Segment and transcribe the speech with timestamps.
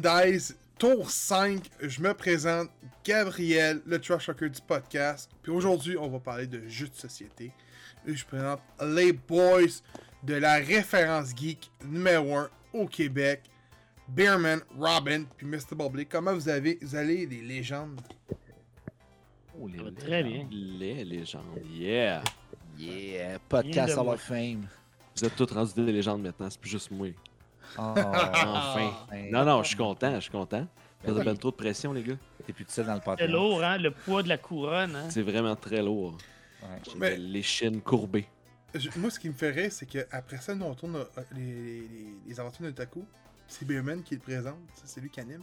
[0.00, 1.62] Dice, tour 5.
[1.82, 2.70] Je me présente,
[3.04, 5.30] Gabriel, le trash talker du podcast.
[5.42, 7.52] Puis aujourd'hui, on va parler de jeux de société.
[8.06, 9.82] Et je présente les boys
[10.22, 13.42] de la référence geek numéro 1 au Québec.
[14.08, 15.76] Beerman, Robin, puis Mr.
[15.76, 16.06] Bubbly.
[16.06, 18.00] Comment vous, avez, vous allez, les légendes?
[19.60, 20.48] Oh, les va très bien.
[20.50, 21.60] Les légendes.
[21.70, 22.22] Yeah.
[22.78, 23.38] Yeah.
[23.50, 24.66] Podcast Hall of Fame.
[25.14, 27.08] Vous êtes tous rendus des légendes maintenant, c'est plus juste moi.
[27.78, 28.92] Oh, Enfin.
[29.10, 30.60] ben, Non, non, je suis content, je suis content.
[30.60, 30.66] Ben
[31.04, 31.24] Vous avez oui.
[31.24, 32.16] bien trop de pression, les gars.
[32.46, 33.14] T'es plus dans le Ah.
[33.18, 33.78] C'est lourd, hein?
[33.78, 35.08] Le poids de la couronne, hein?
[35.10, 36.16] C'est vraiment très lourd.
[36.62, 36.68] Ouais.
[36.84, 38.26] J'ai Mais- les chines courbées.
[38.74, 41.04] Je- Moi, ce qui me rire, c'est qu'après ça, nous, on tourne euh,
[41.34, 41.40] les,
[41.80, 41.88] les,
[42.26, 43.04] les aventures de Taku.
[43.48, 44.58] C'est Beerman qui le présente.
[44.74, 45.42] Ça, C'est lui qui anime.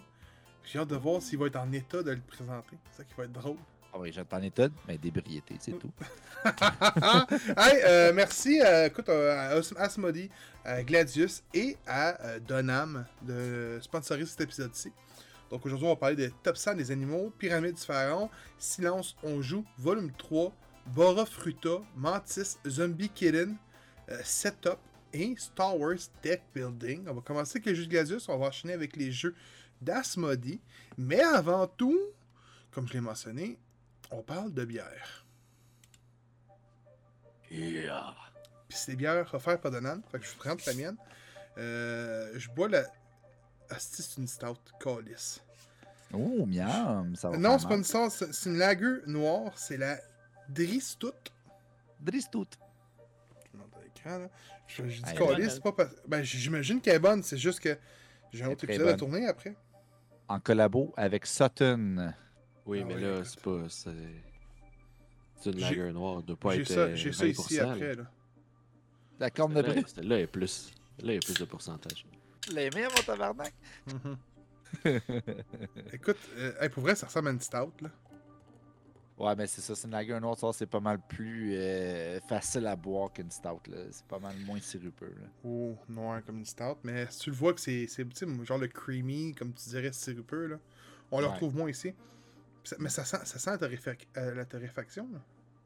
[0.64, 2.78] J'ai hâte de voir s'il va être en état de le présenter.
[2.92, 3.58] C'est ça qui va être drôle.
[3.98, 5.90] Ah oui, j'entends étude, mais d'ébriété, c'est tout.
[6.46, 14.92] euh, merci euh, écoute, euh, à à Gladius et à Donam de sponsoriser cet épisode-ci.
[15.50, 19.42] Donc aujourd'hui, on va parler des top 100 des animaux, Pyramide du Pharaon, Silence, on
[19.42, 20.54] joue, volume 3,
[20.94, 23.58] Bora Fruta, Mantis, Zombie Kitten,
[24.24, 24.78] Setup
[25.12, 27.08] et Star Wars Deck Building.
[27.08, 29.34] On va commencer avec les jeux de Gladius, on va enchaîner avec les jeux
[29.82, 30.62] d'Asmodee.
[31.00, 32.00] Mais avant tout,
[32.70, 33.58] comme je l'ai mentionné,
[34.12, 35.26] on parle de bière.
[37.50, 38.14] Yeah.
[38.68, 40.02] Puis c'est des bières offertes par Donald.
[40.12, 40.98] Fait que je vous présente la mienne.
[41.58, 42.84] Euh, je bois la.
[43.70, 45.42] Asti, c'est une stout calice.
[46.14, 49.52] Oh, miam, ça va Non, c'est pas une stout, c'est une lager noire.
[49.58, 49.98] C'est la
[50.48, 51.12] Dristout.
[52.00, 52.48] Dristout.
[53.52, 54.30] Je monte à l'écran, là.
[54.68, 55.96] Je, je dis calice, c'est pas parce...
[56.08, 57.78] Ben, j'imagine qu'elle est bonne, c'est juste que
[58.32, 59.56] j'ai un autre épisode à tourner après.
[60.28, 62.14] En collabo avec Sutton.
[62.68, 63.64] Oui, Ah mais là, c'est pas.
[63.70, 66.22] C'est une lager noire.
[66.24, 66.68] de pas J'ai être.
[66.68, 68.04] ça, euh, j'ai ça ici 20%, après, là.
[69.20, 69.86] La corne de Là, bris.
[70.04, 70.72] là, il y a plus.
[71.00, 72.06] Là, il y a plus de pourcentage.
[72.52, 73.54] Les miens, mon tabarnak.
[75.94, 77.90] Écoute, euh, hey, pour vrai, ça ressemble à une stout, là.
[79.18, 82.68] Ouais, mais c'est ça, c'est une lager noire, ça, c'est pas mal plus euh, facile
[82.68, 83.78] à boire qu'une stout, là.
[83.90, 85.28] C'est pas mal moins sirupeux, là.
[85.44, 86.78] Oh, noir comme une stout.
[86.84, 89.70] Mais si tu le vois que c'est, c'est tu sais, genre le creamy, comme tu
[89.70, 90.58] dirais, sirupeux, là.
[91.12, 91.34] On le Ouais.
[91.34, 91.94] retrouve moins ici.
[92.68, 95.20] Ça- Mais ça sent, ça sent la, torréfac- euh, la torréfaction, là.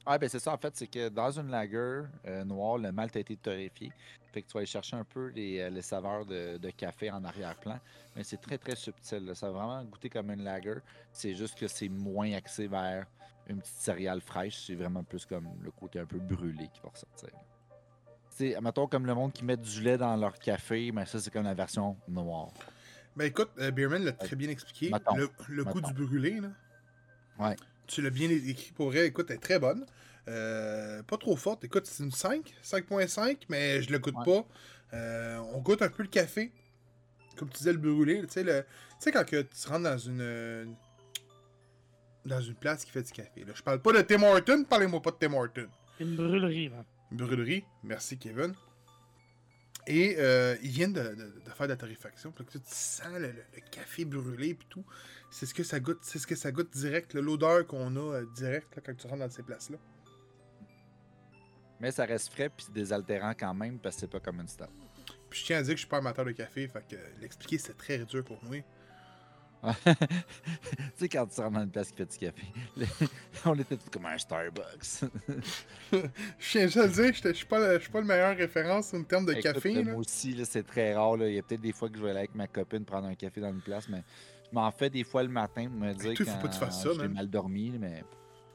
[0.05, 3.15] Ah, ben c'est ça, en fait, c'est que dans une lager euh, noire, le malt
[3.15, 3.91] a été torréfié.
[4.31, 7.11] Fait que tu vas aller chercher un peu les, euh, les saveurs de, de café
[7.11, 7.79] en arrière-plan.
[8.15, 9.25] Mais c'est très, très subtil.
[9.25, 9.35] là.
[9.35, 10.75] Ça va vraiment goûter comme une lager.
[11.11, 13.05] C'est juste que c'est moins axé vers
[13.47, 14.65] une petite céréale fraîche.
[14.65, 17.29] C'est vraiment plus comme le côté un peu brûlé qui va ressortir.
[18.29, 21.29] C'est, mettons, comme le monde qui met du lait dans leur café, mais ça, c'est
[21.31, 22.49] comme la version noire.
[23.15, 24.89] Ben écoute, euh, Beerman l'a très bien expliqué.
[24.89, 25.15] Mettons.
[25.15, 26.47] Le, le du brûlé, là.
[27.41, 27.55] Ouais.
[27.87, 29.07] Tu l'as bien écrit pour vrai.
[29.07, 29.85] Écoute, elle est très bonne.
[30.27, 31.63] Euh, pas trop forte.
[31.63, 34.25] Écoute, c'est une 5, 5.5, mais je le goûte Ouais.
[34.25, 34.47] pas.
[34.93, 36.51] Euh, on goûte un peu le café.
[37.37, 38.21] Comme tu disais, le brûlé.
[38.21, 38.61] Tu sais, le...
[38.63, 38.67] tu
[38.99, 40.75] sais, quand que tu rentres dans une.
[42.25, 43.43] Dans une place qui fait du café.
[43.43, 43.53] Là.
[43.55, 45.67] Je parle pas de Tim Horton, parlez-moi pas de Tim Horton.
[45.99, 46.83] Une brûlerie, man.
[47.11, 48.53] Brûlerie, merci Kevin.
[49.87, 52.31] Et euh, ils viennent de, de- de faire de la torréfaction.
[52.31, 54.85] Tu sens le, le- le café brûlé puis tout.
[55.31, 58.25] C'est ce que ça goûte, c'est ce que ça goûte direct, l'odeur qu'on a euh,
[58.35, 59.77] direct là, quand tu rentres dans ces places-là.
[61.79, 64.65] Mais ça reste frais puis désaltérant quand même parce que c'est pas comme une stout.
[65.29, 67.57] Puis je tiens à dire que je suis pas amateur de café, fait que l'expliquer
[67.57, 68.57] c'est très dur pour moi.
[69.85, 69.91] tu
[70.95, 72.41] sais, quand tu rentres dans une place qui fait du café,
[73.45, 75.03] on était tous comme un Starbucks.
[75.91, 79.25] Je tiens juste à le dire, je je suis pas, le- meilleur référence en termes
[79.25, 79.73] de Écoute, café.
[79.73, 79.83] là.
[79.91, 81.17] Moi aussi, c'est très rare.
[81.17, 81.27] là.
[81.27, 83.15] Il y a peut-être des fois que je vais aller avec ma copine prendre un
[83.15, 84.03] café dans une place, mais
[84.49, 88.03] je m'en fais des fois le matin pour me dire que j'ai mal dormi, mais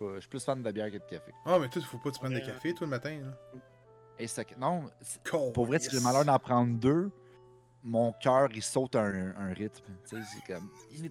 [0.00, 1.32] je suis plus fan de bière que de café.
[1.44, 2.52] Ah, mais toi, faut pas que tu prennes Ouais, des ouais.
[2.52, 3.16] cafés, toi, le matin.
[3.20, 3.60] Là.
[4.18, 4.84] Et ça, non,
[5.54, 6.02] pour vrai, si j'ai yes.
[6.02, 7.10] le malheur d'en prendre deux,
[7.86, 9.84] mon cœur, il saute un, un rythme.
[10.08, 10.68] Tu sais, c'est comme...
[10.92, 11.10] Il,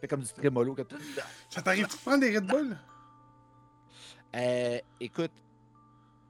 [0.00, 0.74] fait comme du trémolo.
[0.74, 0.86] Comme...
[1.48, 2.76] Ça t'arrive-tu de prendre des Red Bull?
[4.36, 5.32] Euh, écoute,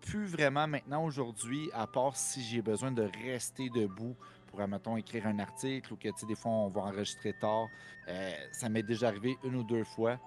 [0.03, 4.17] plus vraiment maintenant aujourd'hui, à part si j'ai besoin de rester debout
[4.47, 7.67] pour, mettons, écrire un article ou que, tu sais, des fois, on va enregistrer tard.
[8.09, 10.19] Euh, ça m'est déjà arrivé une ou deux fois,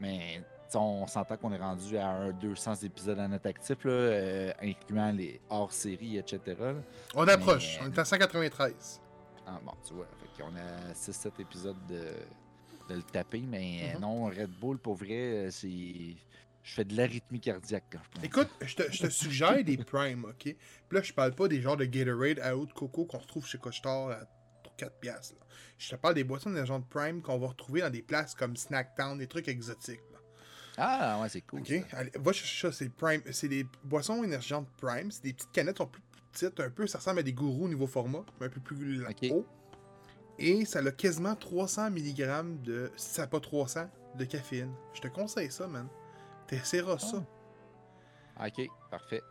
[0.00, 0.42] mais
[0.74, 5.12] on s'entend qu'on est rendu à un 200 épisodes à notre actif, là, euh, incluant
[5.12, 6.40] les hors-séries, etc.
[6.58, 6.74] là.
[7.14, 9.00] On approche, Mais- on est à 193.
[9.46, 12.04] Ah, bon, tu vois, fait qu'on a 6-7 épisodes de,
[12.88, 14.00] de le taper, mais Mhm.
[14.00, 15.08] non, Red Bull, pour vrai,
[15.46, 16.16] euh, c'est...
[16.64, 18.24] Je fais de l'arythmie cardiaque quand je.
[18.26, 20.36] Écoute, je te, je te suggère des primes, ok?
[20.44, 20.56] Puis
[20.92, 23.58] là, je parle pas des genres de Gatorade à eau de coco qu'on retrouve chez
[23.58, 24.20] Cochetor à
[24.76, 25.34] 4 piastres.
[25.40, 25.46] là.
[25.76, 28.36] Je te parle des boissons de genre de prime qu'on va retrouver dans des places
[28.36, 29.98] comme Snacktown, des trucs exotiques.
[30.78, 31.60] Ah, ouais, c'est cool.
[31.60, 31.68] Ok?
[31.90, 31.98] ça.
[31.98, 33.20] Allez, va chercher ça, c'est prime.
[33.30, 35.10] C'est des boissons énergisantes prime.
[35.10, 36.02] C'est des petites canettes, sont plus
[36.32, 36.86] petites un peu.
[36.86, 39.26] Ça ressemble à des gourous au niveau format, mais un peu plus Ok.
[39.30, 39.46] haut.
[40.38, 42.90] Et ça a quasiment 300 mg de.
[42.96, 44.72] Si ça pas 300, de caféine.
[44.94, 45.88] Je te conseille ça, man.
[46.46, 47.24] T'essaieras ça.
[48.44, 49.22] Ok, parfait.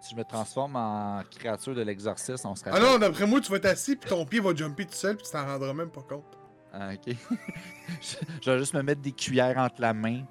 [0.00, 2.70] Si je me transforme en créature de l'exorcisme, on serait.
[2.72, 5.16] Ah non, d'après moi, tu vas être assis, puis ton pied va jumper tout seul,
[5.16, 6.36] puis tu t'en rendras même pas compte.
[6.72, 7.14] Ah, ok.
[8.42, 10.24] je vais juste me mettre des cuillères entre la main.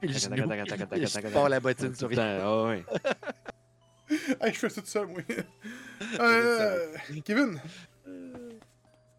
[0.00, 0.48] Puis le genou,
[0.90, 2.84] puis je pars la bottine sur ah ouais.
[4.40, 5.20] hey, je fais ça tout seul, moi.
[6.20, 7.60] euh, Kevin,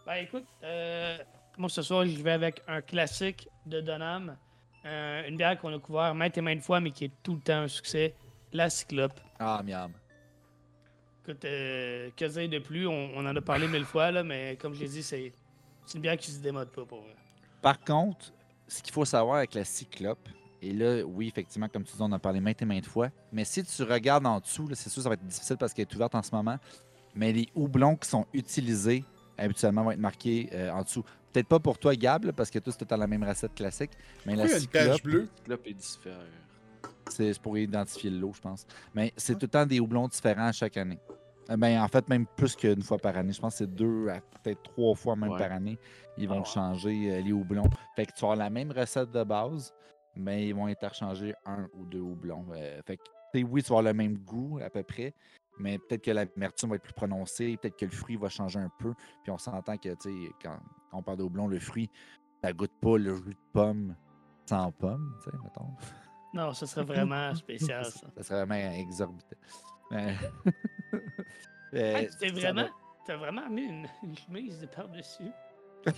[0.06, 1.18] Ben écoute, euh,
[1.57, 4.35] moi ce soir, je vais avec un classique de Donham.
[4.85, 7.41] Euh, une bière qu'on a couvert maintes et maintes fois, mais qui est tout le
[7.41, 8.15] temps un succès.
[8.51, 9.19] La Cyclope.
[9.39, 9.91] Ah, miam.
[11.24, 12.88] Écoute, euh, que dire de plus?
[12.88, 15.31] On, on en a parlé mille fois, là, mais comme je l'ai dit, c'est
[15.85, 17.15] c'est une bière qui se démode pas pour vrai.
[17.62, 18.31] Par contre,
[18.71, 20.29] ce qu'il faut savoir avec la cyclope,
[20.62, 23.09] et là, oui, effectivement, comme tu dis, on en a parlé maintes et maintes fois,
[23.33, 25.73] mais si tu regardes en dessous, là, c'est sûr que ça va être difficile parce
[25.73, 26.57] qu'elle est ouverte en ce moment,
[27.13, 29.03] mais les houblons qui sont utilisés
[29.38, 31.03] habituellement vont être marqués euh, en dessous.
[31.33, 33.91] Peut-être pas pour toi, Gab, là, parce que toi, c'était dans la même recette classique,
[34.25, 35.29] mais pourquoi la cyclope, bleue?
[35.35, 36.19] Cyclope est diffère.
[37.09, 38.65] c'est pour identifier le lot, je pense.
[38.94, 41.00] Mais c'est tout le temps des houblons différents à chaque année.
[41.51, 43.33] Euh, Ben, en fait, même plus qu'une fois par année.
[43.33, 45.38] Je pense que c'est deux à peut-être trois fois même Ouais.
[45.39, 45.77] par année.
[46.18, 46.45] Ils vont Ah ouais.
[46.45, 47.69] changer euh, les houblons.
[47.95, 49.74] Fait que tu vas avoir la même recette de base,
[50.15, 52.45] mais ils vont interchanger un ou deux houblons.
[52.53, 53.03] Euh, fait que,
[53.44, 55.13] oui, tu vas avoir le même goût à peu près,
[55.59, 58.71] mais peut-être que l'amertume va être plus prononcée, peut-être que le fruit va changer un
[58.80, 58.94] peu.
[59.24, 59.95] Puis on s'entend que, tu
[60.25, 60.57] sais, quand,
[60.89, 61.89] quand on parle de houblon, le fruit,
[62.44, 63.95] ça goûte pas le jus de pomme
[64.50, 65.68] sans pomme, tu sais, mettons.
[66.33, 68.07] Non, ce serait vraiment spécial, ça.
[68.18, 69.38] Ça serait vraiment exorbitant.
[69.92, 70.15] Mais-
[71.73, 72.67] Euh, vraiment,
[73.07, 75.31] t'as vraiment mis une, une chemise de par-dessus.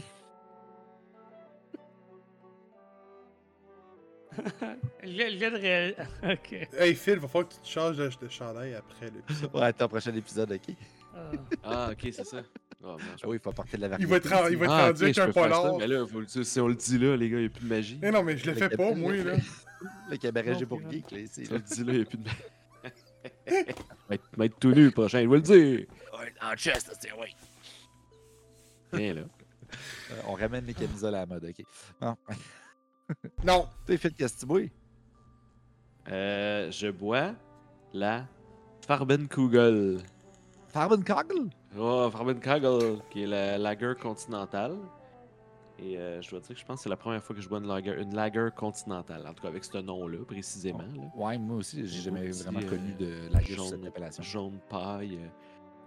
[5.04, 5.96] je, je viens de réaliser.
[6.24, 6.68] Ok.
[6.78, 9.50] Hey Phil, va falloir que tu te changes de, de chandail après l'épisode.
[9.56, 10.76] Ouais, attends, prochain épisode, ok.
[11.16, 11.32] Ah.
[11.64, 12.42] Ah, ok, c'est ça.
[12.84, 14.30] Oh, je- Ah oui, il faut apporter de la Il variété.
[14.30, 15.78] va être, il va être Ah, rendu ok, avec un polar.
[15.78, 17.64] Mais là, faut le si on le dit là, les gars, il n'y a plus
[17.64, 18.00] de magie.
[18.02, 19.36] Mais non, mais je le fais pas, moi, là.
[20.10, 21.46] Le cabaret j'ai pour geek, là, ici.
[21.46, 21.52] Si là.
[21.52, 23.66] on le dit là, il n'y a plus de magie.
[24.14, 25.86] Va, être, va être tout nu le prochain, il va le dire.
[26.42, 27.36] En chest, c'est oui.
[28.94, 29.22] Viens là.
[29.22, 31.66] Euh, On ramène les camisoles à la mode, ok.
[32.00, 32.16] Bon.
[33.44, 33.68] Non.
[33.86, 34.62] T'es fait qu'est-ce que tu bois?
[36.10, 37.34] Euh, je bois
[37.94, 38.26] la
[38.86, 40.00] Farbenkugel.
[40.68, 41.50] Farbenkogel?
[41.78, 44.78] Oh, Farbenkugel, qui est la lager continentale.
[45.80, 47.50] Et euh, je dois dire que je pense que c'est la première fois que je
[47.50, 49.26] bois une lager, une lager continentale.
[49.28, 50.80] En tout cas, avec ce nom-là, précisément.
[50.84, 51.12] là.
[51.16, 53.88] Ouais, moi aussi, j'ai jamais petit, vraiment euh, connu de la gueule sur cette jaune,
[53.88, 54.24] appellation.
[54.24, 55.18] jaune paille.
[55.18, 55.28] euh.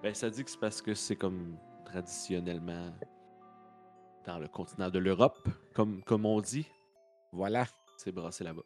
[0.03, 2.93] Ben, ça dit que c'est parce que c'est comme traditionnellement
[4.27, 6.67] dans le continent de l'Europe, comme, comme on dit,
[7.33, 7.67] Voilà.
[7.97, 8.65] c'est brassé là-bas.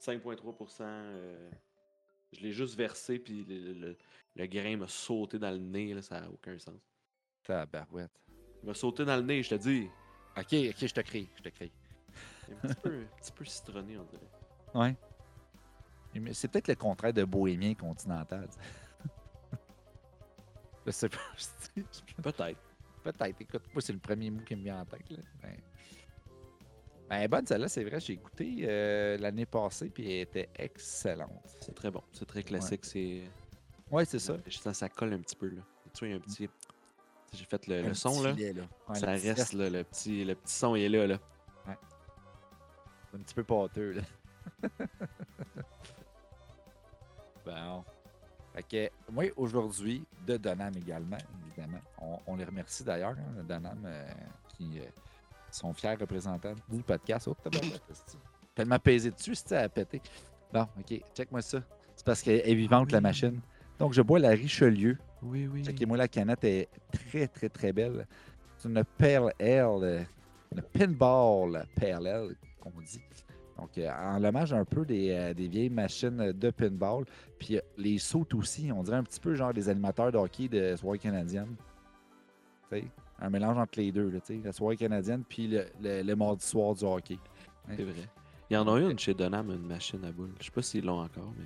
[0.00, 0.82] 5,3%.
[0.82, 1.50] euh,
[2.32, 3.96] je l'ai juste versé, puis le, le-
[4.36, 6.74] le grain m'a sauté dans le nez, là, ça n'a aucun sens.
[7.42, 8.12] Tabarouette.
[8.62, 9.88] Il m'a sauté dans le nez, je te dis.
[10.38, 11.72] Ok, ok, je te crie, je te crie.
[12.50, 14.30] Un petit peu, un petit peu citronné, on dirait.
[14.74, 14.96] Ouais.
[16.14, 18.48] Mais c'est peut-être le contraire de bohémien continental.
[20.86, 21.18] je sais pas.
[22.22, 22.60] Peut-être.
[23.02, 23.40] Peut-être.
[23.40, 25.10] Écoute, moi, c'est le premier mot qui me vient en tête.
[25.10, 25.18] Là.
[25.42, 25.56] Ben...
[27.08, 28.00] Ben, bonne, celle-là, c'est vrai.
[28.00, 31.56] J'ai écouté euh, l'année passée, puis elle était excellente.
[31.60, 32.02] C'est très bon.
[32.12, 32.84] C'est très classique.
[32.84, 33.22] C'est.
[33.90, 34.36] Ouais, c'est ça.
[34.50, 35.62] Ça, ça colle un petit peu, là.
[35.94, 36.48] Tu vois, il y a un petit.
[37.32, 38.32] J'ai fait le, son, là.
[38.32, 38.54] Ouais,
[38.94, 41.18] ça reste, là, le petit, le petit son, il est là, là.
[43.14, 44.02] Un petit peu pâteux, là.
[47.46, 47.84] bon.
[48.54, 51.80] Fait que, moi, aujourd'hui, de Donham également, évidemment.
[52.00, 54.10] On, on les remercie d'ailleurs, hein, Donham, euh,
[54.48, 54.84] qui euh,
[55.50, 57.28] sont fiers représentants du podcast.
[57.28, 57.36] Oh.
[58.54, 60.02] Tellement pesé dessus, c'était à péter.
[60.52, 61.62] Bon, OK, check-moi ça.
[61.94, 63.40] C'est parce qu'elle est vivante, la machine.
[63.78, 64.96] Donc, je bois la Richelieu.
[65.22, 65.64] Oui, oui.
[65.64, 68.06] Checkez-moi, la canette est très, très, très belle.
[68.56, 70.06] C'est une Pale Ale,
[70.54, 73.00] une Pinball Pale Ale, qu'on dit.
[73.56, 77.04] Donc, euh, en hommage un peu des, euh, des vieilles machines de pinball.
[77.40, 80.48] Puis euh, les sautes aussi, on dirait un petit peu genre des animateurs de hockey
[80.48, 81.56] de soirée canadienne.
[82.70, 82.84] Tu sais,
[83.20, 86.16] un mélange entre les deux, là, tu sais, la soirée canadienne puis le, le- le
[86.16, 87.18] mardi soir du hockey.
[87.68, 88.08] C'est vrai.
[88.48, 90.30] Il y en a une chez Donham, une machine à boules.
[90.38, 91.44] Je sais pas s'ils l'ont encore, mais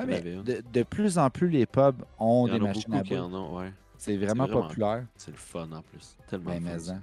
[0.00, 3.72] Ouais, mais de, de plus en plus, les pubs ont des machines à boules.
[3.96, 5.06] C'est vraiment, vraiment populaire.
[5.16, 6.16] C'est le fun en plus.
[6.28, 7.02] Tellement Ben, mais hein.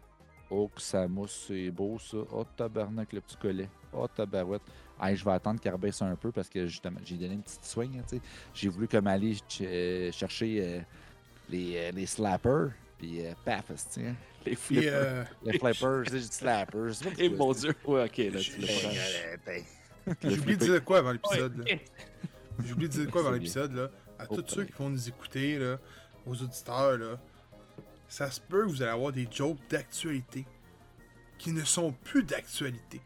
[0.50, 2.18] Oh, que ça mousse, c'est beau ça.
[2.32, 3.68] Oh, tabarnak, le petit collet.
[3.92, 4.62] Oh, tabarouette.
[5.02, 7.66] Hey, je vais attendre qu'elle rebaisse un peu parce que justement, j'ai donné une petite
[7.66, 8.00] swing.
[8.00, 8.22] hein, sais.
[8.54, 10.80] J'ai voulu comme aller ch- euh, chercher euh,
[11.50, 12.70] les, euh, les slappers.
[12.98, 14.14] Puis, euh, paf, tu sais.
[14.46, 14.94] Les flippers.
[14.94, 16.92] euh, Les flippers, j'ai dit slappers.
[17.04, 17.74] pas Eh mon dieu.
[17.86, 18.62] Ouais, ok, là, tu
[20.22, 21.66] J'ai- oublié de dire quoi avant l'épisode,
[22.64, 23.32] J'ai oublié de dire quoi bien.
[23.32, 23.90] l'épisode, là.
[24.20, 24.68] À Oh, tous ceux purée.
[24.68, 25.78] qui vont nous écouter, là,
[26.26, 27.18] aux auditeurs, là.
[28.08, 30.46] ça se peut que vous allez avoir des jokes d'actualité
[31.38, 33.02] qui ne sont plus d'actualité.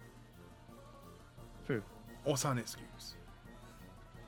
[1.67, 1.81] Peu.
[2.25, 3.17] On s'en excuse.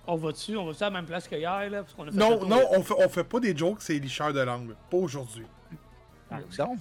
[0.08, 2.08] On va dessus, on va dessus à la même place que hier, là, parce qu'on
[2.08, 4.76] a fait Non, non, on fait, on fait pas des jokes, c'est licheurs de langue.
[4.90, 5.46] Pas aujourd'hui.
[6.58, 6.80] Donc,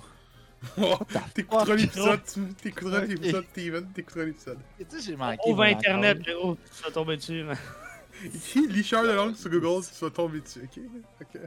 [1.34, 3.08] T'écouteras l'épisode, tu- t'écouteras Ok.
[3.08, 4.58] l'épisode, Steven, t'écouteras l'épisode.
[4.78, 5.38] tu sais, j'ai manqué.
[5.46, 6.24] On va mon Internet.
[6.24, 7.56] Véro, tu vas tomber dessus, man.
[8.24, 10.82] Écris licheur de langue sur Google, tu vas tomber dessus, ok?
[11.20, 11.40] Ok.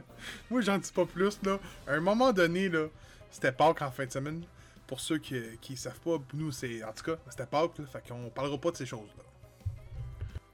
[0.50, 1.58] Moi, j'en dis pas plus, là.
[1.86, 2.86] À un moment donné, là,
[3.30, 4.44] c'était Pâques en fin de semaine.
[4.86, 6.82] Pour ceux qui, qui savent pas, nous, c'est.
[6.84, 7.86] En tout cas, c'était Pâques, là.
[7.86, 9.22] Fait qu'on parlera pas de ces choses-là.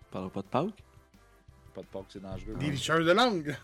[0.08, 0.84] On parlera pas de Pâques?
[1.74, 2.54] Pas de porc, c'est dangereux.
[2.56, 3.56] Des licheurs de langue!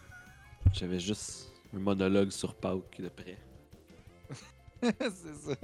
[0.73, 3.39] J'avais juste un monologue sur Pâques de près.
[4.83, 5.57] c'est ça.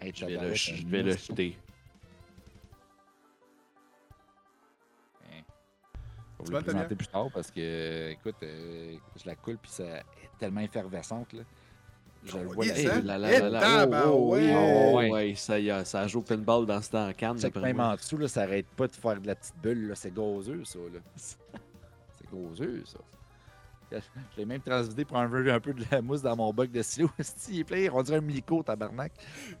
[0.00, 1.58] Hey, Je vais le, je vais le jeter.
[6.44, 9.70] Tu va vas, le présenter plus tard parce que, écoute, euh, je la coule puis
[9.70, 10.04] ça est
[10.38, 11.32] tellement effervescente.
[11.32, 11.42] Là.
[12.24, 12.66] Je le vois.
[12.66, 13.00] Là.
[13.00, 13.60] là, là, là, là.
[13.60, 14.52] tabarouette!
[14.54, 15.10] Oh, oh, Oh, ouais.
[15.10, 18.18] ouais, ça y a, ça joue pinball dans ce temps en d'après même en dessous,
[18.18, 19.88] là, ça arrête pas de faire de la petite bulle.
[19.88, 19.94] là.
[19.94, 20.78] C'est gazeux, ça.
[20.78, 21.00] Là.
[21.16, 22.98] C'est gazeux, ça.
[23.90, 26.82] Je l'ai même transvidé pour enlever un peu de la mousse dans mon boc de
[26.82, 27.08] silo.
[27.22, 29.12] Si, il est plein, on dirait un milico, tabarnak.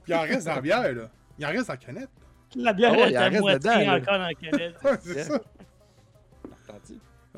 [0.06, 1.10] Il en reste dans la bière, là.
[1.38, 2.10] Il en reste dans la canette.
[2.56, 3.96] La bière Ah ouais, est il en reste moitié dedans, là.
[3.96, 4.76] encore dans la canette.
[4.84, 5.40] Ouais, c'est ça.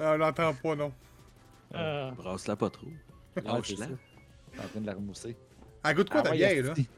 [0.00, 0.92] Ah, on l'entend pas, non.
[1.75, 2.88] Euh, Brasse-la pas trop.
[3.45, 3.87] Lâche-la.
[3.87, 5.37] en train de la remousser.
[5.85, 6.71] Elle goûte quoi Ah ta ouais, bière, là?
[6.73, 6.88] esti.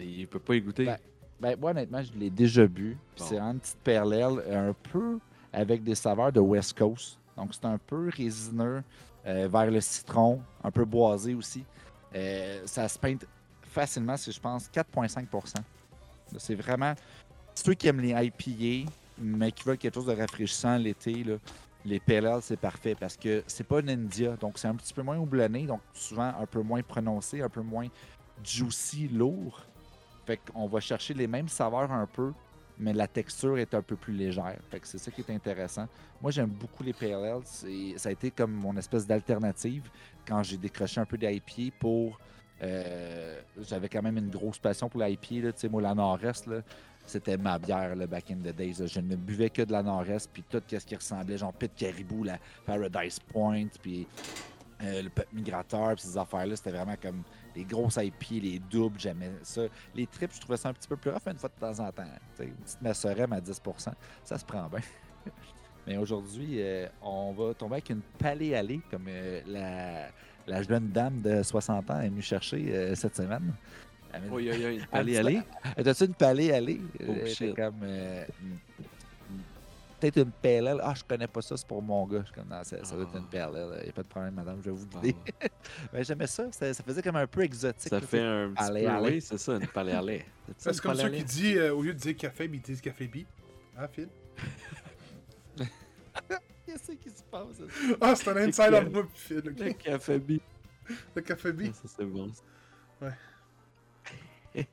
[0.00, 0.84] Il peut pas y goûter.
[0.84, 0.98] Ben,
[1.40, 2.96] Ben, moi, honnêtement, je l'ai déjà bu.
[3.16, 3.24] Bon.
[3.24, 5.18] C'est une petite perlelle, un peu
[5.52, 7.18] avec des saveurs de West Coast.
[7.36, 8.82] Donc, c'est un peu résineux,
[9.26, 11.64] euh, vers le citron, un peu boisé aussi.
[12.14, 13.24] Euh, ça se peinte
[13.62, 15.54] facilement, c'est, je pense, 4,5%
[16.38, 16.94] C'est vraiment
[17.54, 21.22] ceux qui aiment les IPA, mais qui veulent quelque chose de rafraîchissant l'été.
[21.22, 21.34] là,
[21.88, 24.36] Les PLL, c'est parfait parce que c'est pas une India.
[24.36, 27.62] Donc, c'est un petit peu moins houblonné, donc souvent un peu moins prononcé, un peu
[27.62, 27.88] moins
[28.44, 29.64] juicy, lourd.
[30.26, 32.32] Fait qu'on va chercher les mêmes saveurs un peu,
[32.78, 34.58] mais la texture est un peu plus légère.
[34.70, 35.86] Fait que c'est ça qui est intéressant.
[36.20, 37.40] Moi, j'aime beaucoup les PLL.
[37.96, 39.88] Ça a été comme mon espèce d'alternative
[40.26, 42.18] quand j'ai décroché un peu d'IPA pour...
[42.62, 45.46] euh, J'avais quand même une grosse passion pour l'IPA.
[45.46, 45.68] là.
[45.70, 46.46] Moi, la Nord-Est,
[47.08, 48.86] c'était ma bière, le back in the days.
[48.86, 52.24] Je ne buvais que de la Nord-Est, puis tout ce qui ressemblait, genre Pit Caribou,
[52.24, 54.06] la Paradise Point, puis
[54.82, 57.22] euh, le Pet Migrateur, puis ces affaires-là, c'était vraiment comme
[57.56, 59.62] les grosses IP, les doubles, j'aimais ça.
[59.94, 61.90] Les trips, je trouvais ça un petit peu plus rough une fois de temps en
[61.90, 62.04] temps.
[62.36, 63.92] Tu sais, une petite Messorem à 10%
[64.24, 64.80] ça se prend bien.
[65.86, 70.08] Mais aujourd'hui, euh, on va tomber avec une palais allée, comme euh, la,
[70.46, 73.54] la jeune dame de 60 ans est venue chercher cette semaine.
[74.30, 74.80] Oui, oui, oui.
[74.92, 75.42] Allez, dit- allez.
[75.84, 76.80] T'as-tu une palais allée?
[77.00, 77.54] Oh, Euh, shit.
[77.54, 77.80] comme.
[77.82, 79.42] euh, une- une-
[80.00, 80.80] Peut-être une PLL.
[80.82, 82.20] Ah, je connais pas ça, c'est pour mon gars.
[82.20, 83.30] Je suis comme, non, ça, ça doit être une Ah.
[83.30, 83.68] PLL.
[83.80, 85.16] Il n'y a pas de problème, madame, je vais vous Ah, guider.
[85.92, 86.72] Mais j'aimais ça, ça.
[86.72, 87.90] ça faisait comme un peu exotique.
[87.90, 89.00] Ça fait un petit Allez, peu.
[89.02, 90.24] Oui, c'est ça, une palais allée.
[90.56, 93.26] C'est comme ça qu'il dit, euh, au lieu de dire café, il dit café bi.
[93.76, 94.08] Ah, Phil?
[96.66, 97.46] Qu'est-ce qui se passe?
[98.00, 99.78] Ah, c'est un inside entre moi Phil, Le ok?
[99.78, 100.40] café bi.
[101.14, 101.66] Le café bi.
[101.66, 102.30] Ça, c'est bon.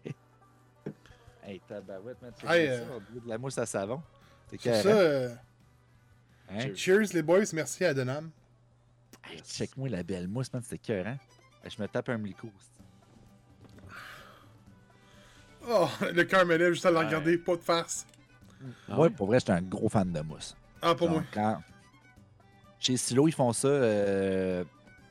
[1.44, 2.32] Hey, tabarouette, man.
[2.40, 4.02] tu Hey, fais euh, de la mousse à savon.
[4.50, 5.36] C'est ça, euh,
[6.50, 6.74] Hein?
[6.76, 8.32] cheers les boys, merci à Denham.
[9.30, 10.62] Hey, check-moi la belle mousse, man.
[10.64, 11.18] C'était cœur, hein?
[11.68, 12.50] Je me tape un milico.
[15.68, 17.06] Oh, le cœur me lève juste à le Ouais.
[17.06, 18.06] regarder, pas de farce.
[18.88, 19.10] Ah Moi, ouais?
[19.12, 20.56] pour vrai, j'étais un gros fan de mousse.
[20.82, 21.24] Ah, pour moi.
[21.34, 21.62] Quand-
[22.80, 24.64] Chez Silo, ils font ça euh,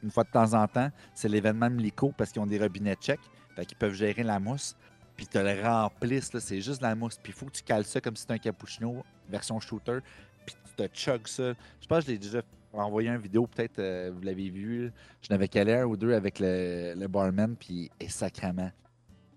[0.02, 0.90] une fois de temps en temps.
[1.14, 3.20] C'est l'événement de Milico parce qu'ils ont des robinets tchèques.
[3.54, 4.76] Fait qu'ils peuvent gérer la mousse.
[5.16, 6.32] Puis te le remplissent.
[6.32, 7.18] là, C'est juste la mousse.
[7.22, 9.98] Puis il faut que tu cales ça comme si c'était un cappuccino version shooter.
[10.44, 11.52] Puis tu te chugs ça.
[11.80, 12.42] Je pense que je l'ai déjà
[12.72, 13.46] envoyé une vidéo.
[13.46, 14.92] Peut-être euh, vous l'avez vu.
[15.22, 17.56] Je n'avais calé un ou deux avec le, le barman.
[17.56, 18.72] Puis et sacrament.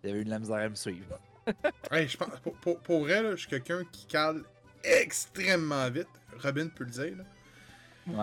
[0.03, 1.19] Il y avait eu de la misère à me suivre.
[1.91, 4.43] Hey, je pense, pour, pour, pour vrai, là, je suis quelqu'un qui cale
[4.83, 6.09] extrêmement vite.
[6.43, 7.13] Robin peut le dire.
[7.15, 7.23] Là.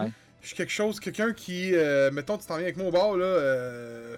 [0.02, 0.10] Ouais.
[0.42, 3.16] Je suis quelque chose, quelqu'un qui, euh, mettons, tu t'en viens avec moi au bar,
[3.16, 4.16] là, euh,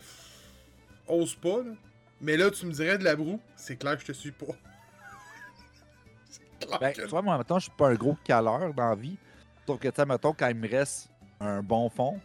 [1.08, 1.72] ose pas, là.
[2.20, 4.46] Mais là, tu me dirais de la broue, c'est clair que je te suis pas.
[6.28, 8.88] C'est clair Ben, que- tu vois, moi, mettons, je suis pas un gros caleur dans
[8.90, 9.16] la vie.
[9.66, 11.08] Sauf que, tu sais, mettons, quand il me reste
[11.40, 12.18] un bon fond,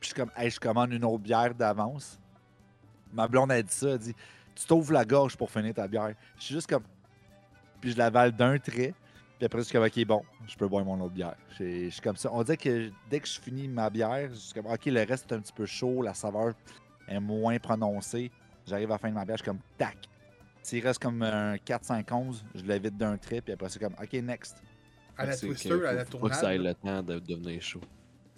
[0.00, 2.18] puis je suis comme, hey, je commande une autre bière d'avance.
[3.12, 4.14] Ma blonde a dit ça, elle dit,
[4.54, 6.14] tu t'ouvres la gorge pour finir ta bière.
[6.38, 6.82] Je suis juste comme,
[7.80, 8.94] puis je l'avale d'un trait,
[9.38, 11.36] puis après, je suis comme, ok, bon, je peux boire mon autre bière.
[11.50, 12.28] Je suis- je suis comme ça.
[12.32, 15.30] On dirait que dès que je finis ma bière, je suis comme, ok, le reste
[15.30, 16.54] est un petit peu chaud, la saveur
[17.12, 18.30] est moins prononcée.
[18.66, 19.96] J'arrive à la fin de ma bière, je suis comme, tac.
[20.62, 24.12] S'il reste comme un 4-5-11, je le vide d'un trait, puis après, c'est comme, ok,
[24.14, 24.62] next.
[25.18, 26.76] à la Twister, à la faut- Faut que ça ait tournade.
[26.82, 27.80] le temps de devenir chaud.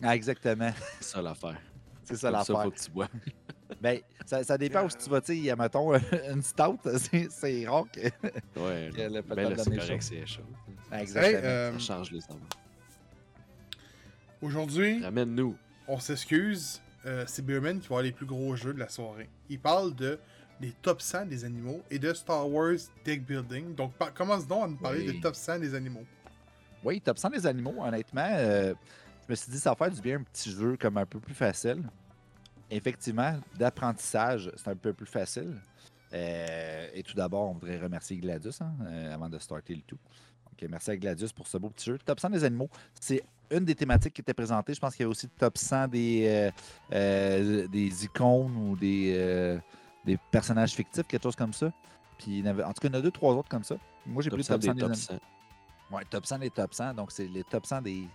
[0.02, 0.70] Ah, exactement.
[1.00, 1.60] C'est ça l'affaire.
[2.02, 2.62] C'est ça l'affaire.
[2.62, 3.08] faut que tu bois.
[3.80, 6.78] Ben, ça, ça dépend où tu vas, tu sais, mettons, une stout,
[7.30, 8.00] c'est- rare que.
[8.60, 9.96] Ouais, Que le ben là, c'est correct, chaud.
[10.00, 10.42] c'est chaud.
[10.92, 11.38] Exactement.
[11.38, 12.40] Hey, euh, Ça change les saveurs.
[14.42, 15.56] Aujourd'hui, Ramène-nous.
[15.88, 19.28] on s'excuse, euh, c'est Beerman qui va avoir les plus gros jeux de la soirée.
[19.48, 20.18] Il parle de
[20.60, 23.74] les top 100 des animaux et de Star Wars Deck Building.
[23.74, 25.12] Donc, commence donc à nous parler Oui.
[25.14, 26.04] des top 100 des animaux.
[26.84, 28.74] Oui, top 100 des animaux, honnêtement, euh,
[29.26, 31.18] je me suis dit, ça va faire du bien un petit jeu comme un peu
[31.18, 31.82] plus facile.
[32.70, 35.54] Effectivement, d'apprentissage, c'est un peu plus facile.
[36.12, 39.98] Euh, et tout d'abord, on voudrait remercier Gladius hein, euh, avant de starter le tout.
[40.46, 41.98] Donc, merci à Gladius pour ce beau petit jeu.
[42.04, 42.70] Top 100 des animaux,
[43.00, 44.74] c'est une des thématiques qui était présentée.
[44.74, 46.50] Je pense qu'il y a aussi top 100 des, euh,
[46.92, 49.58] euh, des icônes ou des, euh,
[50.04, 51.72] des personnages fictifs, quelque chose comme ça.
[52.18, 53.48] Puis, il y en, avait- en tout cas, il y en a deux, trois autres
[53.48, 53.76] comme ça.
[54.06, 54.94] Moi, j'ai pris 100 top 100 des top animaux.
[55.90, 55.94] 100.
[55.96, 56.94] Ouais, top 100 des top 100.
[56.94, 58.08] Donc, c'est les top 100 des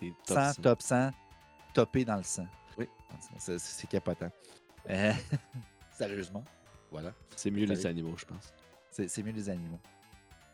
[0.00, 0.62] Des top 100 100.
[0.62, 1.10] top 100
[1.74, 2.46] topés dans le 100.
[2.78, 2.88] Oui.
[3.38, 4.30] C'est capotant.
[4.90, 5.12] Euh,
[5.90, 6.44] Sérieusement.
[6.90, 7.12] Voilà.
[7.34, 8.52] C'est mieux les animaux, je pense.
[8.90, 9.80] C'est c'est mieux les animaux.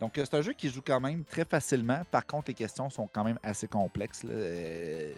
[0.02, 2.02] Donc, euh, c'est un jeu qui joue quand même très facilement.
[2.10, 4.24] Par contre, les questions sont quand même assez complexes.
[4.24, 5.14] Il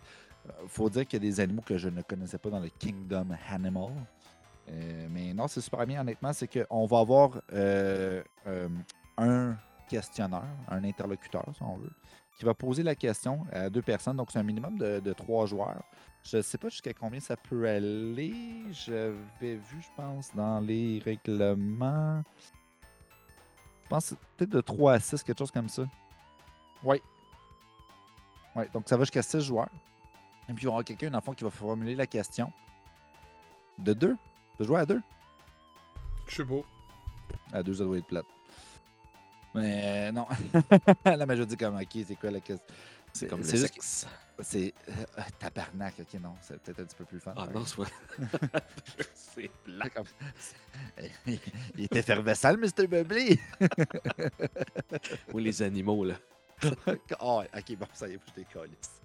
[0.68, 3.28] faut dire qu'il y a des animaux que je ne connaissais pas dans le Kingdom
[3.50, 3.92] Animal.
[4.68, 6.34] Euh, mais non, c'est super bien, honnêtement.
[6.34, 8.68] C'est qu'on va avoir euh, euh,
[9.16, 9.56] un
[9.88, 11.92] questionneur, un interlocuteur, si on veut,
[12.36, 14.18] qui va poser la question à deux personnes.
[14.18, 15.82] Donc, c'est un minimum de, de trois joueurs.
[16.22, 18.34] Je ne sais pas jusqu'à combien ça peut aller.
[18.70, 22.22] J'avais vu, je pense, dans les règlements.
[23.84, 25.84] Je pense que c'est peut-être de 3 à 6, quelque chose comme ça.
[26.82, 27.00] Oui.
[28.56, 29.68] Oui, donc ça va jusqu'à 6 joueurs.
[30.48, 32.52] Et puis il y aura quelqu'un, dans le fond, qui va formuler la question.
[33.78, 34.16] De 2.
[34.58, 35.00] De jouer à 2.
[36.28, 36.62] Je sais pas.
[37.52, 38.26] À 2, ça doit être plate.
[39.54, 40.26] Mais euh, non.
[41.04, 42.66] Là, mais je dis comme, ok, c'est quoi la question?
[43.12, 44.08] C'est comme le juste-.
[44.40, 44.74] C'est.
[44.88, 46.34] euh, tabarnak, ok, non.
[46.40, 47.32] C'est peut-être un petit peu plus fun.
[47.36, 47.84] Ah non, c'est pas.
[49.14, 49.88] c'est plat.
[49.90, 50.06] Comme-
[51.76, 52.86] Il est effervescent, le Mr.
[52.88, 53.38] Bubbly.
[55.32, 56.14] Oui, les animaux, là.
[57.20, 59.00] oh, ok, bon, ça y est, je décalisse.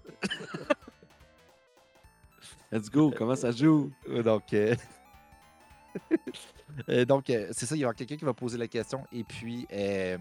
[2.72, 3.92] Let's go, comment ça joue?
[4.08, 4.74] Euh, Donc, euh,
[6.88, 9.24] euh, donc euh, c'est ça, il y aura quelqu'un qui va poser la question et
[9.24, 10.16] puis euh,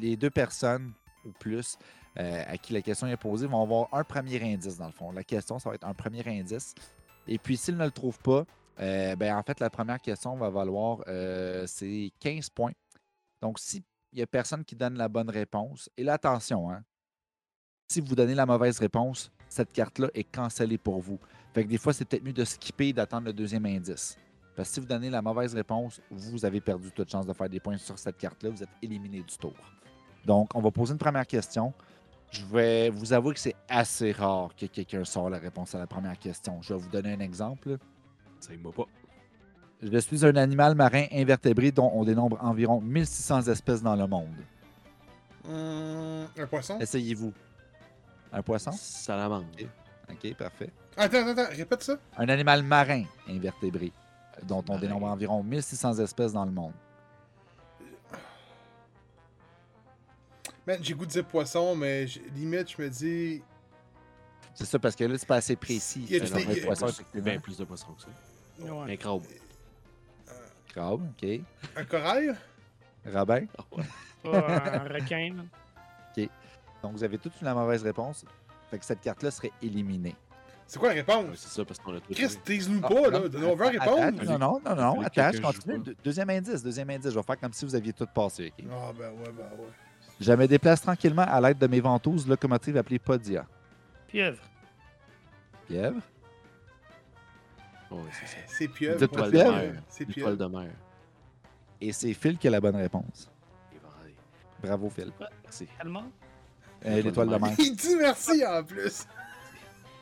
[0.00, 0.92] les deux personnes
[1.24, 1.78] ou plus
[2.18, 5.12] euh, à qui la question est posée vont avoir un premier indice dans le fond.
[5.12, 6.74] La question, ça va être un premier indice.
[7.26, 8.44] Et puis, s'ils ne le trouvent pas,
[8.80, 12.72] euh, ben, en fait, la première question va valoir euh, c'est 15 points.
[13.40, 16.82] Donc, s'il n'y a personne qui donne la bonne réponse, et là, attention, hein,
[17.88, 21.18] si vous donnez la mauvaise réponse, cette carte-là est cancellée pour vous.
[21.52, 24.16] Fait que des fois, c'est peut-être mieux de skipper et d'attendre le deuxième indice.
[24.54, 27.48] Parce que si vous donnez la mauvaise réponse, vous avez perdu toute chance de faire
[27.48, 28.50] des points sur cette carte-là.
[28.50, 29.54] Vous êtes éliminé du tour.
[30.24, 31.72] Donc, on va poser une première question.
[32.30, 35.86] Je vais vous avouer que c'est assez rare que quelqu'un sorte la réponse à la
[35.86, 36.62] première question.
[36.62, 37.76] Je vais vous donner un exemple.
[38.38, 38.86] Ça m'a pas.
[39.82, 44.28] Je suis un animal marin invertébré dont on dénombre environ 1600 espèces dans le monde.
[45.48, 46.78] Hum, un poisson?
[46.78, 47.32] Essayez-vous.
[48.32, 48.72] Un poisson?
[48.72, 49.46] Salamandre.
[50.10, 50.70] OK, parfait.
[50.96, 51.96] Attends, attends, attends, répète ça.
[52.16, 53.92] Un animal marin invertébré
[54.46, 54.80] dont on Marin.
[54.80, 56.72] dénombre environ 1600 espèces dans le monde.
[60.80, 63.42] J'ai goût de dire poisson, mais limite, je me dis.
[64.54, 66.04] C'est ça, parce que là, c'est pas assez précis.
[66.08, 68.08] Il y a C'est du- poisson, bien plus de poissons que ça.
[68.72, 68.92] Ouais.
[68.92, 69.22] Un crabe.
[70.68, 71.40] Crabe, OK.
[71.76, 72.34] Un corail?
[73.06, 73.46] Rabin.
[74.24, 74.28] Ah
[74.84, 75.34] un requin.
[75.36, 75.42] là.
[76.82, 78.24] Donc, vous avez toute la mauvaise réponse.
[78.70, 80.16] Fait que cette carte-là serait éliminée.
[80.66, 82.94] C'est quoi la Ouais, réponse c'est ça, parce qu'on a tout Chris, tease-nous Ah, pas,
[83.10, 83.28] non, là.
[83.48, 84.24] On veut répondre.
[84.24, 85.00] Non, non, non, non.
[85.02, 85.94] Attends, que je continue.
[86.04, 87.10] Deuxième indice, deuxième indice.
[87.10, 88.52] Je vais faire comme si vous aviez tout passé.
[88.58, 88.64] OK?
[88.70, 89.66] Ah, ben ouais, ben ouais.
[90.20, 93.46] Je me déplace tranquillement à l'aide de mes ventouses locomotives appelées Podia.
[94.06, 94.42] Pieuvre.
[95.66, 96.00] Pieuvre?
[97.90, 98.36] Ouais, c'est ça.
[98.46, 99.06] C'est pieuvre.
[99.06, 99.72] Pieuvre?
[99.88, 100.36] C'est pieuvre.
[100.36, 100.70] de mer.
[101.80, 103.30] Et c'est Phil qui a la bonne réponse.
[103.72, 104.12] Voilà.
[104.62, 105.10] Bravo, Phil.
[105.42, 105.66] Merci.
[105.78, 106.04] Allemand?
[106.84, 107.54] Euh, L'étoile de mer.
[107.58, 109.06] Il dit merci en plus.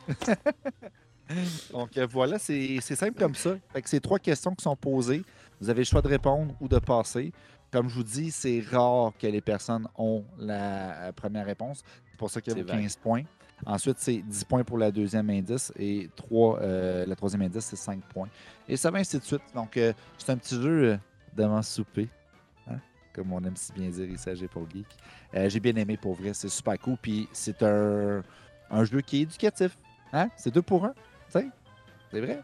[1.72, 3.57] Donc euh, voilà, c'est c'est simple comme ça.
[3.72, 5.22] Fait que c'est trois questions qui sont posées.
[5.61, 7.33] Vous avez le choix de répondre ou de passer.
[7.70, 11.83] Comme je vous dis, c'est rare que les personnes ont la euh, première réponse.
[12.11, 12.81] C'est pour ça qu'il y a C'est vos vague.
[12.83, 13.22] 15 points.
[13.66, 17.76] Ensuite, c'est 10 points pour la deuxième indice et 3, euh, la troisième indice, c'est
[17.76, 18.28] 5 points.
[18.68, 19.42] Et ça va ainsi de suite.
[19.54, 20.96] Donc, euh, c'est un petit jeu euh,
[21.35, 22.09] d'avant souper.
[22.70, 22.78] hein,
[23.12, 24.87] Comme on aime si bien dire ici à J'ai pour Geek.
[25.35, 26.96] Euh, J'ai bien aimé pour vrai, c'est super cool.
[27.02, 28.22] Puis c'est un,
[28.70, 29.76] un jeu qui est éducatif.
[30.12, 30.28] Hein?
[30.37, 30.92] C'est deux pour un.
[30.92, 31.48] tu sais?
[32.12, 32.40] C'est vrai?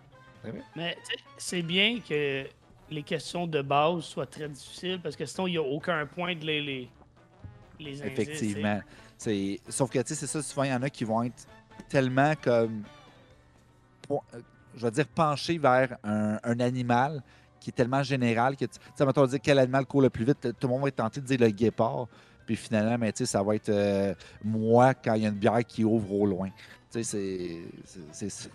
[0.76, 2.44] Mais tu sais, c'est bien que
[2.90, 6.34] les questions de base soient très difficiles parce que sinon, il n'y a aucun point
[6.34, 6.88] de les, les,
[7.80, 8.80] les indices, Effectivement.
[9.16, 9.60] C'est...
[9.68, 11.46] Sauf que, tu sais, c'est ça, souvent, il y en a qui vont être
[11.88, 12.82] tellement comme.
[14.10, 14.16] euh,
[14.76, 17.22] je vais dire, pencher vers un, un animal
[17.60, 20.40] qui est tellement général que, tu sais, mettons, dire quel animal court le plus vite,
[20.42, 22.06] tout le monde va être tenté de dire le guépard.
[22.44, 25.34] Puis finalement, mais, tu sais, ça va être euh, moi quand il y a une
[25.36, 26.50] bière qui ouvre au loin.
[26.92, 28.48] Tu sais, c'est- c'est- c'est ça.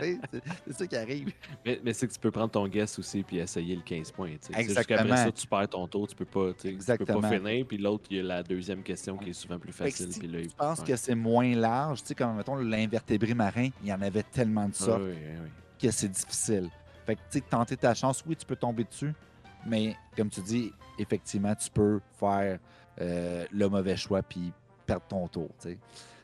[0.66, 1.32] c'est ça qui arrive.
[1.64, 4.30] Mais, mais c'est que tu peux prendre ton guess aussi puis essayer le 15 points.
[4.44, 4.98] tu Exactement.
[4.98, 7.66] qu'après ça, tu perds ton tour, tu peux pas, tu tu peux pas finir.
[7.66, 10.12] Puis l'autre, il y a la deuxième question qui est souvent plus facile.
[10.12, 10.84] si puis là, il- Je pense ouais.
[10.86, 12.02] que c'est moins large.
[12.02, 15.02] Tu sais, comme, mettons, l'invertébré marin, il y en avait tellement de sortes.
[15.02, 15.48] oui, oui, oui.
[15.80, 16.68] que c'est difficile.
[17.06, 19.12] Fait que, tu sais, tenter ta chance, oui, tu peux tomber dessus,
[19.66, 22.58] mais comme tu dis, effectivement, tu peux faire
[23.00, 24.52] euh, le mauvais choix puis
[24.86, 25.78] perdre ton tour, tu sais.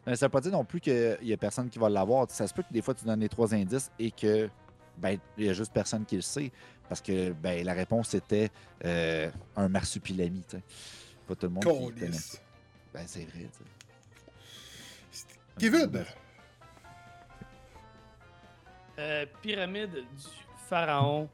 [0.08, 2.30] Mais ça veut pas dire non plus qu'il y a personne qui va l'avoir.
[2.30, 4.48] Ça se peut que des fois, tu donnes les trois indices et que,
[4.96, 6.50] ben, il y a juste personne qui le sait
[6.88, 8.50] parce que, ben, la réponse était
[8.86, 10.42] euh, un marsupilami.
[11.26, 12.16] Pas tout le monde qui connaît.
[12.94, 13.50] Ben, c'est vrai.
[15.58, 16.04] Kevin,
[18.98, 20.26] Euh, Pyramide du
[20.68, 21.28] Pharaon.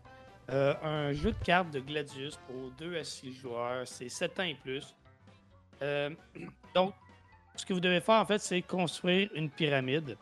[0.50, 3.86] Euh, un jeu de cartes de Gladius pour 2 à 6 joueurs.
[3.86, 4.96] C'est 7 ans et plus.
[5.80, 6.10] Euh,
[6.74, 6.92] donc,
[7.56, 10.16] ce que vous devez faire, en fait, c'est construire une pyramide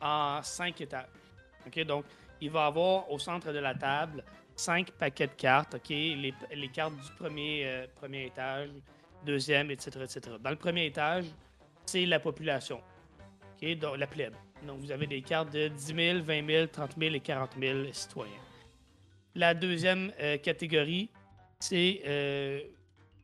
[0.00, 1.06] en 5 étages.
[1.66, 1.84] OK?
[1.84, 2.04] Donc,
[2.40, 4.22] il va avoir au centre de la table
[4.54, 5.74] 5 paquets de cartes.
[5.74, 5.88] OK?
[5.88, 8.68] Les, les cartes du premier, euh, premier étage,
[9.24, 10.36] deuxième, etc., etc.
[10.40, 11.24] Dans le premier étage,
[11.86, 12.80] c'est la population.
[13.56, 13.78] OK?
[13.78, 14.34] Donc, la plèbe.
[14.66, 17.92] Donc, vous avez des cartes de 10 000, 20 000, 30 000 et 40 000
[17.92, 18.32] citoyens.
[19.34, 21.10] La deuxième euh, catégorie,
[21.58, 22.60] c'est euh,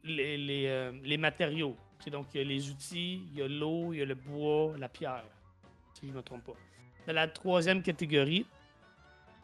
[0.03, 1.77] les, les, euh, les matériaux.
[2.09, 4.73] Donc, il y a les outils, il y a l'eau, il y a le bois,
[4.79, 5.25] la pierre,
[5.93, 6.57] si je ne me trompe pas.
[7.07, 8.47] Dans la troisième catégorie,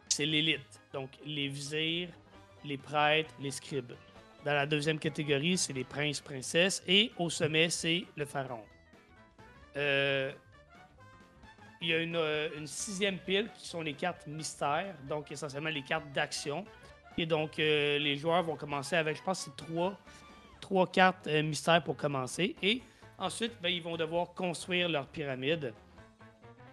[0.09, 0.81] c'est l'élite.
[0.93, 2.09] Donc, les vizirs,
[2.65, 3.93] les prêtres, les scribes.
[4.43, 6.81] Dans la deuxième catégorie, c'est les princes, princesses.
[6.87, 8.63] Et au sommet, c'est le pharaon.
[9.75, 10.31] Euh,
[11.81, 15.69] il y a une, euh, une sixième pile qui sont les cartes mystères, donc essentiellement
[15.69, 16.65] les cartes d'action.
[17.17, 19.97] Et donc, euh, les joueurs vont commencer avec, je pense, c'est trois,
[20.67, 22.53] trois cartes euh, mystères pour commencer.
[22.61, 22.81] Et
[23.17, 25.73] ensuite, ben, ils vont devoir construire leur pyramide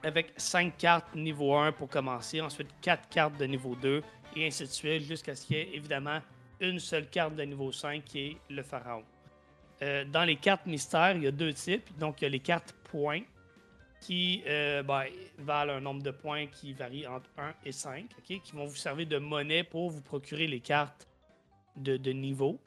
[0.02, 4.02] avec cinq cartes niveau 1 pour commencer, ensuite quatre cartes de niveau 2,
[4.34, 6.18] et ainsi de suite, jusqu'à ce qu'il y ait évidemment
[6.60, 9.04] une seule carte de niveau 5 qui est le pharaon.
[9.82, 11.96] Euh, dans les cartes mystères, il y a deux types.
[11.96, 13.22] Donc, il y a les cartes points
[14.00, 15.04] qui euh, ben,
[15.38, 18.74] valent un nombre de points qui varie entre 1 et 5, ok, qui vont vous
[18.74, 21.06] servir de monnaie pour vous procurer les cartes
[21.76, 22.58] de niveau.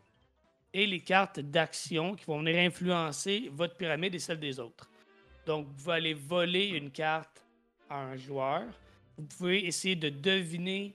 [0.78, 4.88] Et les cartes d'action qui vont venir influencer votre pyramide et celle des autres.
[5.44, 7.44] Donc, vous aller voler une carte
[7.90, 8.62] à un joueur.
[9.18, 10.94] Vous pouvez essayer de deviner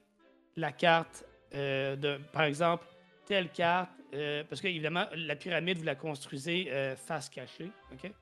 [0.55, 1.25] la carte
[1.57, 2.87] euh, de, par exemple,
[3.27, 7.73] telle carte, euh, parce que évidemment, la pyramide, vous la construisez euh, face cachée.
[7.93, 8.13] ok?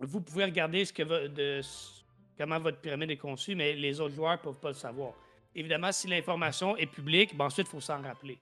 [0.00, 1.60] Vous pouvez regarder ce que de,
[2.36, 5.12] comment votre pyramide est conçue, mais les autres joueurs ne peuvent pas le savoir.
[5.54, 8.36] Évidemment, si l'information est publique, ben ensuite, il faut s'en rappeler.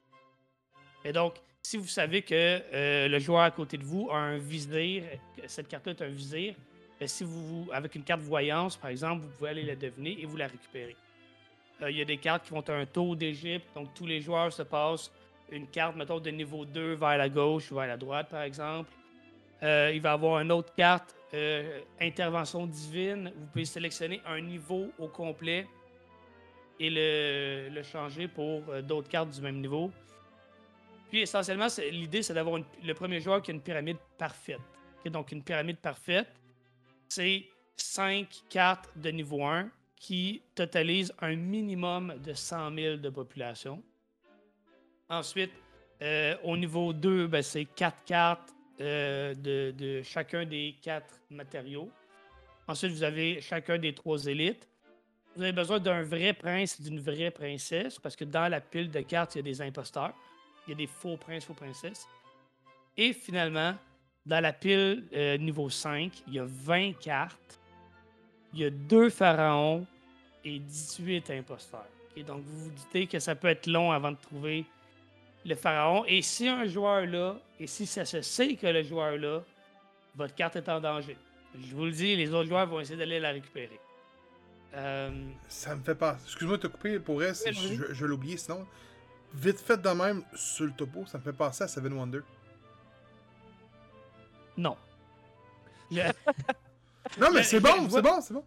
[1.05, 1.35] Et donc,
[1.67, 2.33] si vous savez que
[2.73, 5.03] euh, le joueur à côté de vous a un vizir,
[5.49, 6.55] cette carte-là est un vizir,
[7.01, 10.27] ben, si vous, avec une carte voyance, par exemple, vous pouvez aller la deviner et
[10.27, 10.95] vous la récupérer.
[11.83, 14.21] Euh, Il y a des cartes qui vont à un taux d'Égypte, donc tous les
[14.21, 15.11] joueurs se passent
[15.51, 18.93] une carte, mettons, de niveau 2 vers la gauche ou vers la droite, par exemple.
[19.65, 21.17] Euh, il va avoir une autre carte,
[22.01, 23.33] intervention divine.
[23.37, 25.67] Vous pouvez sélectionner un niveau au complet
[26.79, 29.91] et le, changer pour d'autres cartes du même niveau.
[31.09, 34.61] Puis essentiellement, l'idée, c'est d'avoir le premier joueur qui a une pyramide parfaite.
[35.07, 36.29] Donc, une pyramide parfaite,
[37.09, 37.45] c'est
[37.77, 43.83] 5 cartes de niveau 1 qui totalisent un minimum de 100 000 de population.
[45.09, 45.53] Ensuite,
[46.03, 51.90] euh, au niveau 2, ben, c'est 4 cartes euh, de, de chacun des 4 matériaux.
[52.69, 54.69] Ensuite, vous avez chacun des 3 élites.
[55.37, 58.90] Vous avez besoin d'un vrai prince et d'une vraie princesse, parce que dans la pile
[58.90, 60.14] de cartes, il y a des imposteurs.
[60.67, 62.07] Il y a des faux princes, faux princesses.
[62.97, 63.75] Et finalement,
[64.25, 67.61] dans la pile euh, niveau 5, il y a 20 cartes.
[68.53, 69.87] Il y a deux pharaons
[70.45, 71.87] et 18 imposteurs.
[72.27, 74.65] Donc, vous vous doutez que ça peut être long avant de trouver
[75.45, 76.05] le pharaon.
[76.07, 79.43] Et si un joueur là, et si ça se sait que le joueur là,
[80.15, 81.17] votre carte est en danger.
[81.61, 83.79] Je vous le dis, les autres joueurs vont essayer d'aller la récupérer.
[84.75, 85.11] Euh,
[85.49, 86.17] Ça me fait pas.
[86.25, 87.53] Excuse-moi de te couper pour vas-y.
[87.53, 88.67] je, je l'ai oublié sinon.
[89.37, 92.20] Vite fait de même sur le topo, ça me fait penser à Seven Wonder.
[94.57, 94.77] non.
[95.90, 96.03] Le-
[97.20, 98.44] Non, mais c'est bon, c'est bon, c'est bon.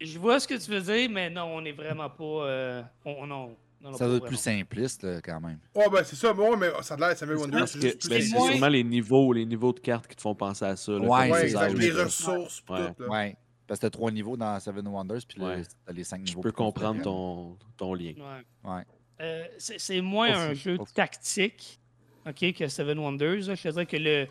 [0.00, 2.24] je vois ce que tu veux dire, mais non, on n'est vraiment pas.
[2.24, 5.60] euh, on, non, non, non, Ça doit être plus simpliste, là, quand même.
[5.74, 7.64] Oh, ben c'est ça, mais ouais, mais ça a l'air de Seven Wonder.
[7.66, 10.90] C'est ben, sûrement les niveaux, les niveaux de cartes qui te font penser à ça.
[10.92, 12.92] là, Ouais, Ouais, les ressources, pis Ouais.
[12.94, 13.02] tout.
[13.04, 13.08] Là.
[13.08, 13.36] Ouais.
[13.66, 15.62] Parce que t'as trois niveaux dans Seven Wonders, puis là, Ouais.
[15.84, 16.40] t'as les cinq Je niveaux.
[16.42, 18.12] peux pour comprendre ton, ton lien.
[18.16, 18.70] Ouais.
[18.70, 18.82] Ouais.
[19.20, 20.92] Euh, c'est moins un jeu aussi.
[20.94, 21.78] tactique
[22.26, 23.46] ok, que Seven Wonders.
[23.48, 23.54] là.
[23.54, 24.26] Je te dirais que le,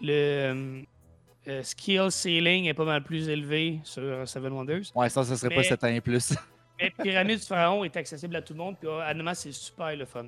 [0.00, 0.82] le euh,
[1.48, 4.82] euh, skill ceiling est pas mal plus élevé sur Seven Wonders.
[4.94, 6.34] Ouais, ça, ça serait pas Mais- 7 ans et plus.
[6.80, 9.94] Mais Pyramide du Pharaon est accessible à tout le monde, puis euh, honnêtement, c'est super
[9.94, 10.26] le fun.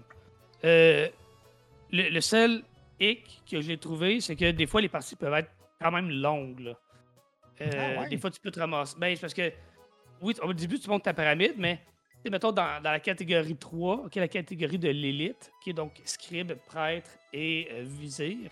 [0.64, 1.08] Euh,
[1.90, 2.62] le, le seul
[3.00, 6.60] hic que j'ai trouvé, c'est que des fois, les parties peuvent être quand même longues.
[6.60, 6.74] là.
[7.60, 8.08] Euh, Ah ouais?
[8.08, 8.96] Des fois, tu peux te ramasser.
[8.98, 9.52] Ben, c'est parce que,
[10.20, 11.80] oui, au début, tu montes ta pyramide, mais
[12.30, 16.52] mettons dans, dans la catégorie 3, ok, la catégorie de l'élite, qui est donc scribe,
[16.66, 18.50] prêtre et euh, vizir,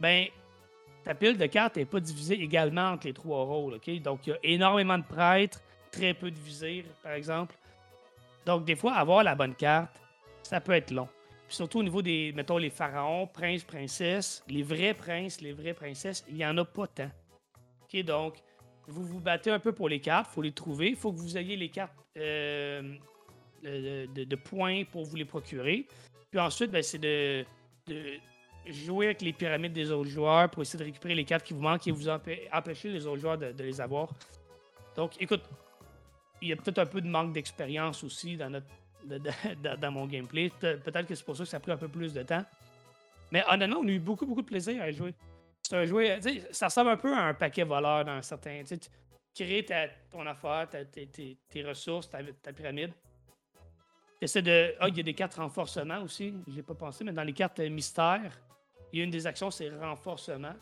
[0.00, 0.26] ben,
[1.04, 3.74] ta pile de cartes n'est pas divisée également entre les trois rôles.
[3.74, 4.00] ok?
[4.02, 7.54] Donc, il y a énormément de prêtres, très peu de vizirs, par exemple.
[8.46, 10.00] Donc, des fois, avoir la bonne carte,
[10.42, 11.08] ça peut être long.
[11.46, 15.74] Puis surtout au niveau des, mettons, les pharaons, princes, princesses, les vrais princes, les vraies
[15.74, 17.10] princesses, il n'y en a pas tant.
[18.00, 18.36] Donc,
[18.88, 20.88] vous vous battez un peu pour les cartes, il faut les trouver.
[20.90, 22.94] Il faut que vous ayez les cartes euh,
[23.62, 25.86] de, points pour vous les procurer.
[26.30, 27.44] Puis ensuite, ben, c'est de,
[28.66, 31.60] jouer avec les pyramides des autres joueurs pour essayer de récupérer les cartes qui vous
[31.60, 34.08] manquent et vous empê- empêcher les autres joueurs de, les avoir.
[34.96, 35.42] Donc, écoute,
[36.40, 38.36] il y a peut-être un peu de manque d'expérience aussi
[39.06, 40.50] dans, mon gameplay.
[40.60, 42.44] Pe- Peut-être que c'est pour ça que ça a pris un peu plus de temps.
[43.30, 45.14] Mais honnêtement, on a eu beaucoup, beaucoup de plaisir à jouer.
[45.62, 45.86] C'est un
[46.20, 48.62] sais, ça ressemble un peu à un paquet voleur dans un certain.
[48.64, 52.92] Tu crées ta- ton affaire, tes, tes- ressources, ta, ta pyramide.
[54.20, 54.74] De.
[54.78, 56.32] Ah, il y a des cartes renforcement aussi.
[56.46, 58.40] J'ai pas pensé, mais dans les cartes euh, mystères,
[58.92, 60.54] il y a une des actions, c'est renforcement.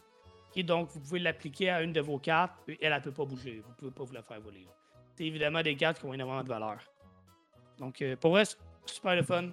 [0.57, 3.63] Et donc, vous pouvez l'appliquer à une de vos cartes, elle, elle peut pas bouger.
[3.67, 4.67] Vous pouvez pas vous la faire voler.
[5.15, 6.79] C'est évidemment des cartes qui ont énormément de valeur.
[7.79, 8.45] Donc, euh, pour vrai,
[8.87, 9.51] super le fun.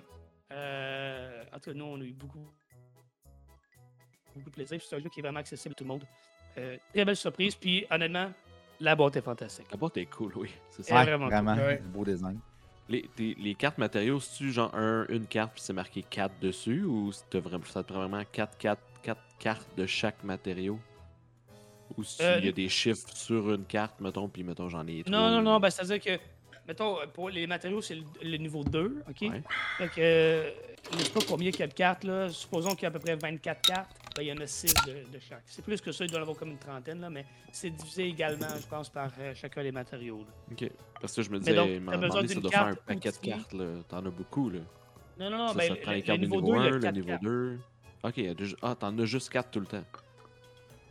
[0.51, 2.49] Euh, en tout cas, nous, on a eu beaucoup,
[4.37, 4.79] beaucoup de plaisir.
[4.81, 6.03] C'est un jeu qui est vraiment accessible à tout le monde.
[6.57, 7.55] Euh, très belle surprise.
[7.55, 8.31] Puis, honnêtement,
[8.79, 9.67] la boîte est fantastique.
[9.71, 10.49] La boîte est cool, oui.
[10.69, 10.95] C'est ça.
[10.95, 11.55] Ouais, vraiment vraiment.
[11.55, 11.81] Ouais.
[11.93, 12.39] Beau design.
[12.89, 17.11] Les, les cartes matériaux, c'est-tu genre un, une carte puis c'est marqué 4 dessus ou
[17.11, 20.79] c'est vraiment, ça te prend vraiment 4, 4, 4 cartes de chaque matériau?
[21.97, 24.97] Ou s'il Euh, y a des chiffres sur une carte, mettons, puis mettons j'en ai
[24.99, 26.21] Non, trois non, non, ben, c'est-à-dire que,
[26.65, 29.15] mettons, pour les matériaux, c'est le, le niveau 2, OK?
[29.21, 29.43] Ouais.
[29.77, 30.49] Fait que, euh,
[30.93, 32.29] je sais pas combien il y a de cartes, là.
[32.29, 34.73] Supposons qu'il y a à peu près 24 cartes, ben, il y en a 6
[34.87, 35.43] de, de chaque.
[35.45, 37.69] C'est plus que ça, il doit y en avoir comme une trentaine, là, mais c'est
[37.69, 40.19] divisé également, je pense, par euh, chacun des matériaux.
[40.19, 40.33] là.
[40.51, 40.69] Ok.
[40.99, 42.65] Parce que je me Mais disais, donc, il m'a t'as besoin demandé ça doit faire
[42.67, 43.65] un paquet de cartes, là.
[43.87, 44.59] T'en as beaucoup, là.
[45.19, 46.53] Non, non, non, ça, ben, ça te prend le, les le cartes du niveau niveau
[46.53, 47.23] 2, il y 1, a le 4 niveau cartes.
[47.23, 47.59] 2.
[48.03, 49.83] Ok, il y a déjà- ah, t'en as juste 4 tout le temps.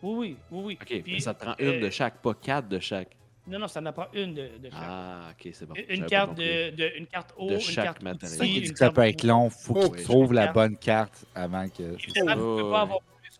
[0.02, 0.78] Oui, oui, oui, oui.
[0.80, 3.16] Ok, Puis, ça te prend euh, une de chaque, pas 4 de chaque.
[3.48, 4.72] Non, non, ça n'en prend une de, de chaque.
[4.82, 5.74] Ah, ok, c'est bon.
[5.74, 8.32] Une- une carte de, de- une carte haut, De une chaque carte matériau.
[8.32, 9.48] C'est ça qui dit une que ça peut être long.
[9.50, 10.54] Faut Oh, que oui, tu trouves la carte.
[10.54, 11.82] bonne carte avant que.
[11.82, 12.82] Évidemment, vous ne pouvez Oh, pas ouais.
[12.82, 12.98] avoir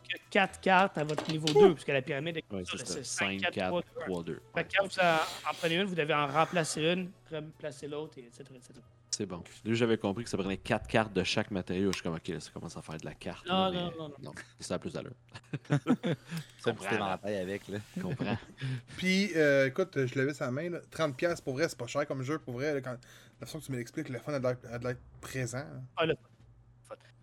[0.09, 2.87] que 4 cartes à votre niveau 2, puisque la pyramide est Ouais, comme c'est ça,
[2.87, 2.93] ça.
[2.95, 4.41] c'est 5, 5, 4, 4, 3, 2, 3, 2.
[4.55, 8.19] Fait que quand vous en, en prenez une, vous devez en remplacer une, remplacer l'autre,
[8.19, 8.75] et etc., etc.
[9.11, 9.43] C'est bon.
[9.65, 11.91] Là, j'avais compris que ça prenait 4 cartes de chaque matériau.
[11.91, 13.47] Je suis comme, ok, là, ça commence à faire de la carte.
[13.47, 14.33] Non, là, non, mais- non, non.
[14.61, 15.13] ça a plus d'allure.
[15.71, 17.69] Ça, un comprends, petit éventail avec.
[17.69, 17.79] Là.
[17.97, 18.37] Je comprends.
[18.99, 20.81] Puis, euh, écoute, je l'avais sa main, là.
[20.91, 22.75] 30$ pour vrai, c'est pas cher comme jeu, pour vrai.
[22.75, 22.97] là, quand...
[23.41, 25.59] La façon que tu me l'expliques, le fun a de l'air présent.
[25.99, 26.07] hein.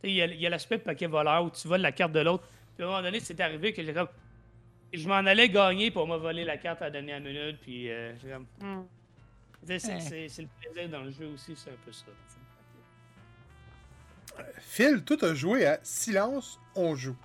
[0.02, 2.44] Sais, Il y a, a l'aspect paquet voleur où tu voles la carte de l'autre.
[2.76, 4.08] Puis à un moment donné, c'est arrivé que j'ai comme.
[4.94, 8.14] Je m'en allais gagner pour me voler la carte à la dernière minute, puis euh,
[8.20, 8.46] j'ai comme.
[8.62, 8.84] Hmm.
[9.66, 10.00] C'est Eh.
[10.02, 12.06] c'est- c'est le plaisir dans le jeu aussi, c'est un peu ça.
[14.60, 17.16] Phil, toi, t'as joué à Silence, on joue.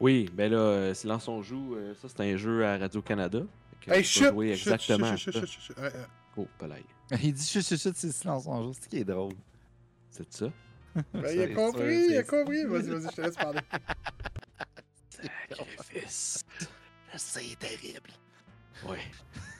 [0.00, 3.40] Oui, ben là, euh, Silence on joue, euh, ça c'est un jeu à Radio-Canada.
[3.86, 4.28] Hey, chut!
[4.30, 5.40] jouer exactement à chut, ça.
[5.40, 5.78] chut, chut, chut, chut.
[5.78, 6.04] Ouais, euh,
[6.36, 6.48] Oh.
[7.22, 8.74] Il dit chut, chut, chut, c'est silence en jour.
[8.74, 9.34] C'est ce qui est drôle.
[10.10, 10.46] C'est ça?
[11.14, 12.64] ben, il a compris, il a compris.
[12.64, 13.60] Vas-y, vas-y, je te laisse parler.
[15.08, 16.44] Sacrifice.
[17.16, 18.10] C'est terrible.
[18.88, 18.98] Ouais.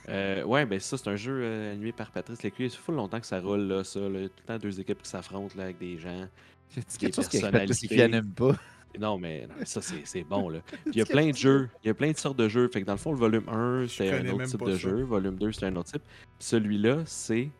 [0.09, 2.69] Euh, ouais, ben ça, c'est un jeu euh, animé par Patrice Lécuyer.
[2.69, 4.01] Ça fait longtemps que ça roule, là, ça.
[4.01, 4.29] Là.
[4.29, 6.29] Tout le temps deux équipes qui s'affrontent là, avec des gens.
[6.69, 8.53] C'est Des quelque chose qui n'aime pas?
[8.99, 10.61] Non, mais, non, ça, c'est c'est bon, là.
[10.67, 11.69] Puis il y a plein de jeux.
[11.83, 12.69] Il y a plein de sortes de jeux.
[12.69, 14.79] Fait que dans le fond, le volume 1, c'est un autre type de ça.
[14.79, 15.03] jeu.
[15.03, 16.03] Volume 2, c'est un autre type.
[16.39, 17.51] Puis celui-là, c'est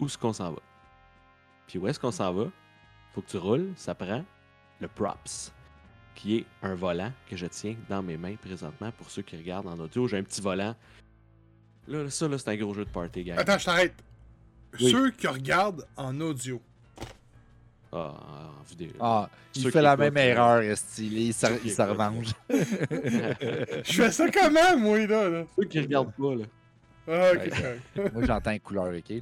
[0.00, 0.62] où est-ce qu'on s'en va?
[1.66, 2.50] Puis où est-ce qu'on s'en va?
[3.14, 3.72] Faut que tu roules.
[3.76, 4.24] Ça prend
[4.80, 5.52] le props,
[6.14, 8.90] qui est un volant que je tiens dans mes mains présentement.
[8.92, 10.74] Pour ceux qui regardent en audio, j'ai un petit volant.
[11.88, 13.38] Là, ça, là, c'est un gros jeu de party, gang.
[13.38, 13.94] Attends, je t'arrête.
[14.80, 14.90] Oui.
[14.90, 16.60] Ceux qui regardent en audio.
[17.92, 18.14] Ah,
[18.60, 18.92] en vidéo.
[19.00, 21.08] Ah, il Ceux fait la même erreur, Esti.
[21.28, 21.90] Il se ceux qui il se écoutent.
[21.90, 22.26] revanche.
[23.84, 25.28] Je fais ça comment, moi, là?
[25.28, 25.44] là?
[25.56, 26.44] Ceux qui regardent pas, là.
[27.08, 27.52] Ah, ok,
[27.96, 28.10] Ouais.
[28.12, 29.08] Moi, j'entends couleur, ok?
[29.08, 29.16] là.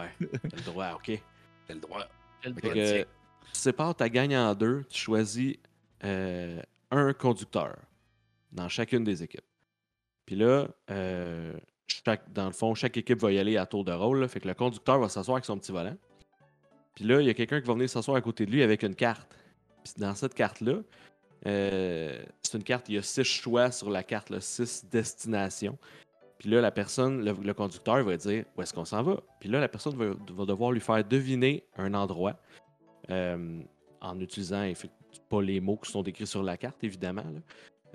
[0.00, 1.20] Ouais, t'as le droit, ok.
[1.66, 2.06] T'as le droit.
[2.42, 3.06] Que, tu
[3.52, 5.56] sépares ta gagne en deux, tu choisis
[6.04, 7.76] euh, un conducteur
[8.52, 9.44] dans chacune des équipes.
[10.26, 11.52] Puis là, euh,
[11.86, 14.20] chaque, dans le fond, chaque équipe va y aller à tour de rôle.
[14.20, 14.28] là.
[14.28, 15.96] Fait que le conducteur va s'asseoir avec son petit volant.
[16.94, 18.82] Puis là, il y a quelqu'un qui va venir s'asseoir à côté de lui avec
[18.82, 19.34] une carte.
[19.84, 20.82] Puis dans cette carte-là,
[21.46, 25.78] euh, c'est une carte, il y a six choix sur la carte, là, six destinations.
[26.38, 29.20] Puis là, la personne, le, le conducteur va dire où est-ce qu'on s'en va?
[29.40, 32.36] Puis là, la personne va, va devoir lui faire deviner un endroit
[33.10, 33.60] euh,
[34.00, 34.70] en utilisant
[35.28, 37.24] pas les mots qui sont décrits sur la carte, évidemment.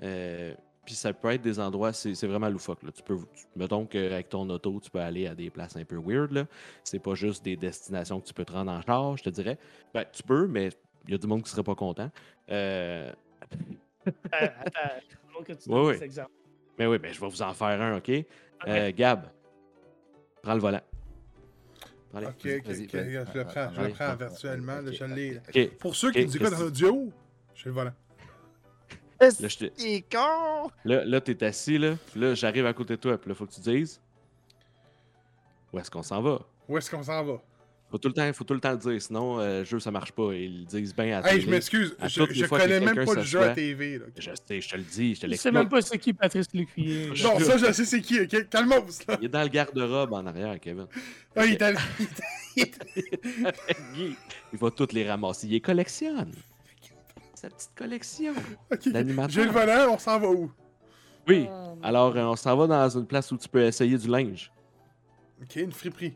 [0.02, 0.54] Euh,
[0.84, 2.82] puis ça peut être des endroits, c'est vraiment loufoque.
[2.82, 2.92] Là.
[2.92, 5.96] Tu peux, tu- mettons qu'avec ton auto, tu peux aller à des places un peu
[5.96, 6.46] weird.
[6.82, 9.58] C'est pas juste des destinations que tu peux te rendre en charge, je te dirais.
[9.94, 10.68] Ben, tu peux, mais
[11.06, 12.10] il y a du monde qui serait pas content.
[12.50, 13.10] Euh,
[14.30, 16.30] attends, que tu des exemples.
[16.78, 18.10] Mais oui, ben, je vais vous en faire un, OK?
[18.66, 19.26] Euh, Gab,
[20.42, 20.80] prends le volant.
[22.14, 22.26] Allez.
[22.26, 23.12] Ok, ok, Vas-y, ok, vas-y.
[23.12, 25.34] je le prends, je le prends virtuellement, je l'ai.
[25.34, 25.40] là.
[25.48, 27.12] OK, Pour ceux qui Ok, nous écoutent en audio,
[27.54, 27.92] j'ai le volant.
[29.20, 30.70] là, je con!
[30.84, 31.96] là, là t'es assis, là.
[32.12, 33.18] Puis là, j'arrive à côté de toi.
[33.18, 34.00] Puis là, faut que tu dises
[35.72, 36.40] où est-ce qu'on s'en va?
[36.68, 37.42] Où est-ce qu'on s'en va?
[37.94, 39.92] Faut tout le temps, faut tout le temps le dire, sinon euh, le jeu ça
[39.92, 40.34] marche pas.
[40.34, 43.50] Ils le disent bien à Hey, je m'excuse, je, connais même pas le jeu à.
[43.50, 44.00] TV.
[44.00, 44.06] Là.
[44.18, 45.54] Je sais, je te le dis, je te Je sais l'explique.
[45.54, 47.10] même pas c'est qui Patrice Lécuyer.
[47.22, 48.48] Non, ça, je sais c'est qui, ok?
[48.48, 49.16] Calmos, là.
[49.20, 50.88] Il est dans le garde-robe en arrière, Kevin.
[51.36, 51.78] Ah, il est allé-
[52.56, 54.16] il
[54.58, 55.46] va toutes les ramasser.
[55.46, 56.32] Il les collectionne.
[57.36, 58.32] Sa petite collection
[58.72, 59.30] Ok, d'animateurs.
[59.30, 60.50] J'ai le volant, on s'en va où?
[61.28, 61.46] Oui.
[61.80, 64.50] Alors, euh, on s'en va dans une place où tu peux essayer du linge.
[65.40, 66.14] Ok, une friperie.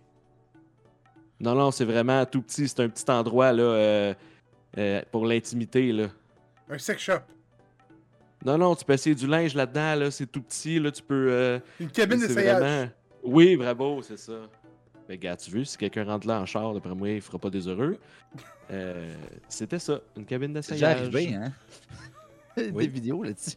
[1.40, 2.66] Non, non, c'est vraiment tout petit.
[2.68, 4.14] C'est un petit endroit là, euh,
[4.76, 5.92] euh, pour l'intimité.
[5.92, 6.08] Là.
[6.68, 7.20] Un sex shop.
[8.44, 9.94] Non, non, tu peux essayer du linge là-dedans.
[9.96, 10.78] Là, c'est tout petit.
[10.78, 11.28] Là, tu peux.
[11.30, 12.58] euh, Une cabine c'est d'essayage.
[12.60, 12.90] vraiment-
[13.24, 14.32] Oui, bravo, c'est ça.
[15.08, 17.50] Mais gars, tu veux, si quelqu'un rentre là en char, d'après moi, il fera pas
[17.50, 17.98] des heureux.
[18.70, 19.10] Euh,
[19.48, 20.82] C'était ça, une cabine d'essayage.
[21.00, 21.50] arrivé, hein?
[22.58, 22.86] Oui.
[22.86, 23.56] Des vidéos là-dessus.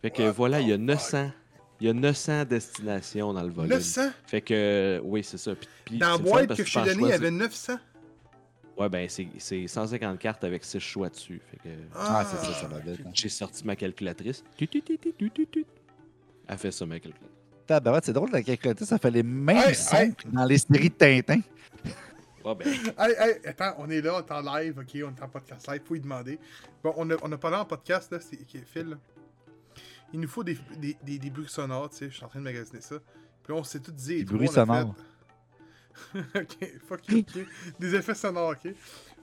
[0.00, 1.30] Fait que voilà, il y a 900.
[1.80, 3.70] Il y a 900 destinations dans le volume.
[3.72, 4.10] 900?
[4.26, 5.54] Fait que, oui, c'est ça.
[5.54, 7.74] Puis- puis Dans parce que je en donnée, il y avait 900.
[8.76, 11.40] Ouais, ben, c'est- c'est 150 cartes avec 6 choix dessus.
[11.50, 13.00] Fait que Ah, c'est ça, ça va vite.
[13.06, 13.10] hein.
[13.12, 14.42] j'ai sorti ma calculatrice.
[14.56, 15.66] Tu, tu, tu, tu, tu, tu, tu.
[16.48, 17.28] Elle fait ça, ma calculatrice.
[17.66, 20.14] Tabarouette, c'est drôle, la calculatrice, ça fait les mêmes Hey, sons hey.
[20.14, 21.40] que dans les séries de Tintin.
[22.44, 22.66] Ouais, ben,
[22.98, 25.68] Hey, hey, attends, on est là, on est en live, ok, on est en podcast
[25.70, 26.38] live, faut y demander.
[26.82, 28.90] Bon, on a, on a parlé en podcast, là, c'est qui est Phil.
[28.90, 28.96] là.
[30.12, 32.38] Il nous faut des, des, des, des bruits sonores, tu sais, je suis en train
[32.38, 32.96] de magasiner ça.
[33.42, 34.24] Puis là, on s'est tout dit.
[34.24, 34.94] Des bruits sonores.
[34.94, 37.46] fait- ok, fuck you, ok.
[37.78, 38.72] Des effets sonores, ok.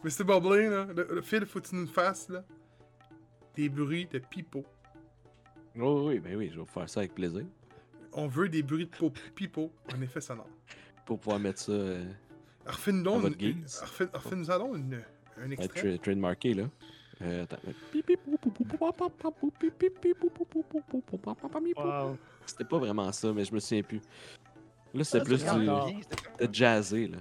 [0.03, 0.23] Mr.
[0.23, 2.43] Bubbly, là, le, le Phil, faut que tu nous fasses, là,
[3.55, 4.65] des bruits de pipeau.
[5.75, 7.45] oui, oui, ben oui, je vais vous faire ça avec plaisir.
[8.13, 10.47] On veut des bruits de pipeau en effet sonore.
[11.05, 11.71] Pour pouvoir mettre ça.
[11.71, 12.03] Euh,
[12.65, 14.09] Refais-nous donc votre une- refais-
[15.37, 15.95] un extrait.
[15.95, 16.69] tra- trademarké, là.
[17.21, 17.45] Euh.
[22.45, 24.01] C'était pas vraiment ça, mais je me souviens plus.
[24.93, 26.53] Là, c'était plus du.
[26.53, 27.17] jazzé, là.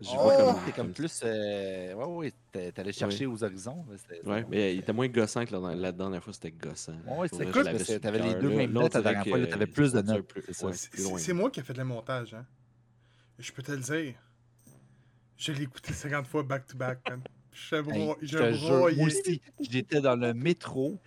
[0.00, 1.20] Je Oh, vois comme- t'es comme plus.
[1.24, 1.94] Euh...
[1.94, 3.84] Ouais, ouais, t'allais chercher aux horizons.
[4.24, 6.96] Ouais, mais il était moins gossant que la, la dernière fois, c'était gossant.
[7.06, 9.66] Ouais, c'était cool, parce que t'avais le les deux mêmes notes la dernière fois, t'avais
[9.66, 10.32] plus de notes,
[11.18, 12.44] c'est moi qui ai fait le montage, hein.
[13.38, 14.14] Je peux te le dire.
[15.36, 17.22] Je l'ai écouté 50 fois back-to-back, man.
[17.52, 18.16] Je Hey, bro...
[18.22, 19.04] je je te jure, moi broyais.
[19.06, 20.98] aussi, j'étais dans le métro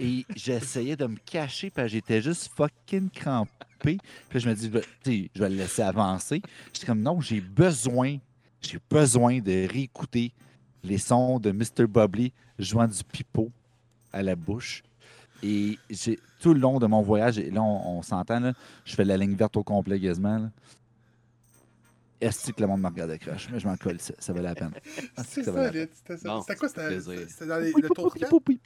[0.00, 3.98] et j'essayais de me cacher parce que j'étais juste fucking crampé.
[4.28, 6.40] Puis je me dis, je vais- tu sais, je vais le laisser avancer.
[6.72, 8.16] J'étais comme, non, j'ai besoin,
[8.60, 10.32] j'ai besoin de réécouter
[10.82, 11.86] les sons de Mr.
[11.86, 13.50] Bubbly jouant du pipeau
[14.12, 14.82] à la bouche.
[15.42, 18.52] Et j'ai tout le long de mon voyage, et là, on, on s'entend, là,
[18.84, 20.38] je fais la ligne verte au complet quasiment.
[20.38, 20.50] là.
[22.24, 23.48] Est-ce que le monde me regarde de croche?
[23.52, 24.72] Mais je m'en colle, ça, ça valait la peine.
[25.18, 25.90] Est-ce C'est solide.
[25.92, 26.28] C'était ça.
[26.28, 26.68] Bon, C'était quoi?
[26.68, 28.32] C'était dans les- le tour 4?
[28.46, 28.60] Oui,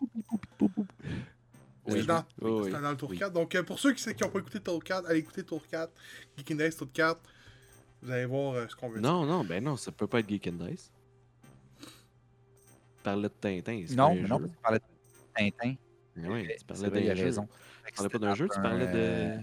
[1.87, 2.71] C'était dans, oui.
[2.71, 3.19] le tour Oui.
[3.19, 3.33] 4.
[3.33, 5.67] Donc, euh, pour ceux qui n'ont pas écouté le tour 4, allez écouter le tour
[5.67, 5.91] 4.
[6.37, 7.21] Geek and Dice, tour 4.
[8.03, 9.11] Vous allez voir euh, ce qu'on veut dire.
[9.11, 10.93] Non, non, ben non, ça peut pas être Geek and Dice.
[11.81, 13.85] Tu parlais de Tintin.
[13.97, 14.85] Non, mais non, tu parlais de
[15.35, 15.75] Tintin.
[16.17, 17.25] Oui, tu C'est parlais vrai, il a d'un jeu.
[17.25, 17.49] raison.
[17.87, 19.43] Tu parlais pas d'un jeu, tu parlais de.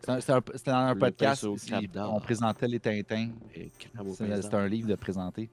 [0.00, 1.44] C'était un- un- dans un Le podcast
[1.92, 2.14] d'or.
[2.14, 3.30] on présentait les Tintins.
[3.54, 5.48] C'était un livre de présenter.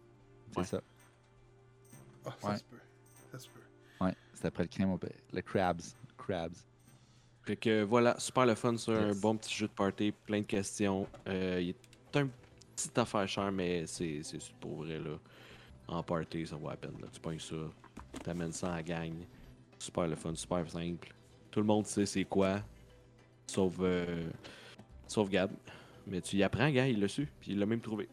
[0.52, 0.66] C'est Ouais.
[0.66, 0.82] ça.
[2.26, 2.58] Ah, ça Ouais.
[2.58, 2.78] se peut.
[3.32, 3.60] Ça se peut.
[4.06, 5.00] Ouais, c'était après le crème au
[5.34, 5.82] Le Crabs.
[6.18, 6.54] Crabs.
[7.44, 9.22] Fait que voilà, super le fun sur un Yes.
[9.22, 11.08] bon petit jeu de party, plein de questions.
[11.28, 12.28] Euh, il est un
[12.76, 15.18] petit affaire cher, mais c'est c'est pour vrai là.
[15.88, 16.96] En party, ça vaut la peine.
[17.00, 17.08] Là.
[17.14, 17.56] Tu pognes ça,
[18.24, 19.14] t'amènes ça en gang.
[19.78, 21.14] Super le fun, super simple.
[21.52, 22.62] Tout le monde sait c'est quoi.
[23.48, 24.30] Sauf, euh,
[25.08, 25.52] sauf Gab.
[26.08, 27.28] Mais tu y apprends, gars, il l'a su.
[27.40, 28.08] Puis il l'a même trouvé.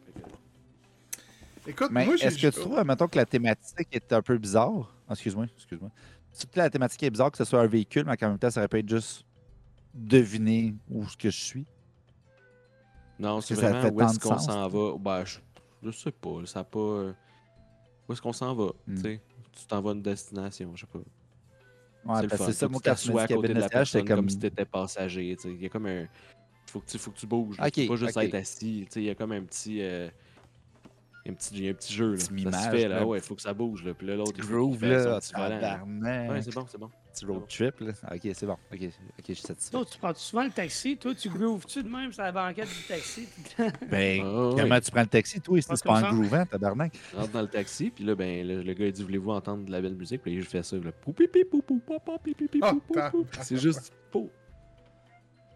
[1.67, 4.93] Écoute, Mais moi, est-ce que tu trouves, mettons, que la thématique est un peu bizarre?
[5.09, 5.91] Excuse-moi, excuse-moi.
[6.39, 8.59] toute la thématique est bizarre que ce soit un véhicule, mais en même temps, ça
[8.61, 9.25] aurait pu être juste
[9.93, 11.65] deviner où ce que je suis?
[13.19, 14.97] Non, c'est ça vraiment fait où est-ce qu'on s'en va?
[14.97, 15.39] Ben, je,
[15.83, 16.45] je sais pas.
[16.45, 16.79] Ça a pas.
[16.79, 17.13] euh,
[18.09, 18.71] Où est-ce qu'on s'en va?
[18.87, 18.95] Hmm.
[18.95, 19.21] tu sais?
[19.51, 20.99] Tu t'en vas à une destination, je sais pas.
[22.05, 24.29] Ouais, c'est ça, t'assoies à côté de la personne comme comme.
[24.29, 25.37] si t'étais passager.
[25.45, 26.05] Il y a comme un.
[26.67, 27.57] Faut que tu, faut que tu bouges.
[27.87, 28.87] pas juste être assis.
[28.95, 29.79] Il y a comme un petit.
[29.81, 30.09] euh,
[31.25, 32.11] Un petit, il y a un petit jeu.
[32.11, 32.15] Là.
[32.17, 32.99] Petit Ça se mimage, fait, là.
[32.99, 33.05] là.
[33.05, 33.83] Ouais, faut que ça bouge.
[33.85, 33.93] Là.
[33.93, 36.89] Puis là, l'autre, il Groove, là, c'est bon, c'est bon.
[37.13, 37.91] Petit road trip, là.
[38.11, 38.57] Ok, c'est bon.
[38.71, 39.71] Ok, ok, je suis satisfait.
[39.71, 40.97] Toi, tu prends souvent le taxi?
[40.97, 43.27] Toi, tu grooves-tu de même sur la banquette du taxi?
[43.89, 46.97] Ben, Ah, comment tu prends le taxi, toi, c'est pas en groovant, tabarnak?
[47.11, 49.63] Je rentre dans le taxi, puis là, ben, le, le gars, il dit Voulez-vous entendre
[49.65, 50.21] de la belle musique?
[50.23, 50.75] Puis là, je fais ça.
[50.77, 53.27] Là, pou, pi, pou, pou, pou, Ah, pou, pou, t'as- pou.
[53.41, 54.31] C'est juste pou.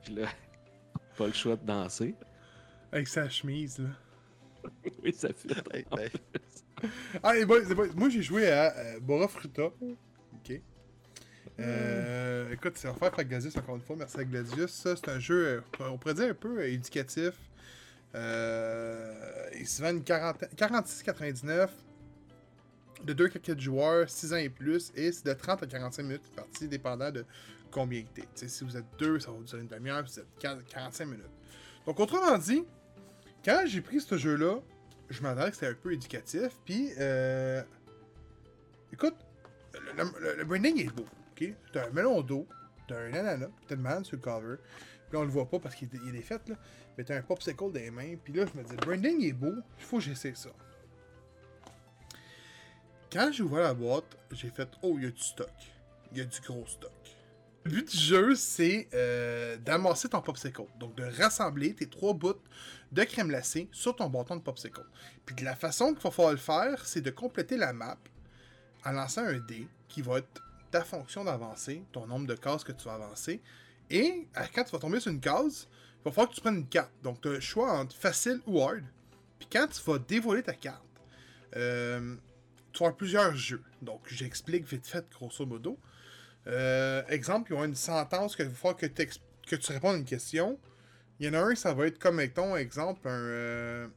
[0.04, 0.28] Puis là,
[1.18, 2.14] pas le choix de danser.
[2.92, 3.90] Avec sa chemise, là.
[5.04, 5.86] Oui, ça fait.
[7.24, 9.64] Ah, les boys, les boys, moi j'ai joué à euh, Bora Fruta.
[9.82, 10.62] Ok.
[11.60, 13.96] Euh, écoute, c'est offert par Gladius encore une fois.
[13.98, 14.72] Merci à Gladius.
[14.72, 17.34] C'est un jeu, euh, on pourrait dire un peu euh, éducatif.
[18.16, 21.70] Euh, il se vend une 40 46,99
[23.04, 26.04] de 2 à 4 joueurs, 6 ans et plus, et c'est de 30 à 45
[26.04, 27.26] minutes de partie, dépendant de
[27.72, 28.04] combien.
[28.16, 30.66] Tu sais, si vous êtes 2, ça va durer une demi-heure, si vous êtes 4,
[30.66, 31.26] 45 minutes.
[31.86, 32.64] Donc, autrement dit,
[33.46, 34.60] quand j'ai pris ce jeu-là,
[35.10, 37.62] je m'attendais que c'était un peu éducatif, puis, euh,
[38.92, 39.16] écoute,
[39.74, 41.06] le, le- le- le branding est beau,
[41.38, 41.54] ok?
[41.72, 42.48] T'as un melon d'eau,
[42.88, 44.56] t'as un ananas, t'as une banane sur le cover,
[45.10, 46.56] puis on le voit pas parce qu'il il est fait, là,
[46.98, 49.34] mais t'as un popsicle dans les mains, puis là, je me dis, le branding est
[49.34, 50.50] beau, il faut que j'essaie ça.
[53.12, 55.50] Quand j'ai ouvert la boîte, j'ai fait, oh, il y a du stock.
[56.12, 56.92] Il y a du gros stock.
[57.64, 60.64] Le but du jeu, c'est euh, d'amasser ton popsicle.
[60.80, 62.42] Donc, de rassembler tes trois bouts
[62.92, 64.84] de crème glacée sur ton bâton de popsicle.
[65.26, 67.98] Puis de la façon qu'il va falloir le faire, c'est de compléter la map
[68.86, 72.72] en lançant un dé qui va être ta fonction d'avancer, ton nombre de cases que
[72.72, 73.42] tu vas avancer.
[73.90, 75.68] Et à- quand tu vas tomber sur une case,
[76.00, 76.92] il va falloir que tu prennes une carte.
[77.04, 78.84] Donc, tu as le choix entre facile ou hard.
[79.40, 80.82] Puis quand tu vas dévoiler ta carte,
[81.56, 82.16] euh,
[82.72, 83.64] tu vas avoir plusieurs jeux.
[83.82, 85.78] Donc, j'explique vite fait, grosso modo.
[86.48, 90.06] Euh, exemple, il y aura une sentence que falloir que, que tu répondes à une
[90.06, 90.60] question.
[91.20, 93.88] Il y en a un, ça va être comme, mettons, exemple, un, euh,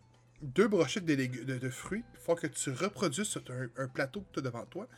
[0.40, 2.02] deux brochettes de, fruits.
[2.14, 3.42] Il faut que tu reproduises sur
[3.76, 4.88] un plateau que tu as devant toi.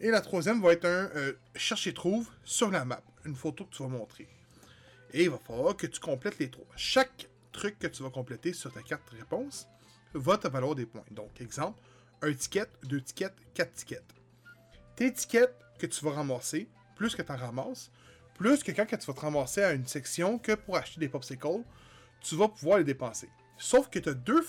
[0.00, 3.02] Et la troisième va être un euh, cherche et trouve sur la map.
[3.26, 4.26] Une photo que tu vas montrer.
[5.12, 6.66] Et il va falloir que tu complètes les trois.
[6.74, 9.66] Chaque truc que tu vas compléter sur ta carte réponse
[10.14, 11.04] va te valoir des points.
[11.10, 11.78] Donc, exemple,
[12.22, 14.04] un ticket, deux tickets, quatre tickets.
[14.96, 17.90] Tes tickets que tu vas ramasser, plus que tu en ramasses,
[18.34, 21.62] plus que quand tu vas te ramasser à une section que pour acheter des popsicles,
[22.20, 23.28] tu vas pouvoir les dépenser.
[23.58, 24.42] Sauf que tu as deux,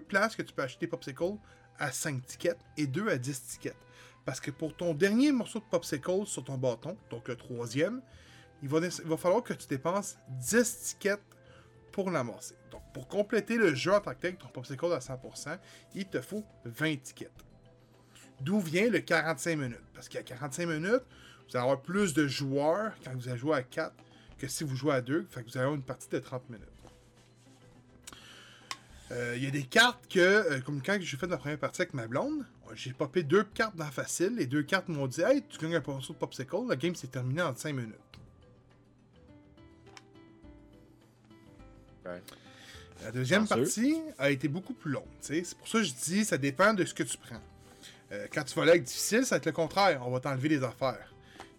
[0.00, 1.36] places que tu peux acheter des popsicles
[1.78, 3.76] à 5 tickets et deux à 10 tickets.
[4.24, 8.00] Parce que pour ton dernier morceau de popsicle sur ton bâton, donc le troisième,
[8.62, 8.80] il va,
[9.18, 11.20] falloir que tu dépenses 10 tickets
[11.92, 12.54] pour l'amasser.
[12.70, 15.58] Donc pour compléter le jeu en tant que tel, ton popsicle à 100%,
[15.94, 17.30] il te faut 20 tickets.
[18.40, 19.78] D'où vient le 45 minutes?
[19.92, 21.02] Parce qu'à 45 minutes,
[21.48, 23.94] vous allez avoir plus de joueurs quand vous allez jouer à 4
[24.38, 25.26] que si vous jouez à 2.
[25.30, 26.68] Fait que vous allez avoir une partie de 30 minutes.
[29.12, 31.82] Euh, Il y a des cartes que, euh, comme quand j'ai fait la première partie
[31.82, 32.44] avec ma blonde,
[32.74, 34.36] j'ai popé deux cartes dans facile.
[34.36, 36.56] Les deux cartes m'ont dit Hey, tu gagnes un morceau de popsicle.
[36.68, 37.94] La game s'est terminée en 5 minutes.
[42.04, 42.22] Ouais.
[43.02, 45.04] La deuxième partie a été beaucoup plus longue.
[45.20, 47.40] C'est pour ça que je dis ça dépend de ce que tu prends.
[48.12, 50.02] Euh, quand tu vas aller avec difficile, ça va être le contraire.
[50.06, 51.12] On va t'enlever les affaires.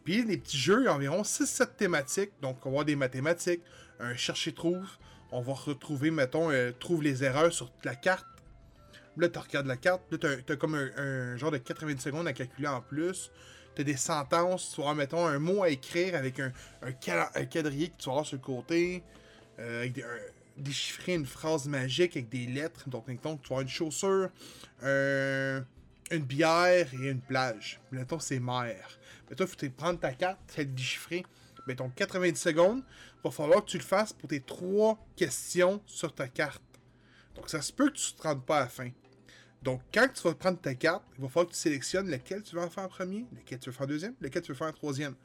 [0.03, 2.31] Puis les petits jeux, il y a environ 6-7 thématiques.
[2.41, 3.61] Donc on va avoir des mathématiques,
[3.99, 4.87] un chercher-trouve.
[5.31, 8.25] On va retrouver, mettons, euh, trouve les erreurs sur la carte.
[9.17, 10.01] Là, tu regardes la carte.
[10.11, 13.31] Là, tu as, comme un, genre de 90 secondes à calculer en plus.
[13.75, 14.73] Tu as des sentences.
[14.75, 16.51] Tu vas mettons, un mot à écrire avec un,
[16.81, 16.89] un,
[17.35, 19.03] un quadrillé que tu vas avoir sur le côté.
[19.59, 20.03] Euh, avec des,
[20.57, 22.89] déchiffrer une phrase magique avec des lettres.
[22.89, 24.29] Donc, mettons, tu vas avoir une chaussure,
[24.81, 25.65] un-
[26.11, 27.79] une bière et une plage.
[27.91, 28.99] Mettons, c'est mer.
[29.29, 31.25] Mais toi, il faut prendre ta carte, tu déchiffrer.
[31.67, 36.13] Mettons, 90 secondes, il va falloir que tu le fasses pour tes trois questions sur
[36.13, 36.61] ta carte.
[37.35, 38.89] Donc, ça se peut que tu te rendes pas à la fin.
[39.65, 42.55] Donc, quand tu vas prendre ta carte, il va falloir que tu sélectionnes lequel tu
[42.55, 44.67] veux en faire en premier, lequel tu veux faire en deuxième, lequel tu veux faire
[44.67, 45.15] en troisième.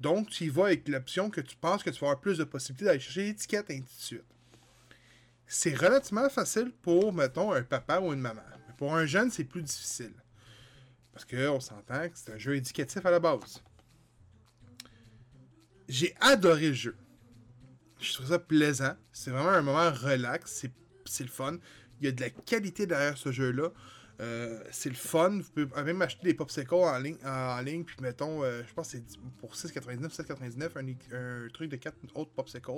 [0.00, 2.42] Donc, tu y vas avec l'option que tu penses que tu vas avoir plus de
[2.42, 4.24] possibilités d'aller chercher l'étiquette, et ainsi de suite.
[5.46, 8.42] C'est relativement facile pour, mettons, un papa ou une maman.
[8.66, 10.14] Mais pour un jeune, c'est plus difficile.
[11.12, 13.62] Parce qu'on s'entend que c'est un jeu éducatif à la base.
[15.88, 16.96] J'ai adoré le jeu.
[18.00, 18.96] Je trouve ça plaisant.
[19.12, 20.50] C'est vraiment un moment relax.
[20.50, 20.72] C'est,
[21.04, 21.58] c'est le fun.
[22.00, 23.70] Il y a de la qualité derrière ce jeu-là.
[24.20, 25.40] Euh, c'est le fun.
[25.54, 28.92] Vous pouvez même acheter des popsicles en ligne, en, ligne puis mettons, euh, je pense
[28.92, 30.70] que c'est pour 6,99, 7,99,
[31.12, 32.70] un, un truc de 4 autres popsicles.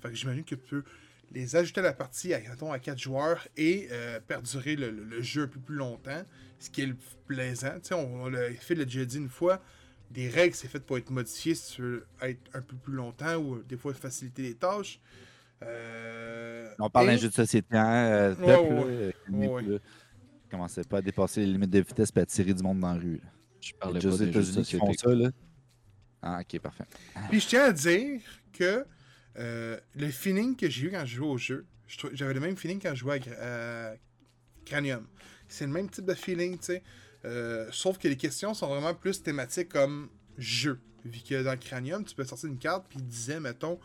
[0.00, 0.84] Fait que j'imagine que tu peux
[1.32, 5.04] les ajouter à la partie à, mettons, à 4 joueurs et euh, perdurer le, le-
[5.04, 6.22] le jeu un peu plus longtemps,
[6.60, 6.96] ce qui est le
[7.26, 7.74] plaisant.
[7.82, 9.60] Tu sais, on, l'a fait, déjà dit une fois,
[10.10, 13.36] des règles, c'est fait pour être modifié si tu veux être un peu plus longtemps
[13.36, 15.00] ou des fois faciliter les tâches.
[15.62, 19.14] Euh, On parle et- d'un jeu de société, hein, euh, Ouais, peuple, ouais,
[19.46, 19.64] là, ouais.
[19.68, 19.78] euh, là.
[20.50, 23.00] Commencez pas à dépasser les limites de vitesse et à tirer du monde dans la
[23.00, 23.16] rue.
[23.16, 23.30] là.
[23.60, 25.10] Je parlais pas des jeux de États-Unis qui font société.
[25.10, 25.30] ça, là.
[26.22, 26.84] Ah, ok, parfait.
[27.28, 28.20] Puis je tiens à dire
[28.52, 28.84] que
[29.38, 31.66] euh, le feeling que j'ai eu quand je jouais au jeu,
[32.12, 33.94] j'avais le même feeling quand je jouais à,
[34.64, 35.06] Cranium.
[35.48, 36.82] C'est le même type de feeling, tu sais.
[37.24, 40.80] Euh, sauf que les questions sont vraiment plus thématiques comme jeu.
[41.04, 43.78] Vu que dans Cranium, tu peux sortir une carte, puis il disait, mettons,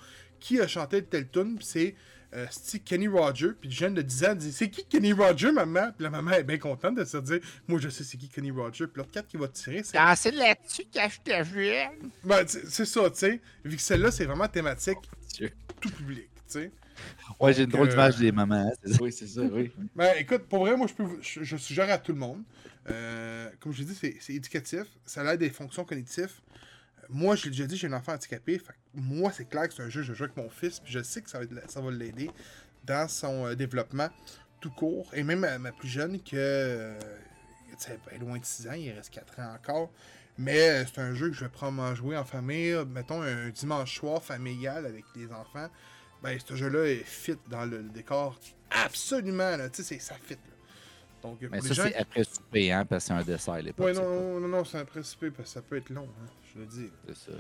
[0.43, 1.95] qui a chanté tel tune, puis c'est
[2.33, 2.45] euh,
[2.83, 5.91] Kenny Roger, puis le jeune de 10 ans dit C'est qui Kenny Roger, maman?
[5.95, 8.51] Puis la maman est bien contente de se dire Moi, je sais c'est qui Kenny
[8.51, 12.09] Roger, puis l'autre carte qui va tirer, c'est Ah, c'est là-dessus que je jeune.
[12.23, 13.41] Ben, c'est ça, tu sais.
[13.63, 14.97] Vu que celle-là, c'est vraiment thématique
[15.33, 15.51] Dieu.
[15.79, 16.71] tout public, tu sais.
[17.39, 18.71] Ouais, j'ai une drôle euh, d'image des mamans.
[18.71, 18.91] hein.
[19.01, 19.71] Oui, c'est ça, oui.
[19.95, 22.43] Ben, écoute, pour vrai, moi, je, peux, vous- je, je suggère à tout le monde.
[22.89, 24.83] Euh, comme je l'ai dit, c'est éducatif.
[25.05, 26.33] Ça a des fonctions cognitives.
[27.03, 28.57] Euh, Moi, je l'ai déjà dit, j'ai un enfant handicapé.
[28.59, 30.79] Fait moi, c'est clair que c'est un jeu que je joue avec mon fils.
[30.79, 32.29] Puis je sais que ça va, être- ça va l'aider
[32.85, 34.09] dans son euh, développement
[34.59, 35.09] tout court.
[35.13, 36.99] Et même ma, ma plus jeune, que euh,
[37.69, 39.91] tu sais, elle est loin de 6 ans, il reste 4 ans encore.
[40.37, 42.75] Mais euh, c'est un jeu que je vais probablement jouer en famille.
[42.87, 45.69] Mettons un dimanche soir familial avec les enfants.
[46.23, 48.39] Ben, ce jeu-là est fit dans le, le décor.
[48.71, 49.69] Absolument, là.
[49.69, 50.33] Tu sais, ça fit.
[50.35, 50.39] Là.
[51.21, 53.93] Donc, Mais ça, gens c'est après souper, hein, parce que c'est un dessert, les Ouais,
[53.93, 56.59] non, non, non, non, c'est un précipé parce que ça peut être long, hein, je
[56.59, 56.89] le dis.
[57.07, 57.31] C'est ça.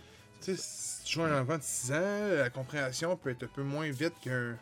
[0.41, 3.47] Tu sais, si tu joues un enfant de 6 ans, la compréhension peut être un
[3.53, 4.57] peu moins vite qu'un.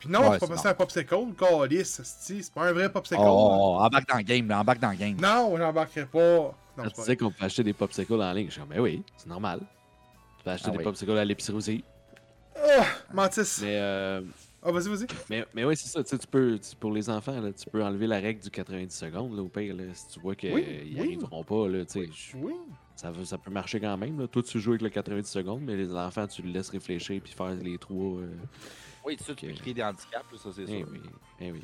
[0.00, 3.20] Puis non, Ouais, c'est pas passé à un popsicle, calice, c'est pas un vrai popsicle.
[3.20, 5.16] Oh, oh, oh, embarque dans le game, là, embarque dans le game.
[5.20, 6.18] Non, j'embarquerai pas.
[6.18, 8.60] Non, Quand c'est tu pas disais qu'on peut acheter des popsicles en ligne, je suis
[8.60, 9.60] comme, mais oui, c'est normal.
[10.38, 10.84] Tu peux acheter Ah des oui.
[10.84, 11.84] popsicles à l'épicerie aussi.
[12.56, 13.58] Ah, Mantis.
[13.62, 14.22] Mais, euh,
[14.62, 15.06] Ah, vas-y, vas-y.
[15.30, 16.02] mais, mais oui, c'est ça.
[16.04, 18.50] Tu sais, tu peux, tu- pour les enfants, là, tu peux enlever la règle du
[18.50, 20.64] 90 secondes, là, au pire, là, si tu vois qu'ils Oui,
[20.94, 21.00] oui.
[21.00, 21.68] arriveront pas.
[21.68, 22.54] Là, tu sais, je- Oui.
[22.98, 24.18] Ça, veut- ça peut marcher quand même.
[24.20, 24.26] Là.
[24.26, 27.32] Toi, tu joues avec le 90 secondes, mais les enfants, tu les laisses réfléchir puis
[27.32, 28.18] faire les trois.
[28.18, 28.34] euh,
[29.04, 29.54] Oui, tu peux Ok.
[29.54, 30.88] créer des handicaps, là, ça, c'est eh sûr.
[30.90, 31.00] oui,
[31.40, 31.62] eh oui.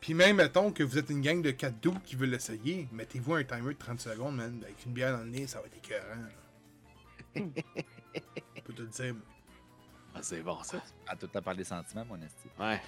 [0.00, 3.34] Puis même, mettons que vous êtes une gang de 4 doubles qui veulent l'essayer, mettez-vous
[3.34, 5.76] un timer de 30 secondes, man, avec une bière dans le nez, ça va être
[5.76, 6.22] écœurant.
[7.34, 7.42] là.
[8.56, 9.14] Je peux te le dire.
[10.14, 10.82] Ah, c'est bon, ça.
[11.06, 12.48] À tout à parler des sentiments, mon esti.
[12.58, 12.80] Ouais.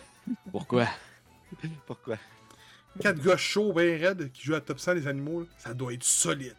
[0.50, 0.86] Pourquoi?
[1.86, 2.16] Pourquoi?
[3.00, 5.92] 4 gars chauds, bien raides, qui jouent à top 100 des animaux, là, ça doit
[5.92, 6.56] être solide.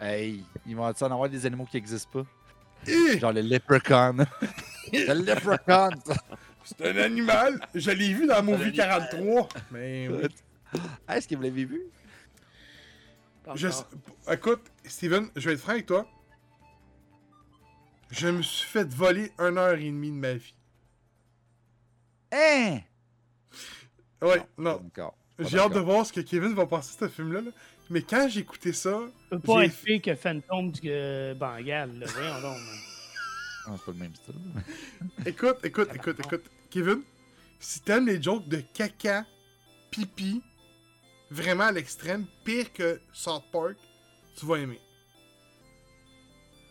[0.00, 2.26] Hey, ils vont en avoir des animaux qui n'existent pas?
[3.18, 4.16] Genre le leprechaun.
[4.92, 5.90] le leprechaun!
[6.04, 6.14] ça.
[6.64, 7.60] C'est un animal!
[7.74, 9.48] Je l'ai vu dans Movie 43.
[9.70, 10.28] Mais oui.
[11.06, 11.82] Ah, Est-ce que vous l'avez vu?
[13.54, 13.68] Je-.
[14.30, 16.06] Écoute, Steven, je vais être franc avec toi.
[18.10, 20.54] Je me suis fait voler une heure et demie de ma vie.
[22.32, 22.78] Hein?
[24.22, 24.82] Ouais, non.
[25.38, 27.40] J'ai hâte de voir ce que Kevin va penser de ce film-là.
[27.42, 27.50] là.
[27.90, 28.90] Mais quand j'ai écouté ça,
[29.30, 32.06] Ça peut pas J'ai- être pire que Phantom du euh, Bengale, là.
[32.08, 32.78] Voyons donc, man.
[33.68, 34.34] Non, c'est pas le même style.
[35.26, 36.44] écoute, écoute, écoute, écoute.
[36.70, 37.02] Kevin,
[37.60, 39.24] si t'aimes les jokes de caca,
[39.90, 40.42] pipi,
[41.30, 43.76] vraiment à l'extrême, pire que South Park,
[44.38, 44.80] tu vas aimer.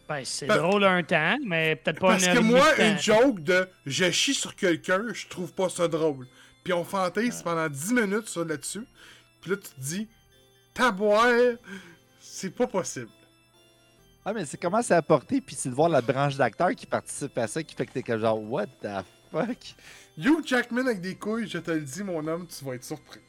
[0.08, 3.68] Ben, c'est drôle un temps, mais peut-être pas Parce une que moi, une joke de
[3.88, 6.28] je chie sur quelqu'un, je trouve pas ça drôle.
[6.64, 8.86] Puis on fantase pendant 10 minutes sur là-dessus.
[9.42, 10.08] Puis là, tu te dis,
[10.76, 11.56] taboire,
[12.20, 13.10] c'est pas possible.
[14.24, 17.36] Ah, mais c'est comment c'est apporté, puis c'est de voir la branche d'acteurs qui participe
[17.38, 18.88] à ça qui fait que t'es comme genre, what the
[19.32, 19.76] fuck?
[20.18, 23.20] Hugh Jackman avec des couilles, je te le dis, mon homme, tu vas être surpris.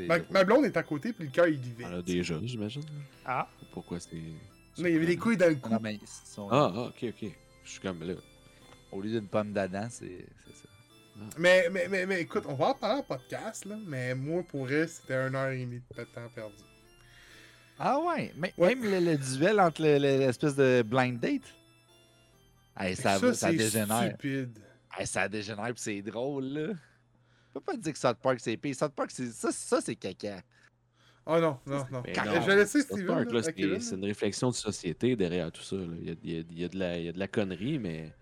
[0.00, 2.84] Ma, ma blonde est à côté, puis le cœur, il a déjà, j'imagine.
[3.26, 4.14] Ah, Pourquoi c'est.
[4.14, 5.70] Non, il y avait des couilles dans le cou.
[5.70, 7.30] Non, mais ils sont- Ah, ah, ok, ok.
[7.64, 8.14] Je suis comme là.
[8.92, 10.67] au lieu d'une pomme d'Adam, c'est c'est ça.
[11.38, 13.76] Mais, mais, mais, mais écoute, on va en parler en podcast, là.
[13.86, 16.54] Mais moi, pour vrai, c'était une heure et demie de temps perdu.
[17.78, 18.74] Ah ouais, mais Ouais.
[18.74, 21.42] même le, le duel entre le- le- l'espèce de blind date.
[22.78, 24.08] Hey, ça, ça c'est dégénère.
[24.08, 24.58] stupide.
[24.96, 26.66] Hey, ça dégénère pis c'est drôle là.
[26.72, 28.74] Je peux pas dire que South Park c'est pire.
[28.74, 30.40] South Park c'est ça, ça c'est caca.
[31.26, 32.02] Oh non, non, non.
[32.06, 33.80] Je vais laisser South Steven.
[33.80, 35.76] C'est une réflexion de société derrière tout ça.
[35.76, 35.86] là.
[36.00, 37.28] Il, y il y a- il y a de la, il y a de la
[37.28, 38.12] connerie, mais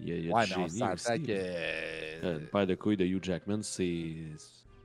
[0.00, 1.32] il y a, il y a Ouais, du mais génie aussi, que.
[1.32, 1.38] là.
[1.38, 4.14] euh, Euh, Le père de couilles de Hugh Jackman, c'est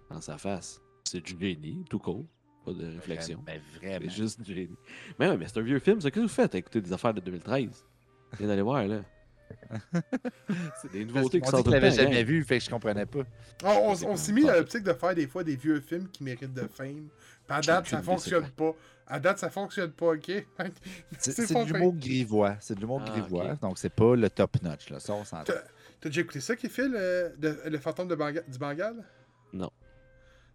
[0.10, 0.82] dans sa face.
[1.04, 2.26] C'est du génie, tout court.
[2.66, 3.42] Pas de réflexion.
[3.48, 4.10] Mais C'est vraiment.
[4.12, 4.76] juste du génie.
[5.18, 6.10] Mais ouais, mais c'est un vieux film, ça.
[6.12, 6.54] Qu'est-ce que vous faites?
[6.56, 7.86] Écoutez des affaires de 2013.
[8.38, 9.02] Viens d'aller voir, là.
[10.82, 12.70] C'est des Parce nouveautés qu'on qui sont que je l'avais jamais vu, fait que je
[12.70, 13.24] comprenais pas.
[13.64, 16.24] On, on- C'est s'est mis dans l'optique de faire des fois des vieux films qui
[16.24, 17.08] méritent de fame.
[17.50, 18.74] À date, ça fonctionne pas.
[19.08, 20.32] À date, ça fonctionne pas, ok?
[21.18, 21.64] C'est de fin.
[21.66, 22.56] l'humour grivois.
[22.60, 23.54] C'est de l'humour Ah, grivois.
[23.54, 23.60] ok.
[23.62, 24.90] Donc, c'est pas le top notch.
[24.92, 25.00] Là.
[25.00, 25.46] Ça, on s'entend.
[25.46, 25.62] T'as
[26.00, 29.04] t'as déjà écouté ça qui fait le, de- le fantôme de Banga- du Bengale?
[29.52, 29.72] Non.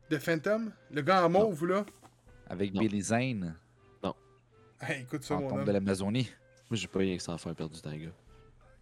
[0.09, 0.71] De Phantom?
[0.93, 1.85] Le gars en mauve, là?
[2.49, 2.81] Avec Non.
[2.81, 3.57] Billy Zane,
[4.81, 5.65] Hey, écoute ça, mon fantôme homme.
[5.67, 6.31] de l'Amazonie.
[6.71, 8.13] Moi, j'ai pas rien que ça à faire perdre du temps, gars.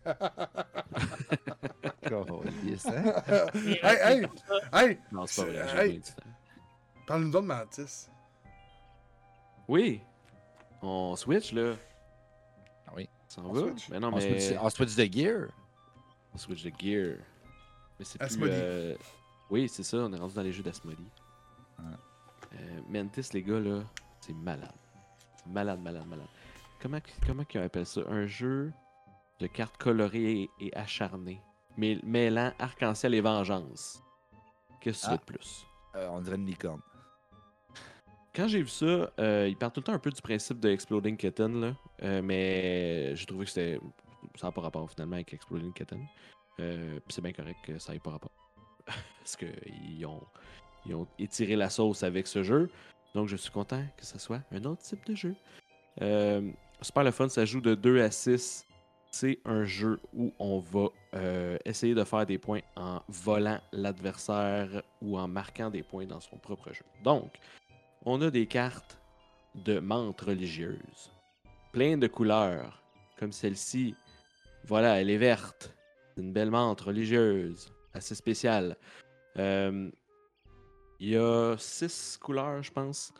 [2.02, 3.22] Câlisse, hein?
[3.54, 4.26] Hey, hey!
[4.72, 4.98] Hey!
[5.12, 5.90] Non, c'est pas vrai, j'ai Hey.
[5.90, 6.31] bien du temps.
[7.12, 8.08] Parle-nous de Mantis.
[9.68, 10.00] Oui!
[10.80, 11.74] On switch, là.
[12.86, 13.06] Ah oui.
[13.28, 13.60] Ça en On va?
[13.60, 13.90] switch?
[13.90, 14.40] Ben non, On mais...
[14.40, 15.48] switch, on switch de gear.
[16.32, 17.18] On switch de gear.
[17.98, 18.38] Mais c'est plus...
[18.40, 18.96] Euh,
[19.50, 21.04] Oui, c'est ça, on est rendu dans les jeux d'Asmodee.
[21.80, 21.84] Ouais.
[22.54, 23.82] Euh, Mantis, les gars, là,
[24.22, 24.72] c'est malade.
[25.36, 26.28] C'est malade, malade, malade.
[26.80, 28.00] Comment, comment qu'ils appellent ça?
[28.08, 28.72] Un jeu
[29.38, 31.42] de cartes colorées et, et acharnées,
[31.76, 34.02] mais mêlant arc-en-ciel et vengeance.
[34.80, 35.10] Qu'est-ce que tu Ah.
[35.12, 35.66] veux de plus?
[35.96, 36.80] Euh, on dirait une licorne.
[38.34, 41.18] Quand j'ai vu ça, euh, il tout le temps un peu du principe de Exploding
[41.18, 41.76] Kitten, là.
[42.02, 43.78] Euh, mais j'ai trouvé que c'était.
[44.36, 46.06] Ça n'a pas rapport finalement avec Exploding Kitten.
[46.60, 48.32] Euh, c'est bien correct que ça n'ait pas rapport.
[48.86, 50.22] Parce qu'ils ont,
[50.86, 52.70] ils ont étiré la sauce avec ce jeu.
[53.14, 55.34] Donc je suis content que ce soit un autre type de jeu.
[56.00, 58.66] Euh, super le fun, ça joue de 2 à 6.
[59.10, 60.88] C'est un jeu où on va
[61.66, 66.38] essayer de faire des points en volant l'adversaire ou en marquant des points dans son
[66.38, 66.84] propre jeu.
[67.04, 67.38] Donc,
[68.04, 68.98] on a des cartes
[69.54, 71.12] de menthe religieuses,
[71.72, 72.82] plein de couleurs,
[73.18, 73.94] comme celle-ci.
[74.64, 75.74] Voilà, elle est verte.
[76.14, 78.76] C'est une belle menthe religieuse, assez spéciale.
[79.38, 79.90] Euh,
[81.00, 83.12] Il y a six couleurs, je pense.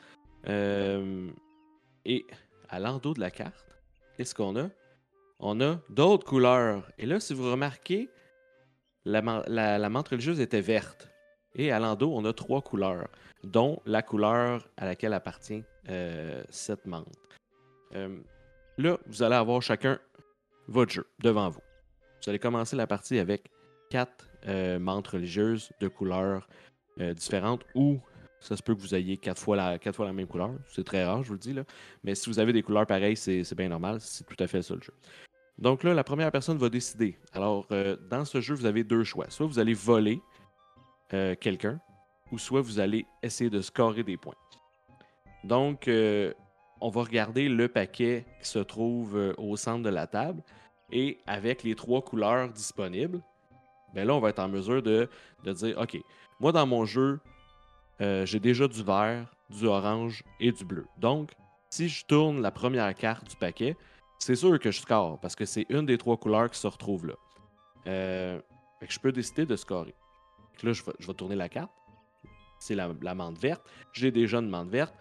[0.47, 1.31] Euh,
[2.05, 2.27] et
[2.69, 3.77] à l'endos de la carte,
[4.17, 4.69] qu'est-ce qu'on a?
[5.41, 6.91] On a d'autres couleurs.
[6.99, 8.09] Et là, si vous remarquez,
[9.05, 11.09] la, la, la religieuse était verte.
[11.55, 13.09] Et à l'endos, on a trois couleurs
[13.45, 17.07] dont la couleur à laquelle appartient euh, cette menthe.
[17.95, 18.19] Euh,
[18.79, 19.99] là, vous allez avoir chacun
[20.69, 21.61] votre jeu devant vous.
[22.23, 23.51] Vous allez commencer la partie avec
[23.91, 24.79] quatre euh,
[25.11, 26.49] religieuses de couleurs
[27.01, 28.01] euh, différentes ou
[28.41, 29.79] ça se peut que vous ayez quatre fois la,
[30.13, 30.51] même couleur.
[30.69, 31.53] C'est très rare, je vous le dis.
[31.53, 31.65] Là.
[32.03, 34.01] Mais si vous avez des couleurs pareilles, c'est bien normal.
[34.01, 34.95] C'est tout à fait ça le jeu.
[35.59, 37.17] Donc là, la première personne va décider.
[37.33, 37.69] Alors,
[38.11, 39.27] dans ce jeu, vous avez deux choix.
[39.29, 40.21] Soit vous allez voler
[41.15, 41.79] euh, quelqu'un,
[42.31, 44.35] ou soit vous allez essayer de scorer des points.
[45.45, 46.33] Donc, euh,
[46.81, 50.43] on va regarder le paquet qui se trouve euh, au centre de la table
[50.91, 53.21] et avec les trois couleurs disponibles,
[53.95, 55.11] ben là, on va être en mesure de,
[55.45, 55.99] de dire, OK,
[56.41, 57.21] moi dans mon jeu,
[58.01, 60.87] j'ai déjà du vert, du orange et du bleu.
[60.97, 61.31] Donc,
[61.71, 63.77] si je tourne la première carte du paquet,
[64.19, 67.07] c'est sûr que je score parce que c'est une des trois couleurs qui se retrouve
[67.07, 67.15] là.
[67.87, 69.95] Je peux décider de scorer.
[70.63, 71.73] Là, je vais, tourner la carte.
[72.59, 73.63] C'est la, la verte.
[73.93, 74.95] J'ai déjà une menthe verte.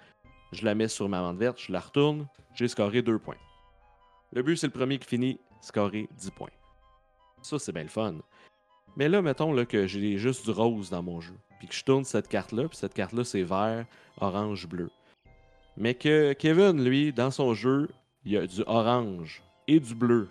[0.52, 2.28] Je la mets sur ma menthe verte, je la retourne.
[2.56, 3.38] J'ai scoré 2 points.
[4.34, 6.50] Le but, c'est le premier qui finit, scorer 10 points.
[7.42, 8.16] Ça, c'est bien le fun.
[8.96, 11.36] Mais là, mettons là, que j'ai juste du rose dans mon jeu.
[11.60, 13.86] Puis que je tourne cette carte-là, puis cette carte-là, c'est vert,
[14.20, 14.90] orange, bleu.
[15.78, 17.90] Mais que Kevin, lui, dans son jeu,
[18.26, 20.28] il y a du orange et du bleu.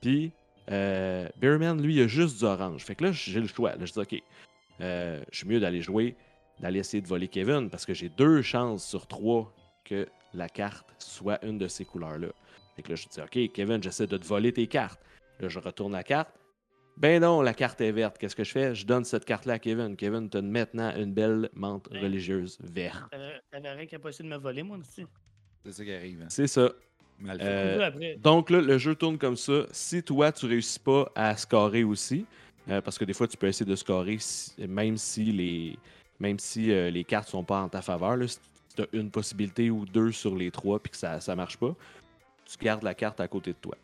[0.00, 0.32] Puis
[0.70, 2.84] euh, Bearman, lui, il a juste du orange.
[2.84, 3.74] Fait que là, j'ai le choix.
[3.76, 4.22] Là, je dis, OK,
[4.80, 6.16] euh, je suis mieux d'aller jouer,
[6.60, 9.52] d'aller essayer de voler Kevin parce que j'ai deux chances sur trois
[9.84, 12.28] que la carte soit une de ces couleurs-là.
[12.76, 15.00] Fait que là, je dis, OK, Kevin, j'essaie de te voler tes cartes.
[15.40, 16.30] Là, je retourne la carte.
[16.96, 18.18] Ben non, la carte est verte.
[18.18, 18.74] Qu'est-ce que je fais?
[18.74, 19.96] Je donne cette carte-là à Kevin.
[19.96, 22.02] Kevin te donne maintenant une belle menthe Ben.
[22.02, 23.10] religieuse verte.
[23.10, 25.06] T'avais t'avais rien qu'à pas de me voler, moi, aussi.
[25.64, 26.20] C'est ça qui arrive.
[26.22, 26.26] hein.
[26.28, 26.70] C'est ça.
[27.20, 27.44] Mal fait.
[27.46, 28.16] Euh.
[28.22, 29.64] Donc là, le jeu tourne comme ça.
[29.72, 32.24] Si toi, tu réussis pas à scorer aussi,
[32.68, 35.78] euh, parce que des fois, tu peux essayer de scorer si- même si les,
[36.18, 38.16] même si, euh, les cartes sont pas en ta faveur.
[38.16, 38.26] là.
[38.26, 38.38] si
[38.76, 41.74] tu as une possibilité ou deux sur les trois puis que ça ne marche pas,
[42.46, 43.76] tu gardes la carte à côté de toi.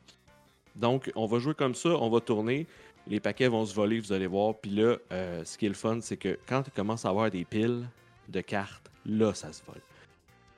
[0.76, 2.66] Donc, on va jouer comme ça, on va tourner.
[3.08, 4.54] Les paquets vont se voler, vous allez voir.
[4.56, 7.30] Puis là, euh, ce qui est le fun, c'est que quand tu commences à avoir
[7.30, 7.88] des piles
[8.28, 9.80] de cartes, là, ça se vole.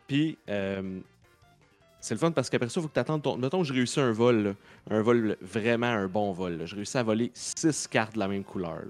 [0.07, 1.01] Puis, euh,
[2.01, 3.37] c'est le fun parce qu'après ça, il faut que tu attendes ton.
[3.37, 4.55] Mettons que j'ai réussi un vol,
[4.89, 6.63] un vol, vraiment un bon vol.
[6.65, 8.83] J'ai réussi à voler six cartes de la même couleur.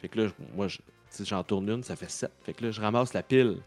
[0.00, 0.66] Fait que là, moi,
[1.10, 2.30] si j'en tourne une, ça fait 7.
[2.42, 3.58] Fait que là, je ramasse la pile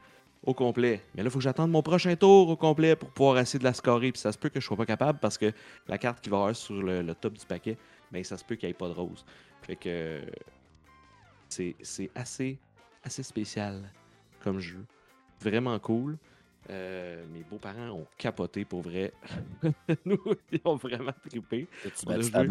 [0.44, 1.02] au complet.
[1.16, 3.64] Mais là, il faut que j'attende mon prochain tour au complet pour pouvoir essayer de
[3.64, 4.12] la scorer.
[4.12, 5.52] Puis ça se peut que je sois pas capable parce que
[5.88, 7.78] la carte qui va avoir sur le, top du paquet,
[8.12, 9.26] ben, ça se peut qu'il n'y ait pas de rose.
[9.62, 10.22] Fait que
[11.48, 12.58] c'est c'est assez,
[13.04, 13.89] assez spécial
[14.44, 14.84] comme jeu.
[15.39, 16.18] Vraiment cool.
[16.70, 19.12] Euh, mes beaux-parents ont capoté pour vrai.
[20.05, 20.20] Nous,
[20.51, 21.68] ils ont vraiment trippé.
[22.05, 22.49] On a joué.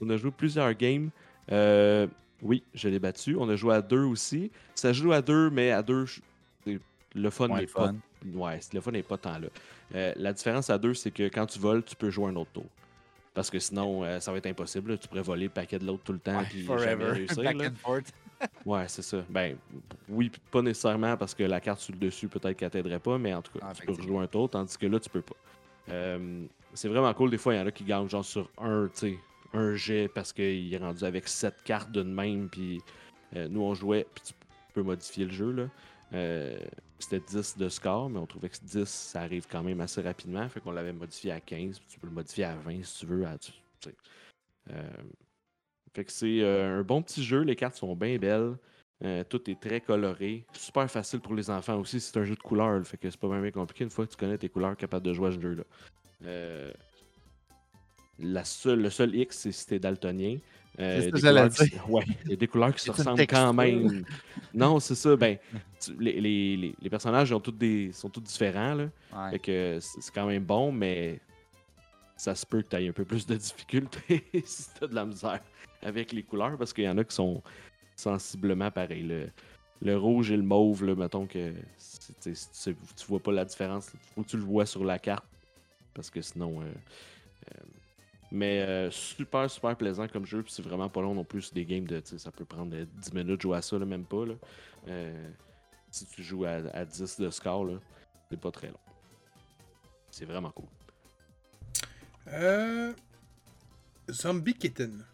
[0.00, 1.10] On a joué plusieurs games.
[1.50, 2.06] Euh,
[2.40, 3.36] oui, je l'ai battu.
[3.38, 4.50] On a joué à deux aussi.
[4.74, 6.06] Ça joue à deux, mais à deux,
[7.14, 7.92] le fun n'est pas.
[8.34, 9.48] Ouais, le fun n'est pas tant là.
[9.94, 12.52] Euh, la différence à deux, c'est que quand tu voles, tu peux jouer un autre
[12.52, 12.66] tour.
[13.34, 14.92] Parce que sinon, euh, ça va être impossible.
[14.92, 14.96] là.
[14.98, 17.04] Tu pourrais voler le paquet de l'autre tout le temps Ouais, puis jamais forever.
[17.12, 17.42] réussir.
[17.42, 17.68] Back là.
[17.68, 18.12] and forth.
[18.64, 19.24] Ouais, c'est ça.
[19.28, 19.56] Ben,
[20.08, 23.34] oui, pas nécessairement parce que la carte sur le dessus, peut-être qu'elle t'aiderait pas, mais
[23.34, 25.34] en tout cas, Ah, tu peux rejouer un tour, tandis que là, tu peux pas.
[25.88, 26.44] Euh,
[26.74, 27.30] c'est vraiment cool.
[27.30, 29.18] Des fois, il y en a qui gagnent genre sur un, tu sais,
[29.52, 32.80] un jet parce qu'il est rendu avec sept cartes d'une même, puis
[33.36, 34.34] euh, nous, on jouait, puis tu
[34.72, 35.64] peux modifier le jeu, là.
[36.14, 36.56] Euh,
[36.98, 40.48] c'était 10 de score, mais on trouvait que 10, ça arrive quand même assez rapidement.
[40.48, 43.06] Fait qu'on l'avait modifié à 15, puis tu peux le modifier à 20 si tu
[43.06, 43.26] veux.
[43.26, 43.50] à- tu
[43.80, 43.94] sais.
[44.70, 44.82] Euh,
[45.94, 47.40] fait que c'est euh, un bon petit jeu.
[47.42, 48.54] Les cartes sont bien belles.
[49.04, 50.44] Euh, tout est très coloré.
[50.52, 52.00] Super facile pour les enfants aussi.
[52.00, 52.84] C'est un jeu de couleurs.
[52.86, 53.84] Fait que c'est pas vraiment compliqué.
[53.84, 55.64] Une fois que tu connais tes couleurs, capable de jouer à ce jeu-là.
[56.24, 56.70] Euh,
[58.18, 60.36] la seule, le seul X, c'est si t'es daltonien.
[60.78, 61.10] Euh, C'est
[61.68, 64.04] qui- ouais, il y a des couleurs qui se ressemblent quand même.
[64.54, 65.16] Non, c'est ça.
[65.16, 65.36] Ben,
[65.80, 68.74] tu- les, les- les- personnages ont tous des, sont tous différents.
[68.74, 68.84] Là.
[69.14, 69.30] Ouais.
[69.32, 71.20] Fait que c'est quand même bon, mais
[72.22, 74.94] ça se peut que tu aies un peu plus de difficultés si tu as de
[74.94, 75.40] la misère
[75.82, 77.42] avec les couleurs, parce qu'il y en a qui sont
[77.96, 79.02] sensiblement pareils.
[79.02, 79.28] Le,
[79.80, 82.76] le rouge et le mauve, là, mettons que si tu,
[83.08, 85.26] vois pas la différence, faut tu le vois sur la carte,
[85.94, 86.60] parce que sinon...
[86.60, 87.60] euh, euh,
[88.30, 91.52] mais euh, super, super plaisant comme jeu, puis c'est vraiment pas long non plus.
[91.52, 92.00] Des games de.
[92.04, 94.24] Ça peut prendre euh, 10 minutes de jouer à ça, même pas.
[94.24, 94.34] Là.
[95.90, 97.68] Si tu joues à, à 10 de score,
[98.30, 98.80] c'est pas très long.
[100.08, 100.68] C'est vraiment cool.
[102.28, 102.92] Euh...
[104.10, 105.04] Zombie Kitten.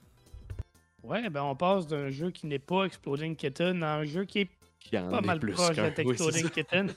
[1.02, 4.40] Ouais, ben on passe d'un jeu qui n'est pas Exploding Kitten à un jeu qui
[4.40, 6.50] est en pas mal plus proche d'être Exploding.
[6.50, 6.92] Kitten.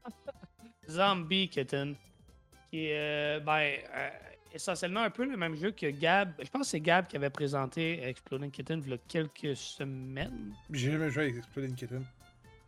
[0.88, 1.94] Zombie Kitten.
[2.70, 4.10] Qui est, euh, ben, euh,
[4.52, 6.32] essentiellement un peu le même jeu que Gab.
[6.42, 10.52] Je pense que c'est Gab qui avait présenté Exploding Kitten il y a quelques semaines.
[10.70, 12.04] J'ai jamais joué avec Exploding Kitten.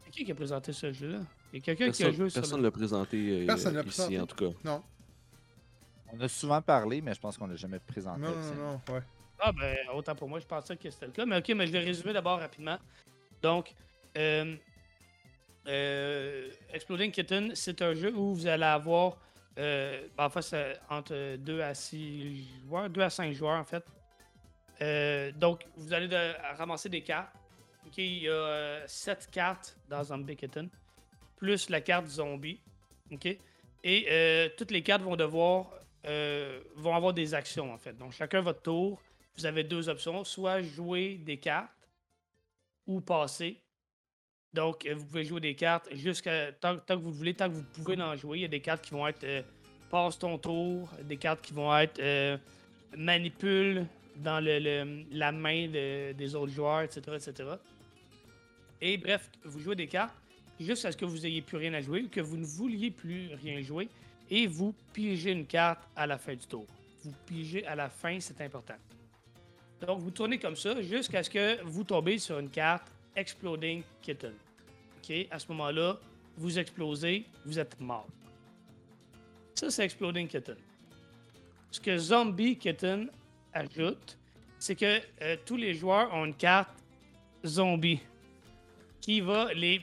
[0.04, 1.20] C'est qui qui a présenté ce jeu-là?
[1.52, 3.82] Il y a quelqu'un qui a Personne joué personne ne l'a présenté euh, Personne ici,
[3.84, 4.20] présenté.
[4.20, 4.56] en tout cas.
[4.64, 4.82] Non.
[6.12, 8.20] On a souvent parlé, mais je pense qu'on l'a jamais présenté.
[8.20, 8.54] Non, non,
[8.88, 9.00] non, ouais.
[9.38, 11.24] Ah ben, autant pour moi, je pensais que c'était le cas.
[11.24, 12.78] Mais ok, mais je vais résumer d'abord rapidement.
[13.42, 13.72] Donc,
[14.18, 14.54] euh,
[15.66, 19.16] euh, Exploding Kitten, c'est un jeu où vous allez avoir,
[19.58, 23.64] euh, ben, en fait, c'est entre 2 à 6 joueurs, 2 à 5 joueurs en
[23.64, 23.84] fait.
[24.82, 27.34] Euh, donc, vous allez de- ramasser des cartes.
[27.86, 30.68] Ok, il y a 7 cartes dans Zombie Kitten,
[31.36, 32.60] plus la carte zombie.
[33.12, 33.26] Ok,
[33.82, 35.70] et euh, toutes les cartes vont devoir,
[36.06, 37.96] euh, vont avoir des actions en fait.
[37.96, 39.00] Donc, chacun votre tour,
[39.36, 41.70] vous avez deux options, soit jouer des cartes
[42.86, 43.60] ou passer.
[44.52, 47.54] Donc, euh, vous pouvez jouer des cartes jusqu'à tant, que vous le voulez, tant que
[47.54, 48.38] vous pouvez en jouer.
[48.38, 49.42] Il y a des cartes qui vont être euh,
[49.90, 52.00] passe ton tour, des cartes qui vont être
[52.96, 53.86] manipule
[54.16, 57.50] dans le, la main de- des autres joueurs, etc., etc.
[58.80, 60.14] Et bref, vous jouez des cartes
[60.58, 63.34] jusqu'à ce que vous ayez plus rien à jouer ou que vous ne vouliez plus
[63.34, 63.88] rien jouer
[64.30, 66.66] et vous pigez une carte à la fin du tour.
[67.02, 68.76] Vous pigez à la fin, c'est important.
[69.80, 74.34] Donc, vous tournez comme ça jusqu'à ce que vous tombez sur une carte Exploding Kitten.
[74.98, 75.26] OK?
[75.30, 75.98] À ce moment-là,
[76.36, 78.06] vous explosez, vous êtes mort.
[79.54, 80.56] Ça, c'est Exploding Kitten.
[81.70, 83.10] Ce que Zombie Kitten
[83.52, 84.18] ajoute,
[84.58, 86.70] c'est que euh, tous les joueurs ont une carte
[87.44, 88.00] zombie
[89.00, 89.80] qui va les,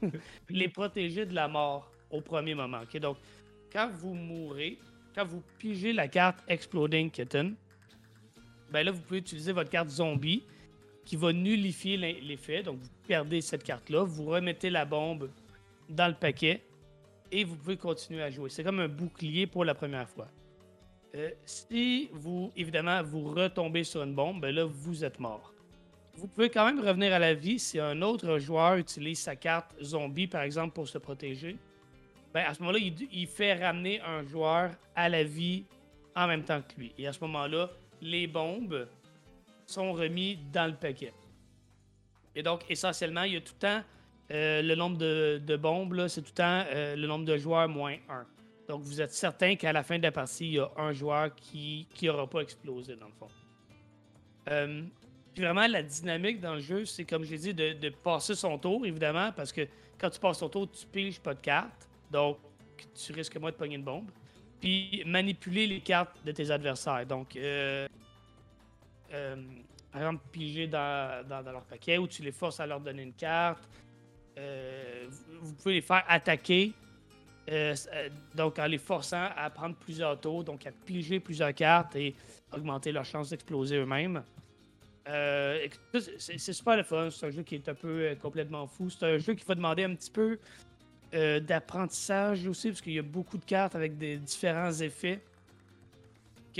[0.48, 2.80] les protéger de la mort au premier moment.
[2.82, 2.96] OK?
[2.98, 3.18] Donc,
[3.74, 4.78] quand vous mourrez,
[5.14, 7.56] quand vous pigez la carte Exploding Kitten,
[8.70, 10.44] ben là, vous pouvez utiliser votre carte zombie
[11.04, 12.62] qui va nullifier l'effet.
[12.62, 15.28] Donc, vous perdez cette carte-là, vous remettez la bombe
[15.88, 16.62] dans le paquet
[17.30, 18.48] et vous pouvez continuer à jouer.
[18.48, 20.28] C'est comme un bouclier pour la première fois.
[21.14, 25.52] Euh, si vous, évidemment, vous retombez sur une bombe, ben là, vous êtes mort.
[26.16, 29.74] Vous pouvez quand même revenir à la vie si un autre joueur utilise sa carte
[29.82, 31.56] zombie, par exemple, pour se protéger.
[32.34, 35.64] Ben, à ce moment-là, il, fait ramener un joueur à la vie
[36.16, 36.92] en même temps que lui.
[36.98, 37.70] Et à ce moment-là,
[38.00, 38.88] les bombes
[39.66, 41.14] sont remis dans le paquet.
[42.34, 43.82] Et donc, essentiellement, il y a tout le temps
[44.32, 47.96] euh, le nombre de, bombes, c'est tout le temps euh, le nombre de joueurs moins
[48.08, 48.26] 1.
[48.68, 51.34] Donc, vous êtes certain qu'à la fin de la partie, il y a un joueur
[51.36, 53.28] qui n'aura pas explosé, dans le fond.
[54.50, 54.82] Euh,
[55.32, 58.84] puis vraiment, la dynamique dans le jeu, c'est comme j'ai dit, de, passer son tour,
[58.84, 59.68] évidemment, parce que
[59.98, 61.88] quand tu passes ton tour, tu piges pas de cartes.
[62.14, 62.38] Donc,
[62.94, 64.08] tu risques moins de pogner une bombe.
[64.60, 67.04] Puis, manipuler les cartes de tes adversaires.
[67.04, 67.88] Donc, euh,
[69.12, 69.36] euh,
[69.90, 73.68] par exemple, piger dans, leur paquet ou tu les forces à leur donner une carte.
[74.38, 75.06] Euh,
[75.40, 76.72] vous, pouvez les faire attaquer
[78.32, 82.14] donc, en les forçant à prendre plusieurs tours, donc à piger plusieurs cartes et
[82.52, 84.22] augmenter leur chance d'exploser eux-mêmes.
[85.04, 87.10] C'est super le fun.
[87.10, 88.88] C'est un jeu qui est un peu complètement fou.
[88.88, 90.38] C'est un jeu qui va demander un petit peu
[91.14, 95.20] euh, d'apprentissage aussi, parce qu'il y a beaucoup de cartes avec des différents effets.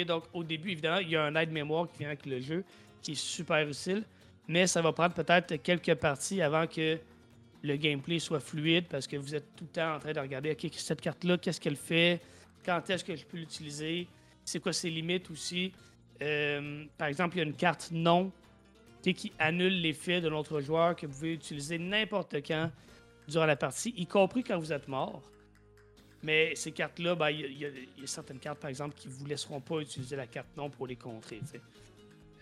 [0.07, 2.65] Donc, au début, évidemment, il y a un aide-mémoire qui vient avec le jeu,
[3.03, 4.03] qui est super utile.
[4.49, 6.99] Mais ça va prendre peut-être quelques parties avant que
[7.63, 10.57] le gameplay soit fluide, parce que vous êtes tout le temps en train de regarder,
[10.73, 12.21] cette carte-là, qu'est-ce qu'elle fait?
[12.65, 14.07] Quand est-ce que je peux l'utiliser?
[14.45, 15.73] C'est quoi ses limites aussi?
[16.21, 18.31] Euh, par exemple, il y a une carte non
[19.03, 22.71] qui annule l'effet de l'autre joueur que vous pouvez utiliser n'importe quand
[23.29, 25.22] durant la partie, y compris quand vous êtes mort.
[26.22, 29.09] Mais ces cartes-là, ben, il y, a- il y a- certaines cartes, par exemple, qui
[29.09, 31.41] ne vous laisseront pas utiliser la carte non pour les contrer.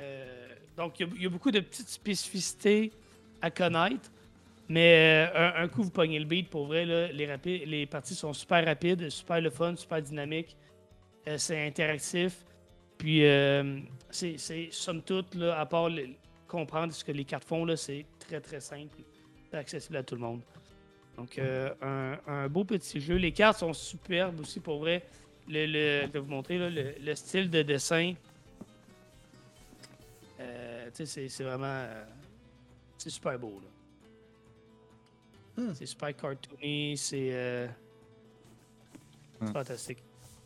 [0.01, 2.93] Euh, donc, il y a- beaucoup de petites spécificités
[3.41, 4.11] à connaître.
[4.69, 8.65] Mais euh, un, coup, vous pognez le beat, pour vrai, là, les, parties sont super
[8.65, 10.57] rapides, super le fun, super dynamique.
[11.27, 12.45] Euh, c'est interactif.
[12.97, 13.25] Puis,
[14.11, 15.91] c'est, somme toute, là, à part
[16.47, 18.97] comprendre ce que les cartes font, c'est très, très simple.
[19.53, 20.41] Accessible à tout le monde.
[21.17, 23.17] Donc, euh, un, un beau petit jeu.
[23.17, 25.05] Les cartes sont superbes aussi, pour vrai.
[25.49, 28.15] Le, le- je vais vous montrer là, le, le style de dessin.
[30.41, 31.65] Euh, c'est, vraiment.
[31.67, 32.05] euh,
[32.99, 33.69] c'est super beau, là.
[35.63, 35.75] Hmm.
[35.75, 37.29] C'est super cartoony, c'est.
[37.33, 37.67] euh,
[39.41, 39.53] Hmm.
[39.53, 39.99] fantastique.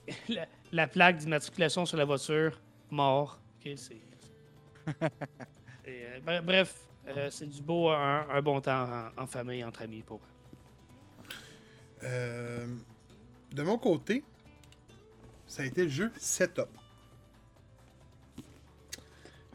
[0.30, 2.58] la, la plaque d'immatriculation sur la voiture,
[2.90, 3.38] mort.
[3.60, 3.96] Ok, c'est.
[5.86, 6.74] Et, euh, bre- bref,
[7.30, 8.88] c'est du beau, un, un bon temps
[9.18, 10.28] en, en famille, entre amis, pour vrai.
[12.04, 12.66] Euh,
[13.52, 14.22] de mon côté,
[15.46, 16.68] ça a été le jeu Setup.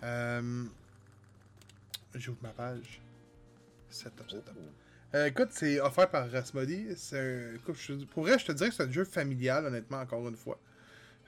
[0.04, 0.66] Euh,
[2.16, 3.02] J'ouvre ma page.
[3.90, 4.56] Setup, Setup.
[5.14, 6.88] Euh, écoute, c'est offert par Rasmodi.
[8.14, 10.58] Pour vrai, je te dirais que c'est un jeu familial, honnêtement, encore une fois.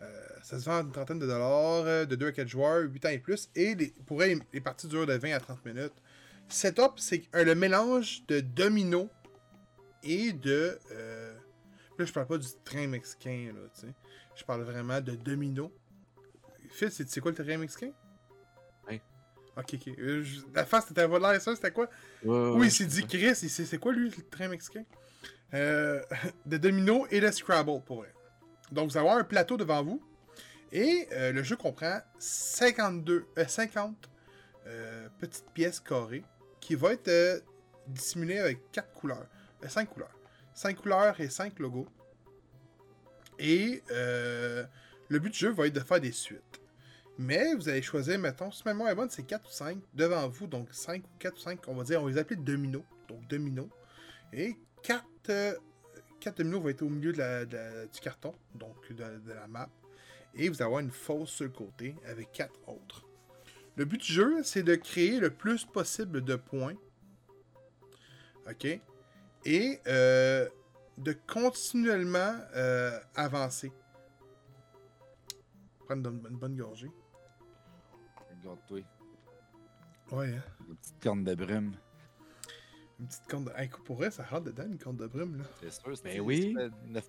[0.01, 3.05] Euh, ça se vend à une trentaine de dollars, de 2 à 4 joueurs, 8
[3.05, 3.49] ans et plus.
[3.55, 5.93] Et les, pour vrai, les parties durent de 20 à 30 minutes.
[6.47, 9.09] Setup, c'est le mélange de domino
[10.03, 10.77] et de.
[10.91, 11.33] euh,
[11.97, 13.93] Là, je parle pas du train mexicain, là, tu sais.
[14.35, 15.71] Je parle vraiment de domino.
[16.71, 17.91] Phil, c'est c'est quoi le train mexicain?
[18.87, 18.99] Ouais.
[19.55, 19.87] Ok, ok.
[19.99, 21.87] Euh, je- La face, c'était pas l'air, ça, c'était quoi?
[22.57, 24.83] oui, il s'est dit Chris, il sait- c'est quoi lui, le train mexicain?
[25.53, 26.01] Euh,
[26.47, 28.11] de domino et de Scrabble, pour vrai.
[28.71, 30.01] Donc, vous allez avoir un plateau devant vous.
[30.71, 34.09] Et euh, le jeu comprend 52, euh, 50
[34.65, 36.23] euh, petites pièces carrées
[36.59, 37.43] qui vont être
[37.85, 39.27] dissimulées avec 4 couleurs.
[39.69, 40.17] 5 couleurs.
[40.53, 41.87] 5 couleurs et 5 logos.
[43.39, 44.63] Et euh,
[45.09, 46.61] le but du jeu va être de faire des suites.
[47.17, 50.27] Mais vous allez choisir, mettons, si ma mémoire est bonne, c'est 4 ou 5 devant
[50.27, 50.47] vous.
[50.47, 52.83] Donc 5 ou 4 ou 5, on va dire, on va les appeler domino.
[53.07, 53.69] Donc domino.
[54.31, 55.55] Et 4, euh,
[56.19, 59.33] 4 dominos vont être au milieu de la- de la- du carton, donc de, de
[59.33, 59.69] la map.
[60.35, 63.05] Et vous allez avoir une fosse sur le côté avec 4 autres.
[63.75, 66.75] Le but du jeu, c'est de créer le plus possible de points.
[68.49, 68.79] OK?
[69.45, 70.47] Et euh,
[70.97, 73.71] de continuellement euh, avancer.
[75.85, 76.91] Prendre une, une bonne gorgée.
[78.41, 78.79] Regarde-toi.
[80.11, 80.43] Ouais, hein?
[80.67, 81.73] Une petite corne de brume.
[82.99, 83.51] Une petite corne de.
[83.57, 85.45] Hey, pour vrai, ça rentre dedans, une corne de brume, là.
[85.59, 86.55] C'est sûr, c'est Ben oui.
[86.87, 87.01] 9%,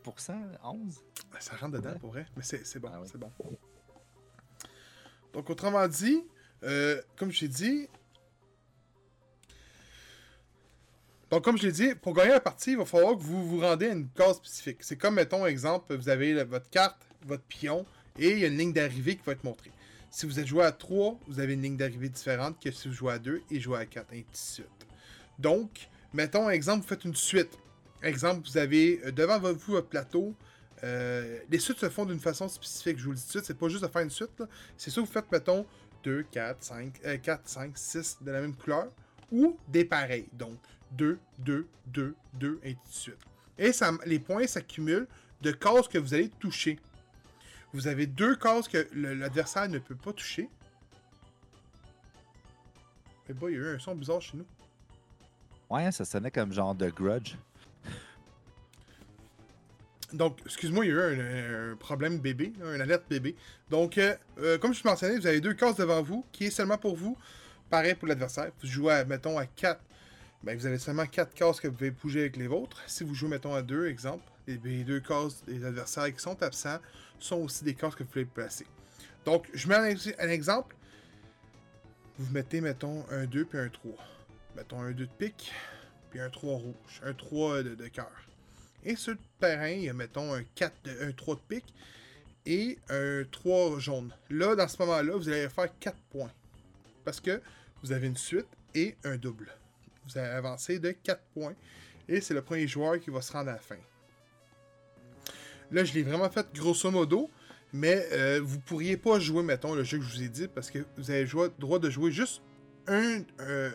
[0.63, 1.01] 11%.
[1.41, 1.99] Ça rentre dedans, Ouais.
[1.99, 2.27] pour vrai.
[2.37, 3.09] Mais c'est c'est bon, Ah oui.
[3.11, 3.31] c'est bon.
[5.33, 6.25] Donc, autrement dit,
[6.63, 7.89] euh, comme je l'ai dit.
[11.31, 13.61] Donc, comme je l'ai dit, pour gagner la partie, il va falloir que vous vous
[13.61, 14.79] rendez à une case spécifique.
[14.81, 17.85] C'est comme, mettons, exemple, vous avez votre carte, votre pion,
[18.19, 19.73] et il y a une ligne d'arrivée qui va être montrée.
[20.11, 22.95] Si vous êtes joué à 3, vous avez une ligne d'arrivée différente que si vous
[22.95, 24.87] jouez à 2 et jouez à 4, ainsi de suite.
[25.39, 27.59] Donc, mettons, exemple, vous faites une suite.
[28.03, 30.35] Exemple, vous avez euh, devant vo- vous votre plateau.
[30.85, 32.99] euh, les suites se font d'une façon spécifique.
[32.99, 34.43] Je vous le dis tout de suite, c'est pas juste de faire une suite.
[34.77, 35.67] C'est soit vous faites, mettons,
[36.05, 38.87] 2, 4, 5, euh, 4, 5, 6 de la même couleur,
[39.33, 40.27] ou des pareils.
[40.35, 40.59] Donc,
[40.93, 43.19] 2, 2, 2, 2, ainsi de suite.
[43.59, 45.07] Et ça, les points s'accumulent
[45.41, 46.79] de cases que vous allez toucher.
[47.73, 50.49] Vous avez deux cases que l'adversaire ne peut pas toucher.
[53.29, 54.47] Mais bah, il y a eu un son bizarre chez nous.
[55.71, 57.37] Ouais, ça sonnait comme genre de grudge.
[60.13, 63.35] Donc, excuse-moi, il y a eu un, un problème bébé, un alerte bébé.
[63.71, 66.79] Donc, euh, euh, comme je mentionnais, vous avez deux cases devant vous, qui est seulement
[66.79, 67.19] pour vous.
[67.69, 68.53] Pareil pour l'adversaire.
[68.61, 69.81] Vous jouez, à, mettons, à 4.
[70.45, 72.83] Ben, vous avez seulement 4 cases que vous pouvez bouger avec les vôtres.
[72.87, 76.79] Si vous jouez, mettons, à 2, exemple, les, deux cases des adversaires qui sont absents
[77.19, 78.67] sont aussi des cases que vous pouvez placer.
[79.25, 80.77] Donc, je mets un, ex- un exemple.
[82.19, 83.93] Vous mettez, mettons, un 2 puis un 3.
[84.55, 85.51] Mettons un 2 de pique,
[86.11, 88.13] puis un 3 rouge, un 3 de, cœur.
[88.85, 91.75] Et sur le terrain, il y a, mettons, un, 4 de- un 3 de pique
[92.45, 94.15] et un 3 jaune.
[94.29, 96.31] Là, dans ce moment-là, vous allez faire 4 points.
[97.03, 97.41] Parce que
[97.83, 99.51] vous avez une suite et un double.
[100.07, 101.55] Vous avancé de 4 points.
[102.09, 103.79] Et c'est le premier joueur qui va se rendre à la fin.
[105.71, 107.31] Là, je l'ai vraiment fait grosso modo.
[107.75, 110.71] Mais euh, vous pourriez pas jouer, mettons, le jeu que je vous ai dit, parce
[110.71, 112.41] que vous avez le droit de jouer juste
[112.87, 113.23] un.
[113.41, 113.73] euh,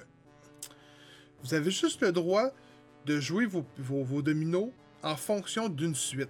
[1.44, 2.52] vous avez juste le droit
[3.06, 4.72] de jouer vos, vos, dominos
[5.04, 6.30] en fonction d'une suite.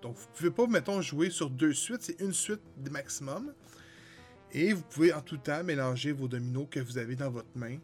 [0.00, 3.52] Donc, vous pouvez pas, mettons, jouer sur deux suites, c'est une suite maximum.
[4.52, 7.78] Et vous pouvez en tout temps mélanger vos dominos que vous avez dans votre main,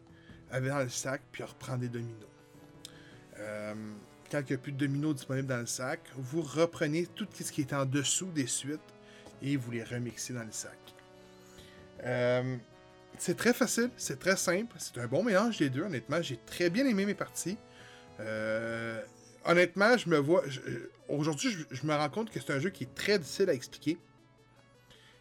[0.51, 2.29] avec dans le sac, puis reprendre des dominos.
[3.39, 3.73] Euh,
[4.31, 7.51] quand il n'y a plus de dominos disponibles dans le sac, vous reprenez tout ce
[7.51, 8.79] qui est en dessous des suites
[9.41, 10.77] et vous les remixez dans le sac.
[12.03, 12.57] Euh,
[13.17, 16.21] c'est très facile, c'est très simple, c'est un bon mélange des deux, honnêtement.
[16.21, 17.57] J'ai très bien aimé mes parties.
[18.19, 19.01] Euh,
[19.45, 20.43] honnêtement, je me vois.
[21.07, 23.97] Aujourd'hui, je me rends compte que c'est un jeu qui est très difficile à expliquer.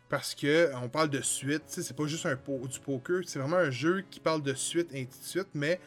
[0.08, 3.70] Parce que on parle de suite, c'est pas juste un du poker, c'est vraiment un
[3.70, 5.80] jeu qui parle de suite et ainsi de suite, mais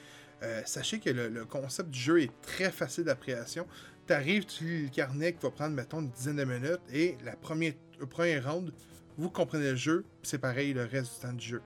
[0.43, 3.68] euh, sachez que le, concept du jeu est très facile d'appréhension.
[4.07, 7.18] Tu arrives, tu lis le carnet qui va prendre, mettons, une dizaine de minutes, et
[7.24, 8.72] la première, le premier round,
[9.18, 11.61] vous comprenez le jeu, c'est pareil le reste du temps du jeu.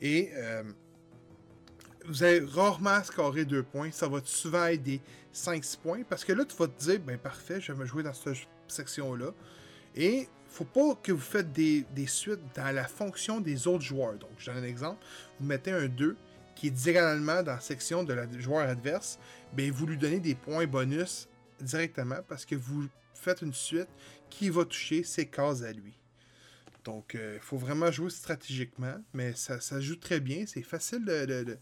[0.00, 0.62] Et euh,
[2.06, 5.00] vous allez rarement scorer deux points, ça va souvent être des
[5.34, 8.02] 5-6 points, parce que là, tu vas te dire, ben parfait, je vais me jouer
[8.02, 8.36] dans cette
[8.68, 9.32] section-là.
[9.94, 14.14] Et faut pas que vous faites des, suites dans la fonction des autres joueurs.
[14.14, 15.04] Donc, je donne un exemple.
[15.40, 16.16] Vous mettez un 2
[16.54, 19.18] qui est diagonalement dans la section de la joueur adverse.
[19.52, 21.28] Ben, vous lui donnez des points bonus
[21.60, 23.88] directement parce que vous faites une suite
[24.30, 25.98] qui va toucher ses cases à lui.
[26.84, 30.44] Donc, il faut vraiment jouer stratégiquement, mais ça, joue très bien.
[30.46, 31.58] C'est facile de,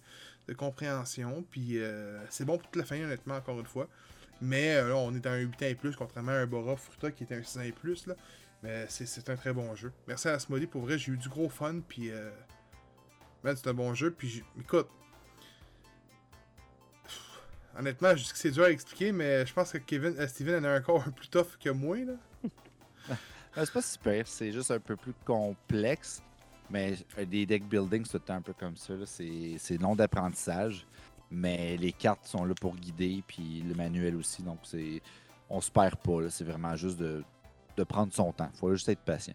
[0.55, 1.47] compréhension.
[1.51, 3.88] Puis, euh, c'est bon pour toute la famille, honnêtement, encore une fois.
[4.43, 6.76] Mais euh, là, on est dans un 8 ans et plus, contrairement à un Bora
[6.76, 8.07] Fruta qui était un 6 ans et plus.
[8.07, 8.16] Là.
[8.63, 9.93] Mais c'est- un très bon jeu.
[10.07, 11.81] Merci à Asmodee, pour vrai, j'ai eu du gros fun.
[11.87, 12.31] Puis, euh,
[13.45, 14.13] c'est un bon jeu.
[14.13, 14.89] Puis, écoute,
[17.77, 20.65] honnêtement, je dis que c'est dur à expliquer, mais je pense que Kevin, euh, Steven
[20.65, 21.99] en a un plus tough que moi.
[21.99, 22.15] Là.
[23.55, 26.23] Euh, c'est pas super, c'est juste un peu plus complexe.
[26.71, 26.97] Mais
[27.29, 28.95] des deck building, c'est un peu comme ça.
[29.05, 30.87] C'est long d'apprentissage.
[31.31, 34.43] Mais les cartes sont là pour guider, puis le manuel aussi.
[34.43, 35.03] Donc, c'est
[35.51, 36.31] on se perd pas.
[36.31, 37.23] C'est vraiment juste de,
[37.77, 38.51] de prendre son temps.
[38.55, 39.35] faut juste être patient.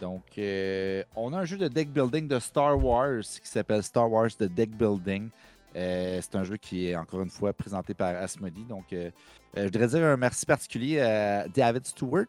[0.00, 4.10] Donc, euh, on a un jeu de deck building de Star Wars qui s'appelle Star
[4.10, 5.28] Wars The Deck Building.
[5.76, 8.64] Euh, c'est un jeu qui est encore une fois présenté par Asmodee.
[8.64, 9.10] Donc, euh,
[9.54, 12.24] je voudrais dire un merci particulier à David Stewart,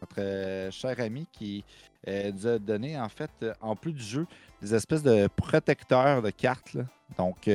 [0.00, 1.64] notre cher ami qui
[2.06, 3.30] nous a donné, en fait,
[3.60, 4.26] en plus du jeu,
[4.60, 6.76] des espèces de protecteurs de cartes.
[7.18, 7.48] Donc,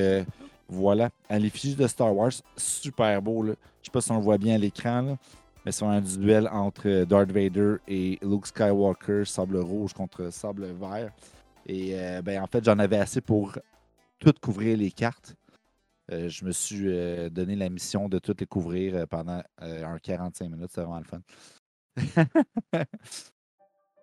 [0.68, 3.44] voilà, à l'effigie de Star Wars, super beau.
[3.44, 3.54] Là.
[3.82, 5.18] Je sais pas si on le voit bien à l'écran,
[5.66, 11.12] mais c'est un duel entre Darth Vader et Luke Skywalker, sable rouge contre sable vert.
[11.66, 13.60] Et euh, ben, en fait, j'en avais assez pour
[14.20, 15.36] tout couvrir les cartes.
[16.12, 20.50] Euh, je me suis euh, donné la mission de toutes les couvrir pendant un 45
[20.50, 20.72] minutes.
[20.74, 21.22] C'est vraiment le fun.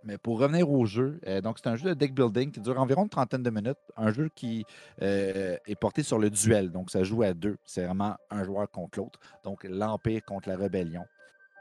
[0.04, 3.02] Mais pour revenir au jeu, donc c'est un jeu de deck building qui dure environ
[3.02, 3.78] une trentaine de minutes.
[3.96, 4.64] Un jeu qui
[5.00, 6.70] est porté sur le duel.
[6.70, 7.56] Donc ça joue à deux.
[7.64, 9.18] C'est vraiment un joueur contre l'autre.
[9.42, 11.04] Donc l'Empire contre la Rébellion.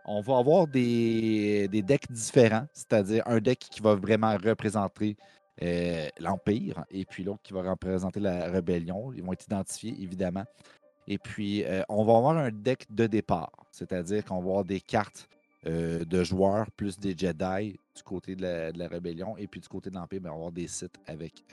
[0.08, 5.18] On va avoir des, decks différents, c'est-à-dire un deck qui va vraiment représenter
[5.64, 9.12] euh, l'Empire et puis l'autre qui va représenter la Rébellion.
[9.14, 10.43] Ils vont être identifiés, évidemment.
[11.08, 14.80] Et puis, euh, on va avoir un deck de départ, c'est-à-dire qu'on va avoir des
[14.80, 15.28] cartes
[15.66, 19.68] euh, de joueurs plus des Jedi du côté de la, de Rébellion et puis du
[19.68, 21.43] côté de l'Empire, ben, on va avoir des sites avec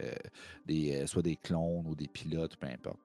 [0.67, 2.99] des, soit des clones ou des pilotes, peu importe.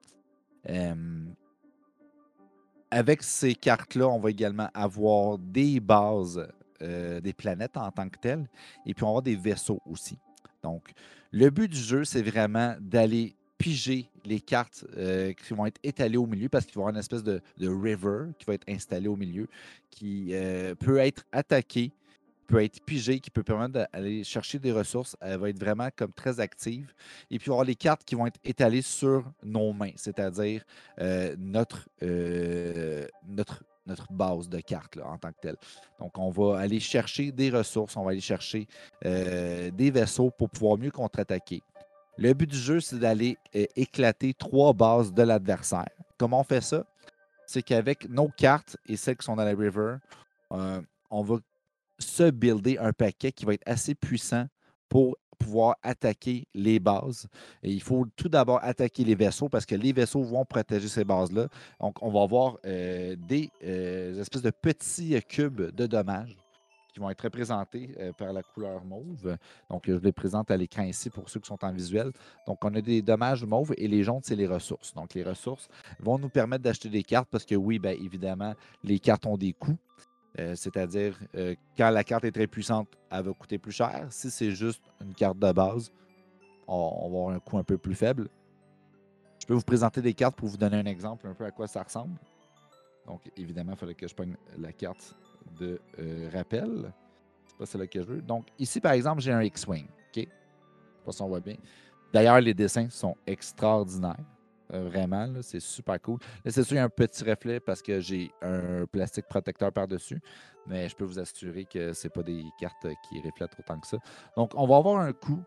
[2.90, 6.46] Avec ces cartes-là, on va également avoir des bases,
[6.82, 8.48] euh, des planètes en tant que telles,
[8.86, 10.18] et puis on va avoir des vaisseaux aussi.
[10.62, 10.92] Donc,
[11.30, 16.16] le but du jeu, c'est vraiment d'aller piger les cartes euh, qui vont être étalées
[16.16, 18.68] au milieu parce qu'il va y avoir une espèce de, de river qui va être
[18.68, 19.48] installé au milieu
[19.90, 21.90] qui euh, peut être attaqué,
[22.48, 25.16] peut être pigé, qui peut permettre d'aller chercher des ressources.
[25.20, 26.92] Elle va être vraiment comme très active.
[27.30, 30.64] Et puis, y avoir les cartes qui vont être étalées sur nos mains, c'est-à-dire
[30.98, 35.56] euh, notre, euh, notre, notre base de cartes là, en tant que telle.
[36.00, 38.66] Donc, on va aller chercher des ressources, on va aller chercher
[39.04, 41.62] euh, des vaisseaux pour pouvoir mieux contre-attaquer.
[42.16, 45.90] Le but du jeu, c'est d'aller éclater trois bases de l'adversaire.
[46.16, 46.84] Comment on fait ça?
[47.46, 49.98] C'est qu'avec nos cartes et celles qui sont dans la river,
[50.50, 51.36] on va
[51.98, 54.46] se builder un paquet qui va être assez puissant
[54.88, 57.28] pour pouvoir attaquer les bases.
[57.62, 61.04] Et il faut tout d'abord attaquer les vaisseaux parce que les vaisseaux vont protéger ces
[61.04, 61.48] bases-là.
[61.80, 66.36] Donc, on va avoir euh, des euh, espèces de petits cubes de dommages
[66.92, 69.36] qui vont être représentés euh, par la couleur mauve.
[69.70, 72.10] Donc, je les présente à l'écran ici pour ceux qui sont en visuel.
[72.46, 74.92] Donc, on a des dommages mauves et les jaunes, c'est les ressources.
[74.94, 75.68] Donc, les ressources
[76.00, 79.52] vont nous permettre d'acheter des cartes parce que oui, bien évidemment, les cartes ont des
[79.52, 79.78] coûts.
[80.38, 84.06] Euh, c'est-à-dire, euh, quand la carte est très puissante, elle va coûter plus cher.
[84.10, 85.90] Si c'est juste une carte de base,
[86.66, 88.28] on, va avoir un coût un peu plus faible.
[89.40, 91.66] Je peux vous présenter des cartes pour vous donner un exemple un peu à quoi
[91.66, 92.18] ça ressemble.
[93.06, 95.16] Donc, évidemment, il fallait que je prenne la carte
[95.58, 96.92] de euh, rappel.
[97.46, 98.22] C'est pas celle que je veux.
[98.22, 99.86] Donc, ici, par exemple, j'ai un X-Wing.
[99.86, 100.14] OK?
[100.14, 100.28] Je sais
[101.04, 101.56] pas si on voit bien.
[102.12, 104.16] D'ailleurs, les dessins sont extraordinaires.
[104.72, 106.18] Euh, vraiment, c'est super cool.
[106.44, 110.20] C'est sûr, il y a un petit reflet parce que j'ai un plastique protecteur par-dessus,
[110.66, 113.98] mais je peux vous assurer que ce pas des cartes qui reflètent autant que ça.
[114.36, 115.42] Donc, on va avoir un coût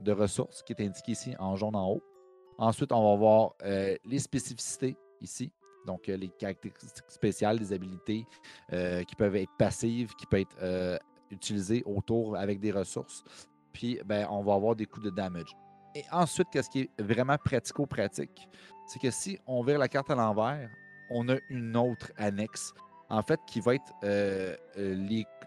[0.00, 2.02] de ressources qui est indiqué ici en jaune en haut.
[2.58, 5.52] Ensuite, on va voir euh, les spécificités ici.
[5.86, 8.26] Donc, euh, les caractéristiques spéciales, les habilités
[9.06, 11.00] qui peuvent être passives, qui peuvent être
[11.30, 13.24] utilisées autour avec des ressources.
[13.72, 15.56] Puis, ben, on va avoir des coûts de damage.
[15.94, 18.48] Et ensuite, qu'est-ce qui est vraiment pratico-pratique,
[18.86, 20.70] c'est que si on vire la carte à l'envers,
[21.10, 22.72] on a une autre annexe,
[23.08, 24.94] en fait, qui va être euh, euh,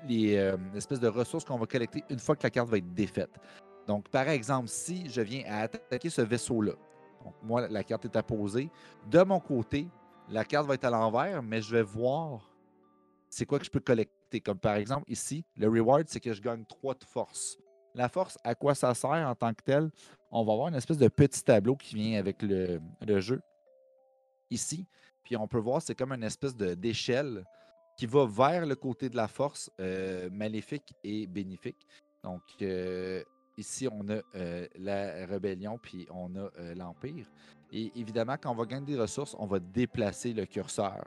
[0.08, 2.94] les, euh, espèces de ressources qu'on va collecter une fois que la carte va être
[2.94, 3.32] défaite.
[3.88, 6.74] Donc, par exemple, si je viens à attaquer ce vaisseau-là,
[7.42, 8.70] moi, la carte est apposée,
[9.10, 9.88] de mon côté,
[10.30, 12.54] la carte va être à l'envers, mais je vais voir
[13.30, 14.42] c'est quoi que je peux collecter.
[14.42, 17.58] Comme par exemple, ici, le reward, c'est que je gagne 3 de force.
[17.96, 19.90] La force, à quoi ça sert en tant que tel?
[20.32, 22.80] On va avoir une espèce de petit tableau qui vient avec le,
[23.20, 23.42] jeu
[24.50, 24.88] ici.
[25.24, 27.46] Puis on peut voir, c'est comme une espèce d'échelle
[27.96, 31.88] qui va vers le côté de la force euh, maléfique et bénéfique.
[32.24, 33.24] Donc euh,
[33.58, 37.28] ici, on a euh, la rébellion, puis on a l'Empire.
[37.72, 41.06] Et évidemment, quand on va gagner des ressources, on va déplacer le curseur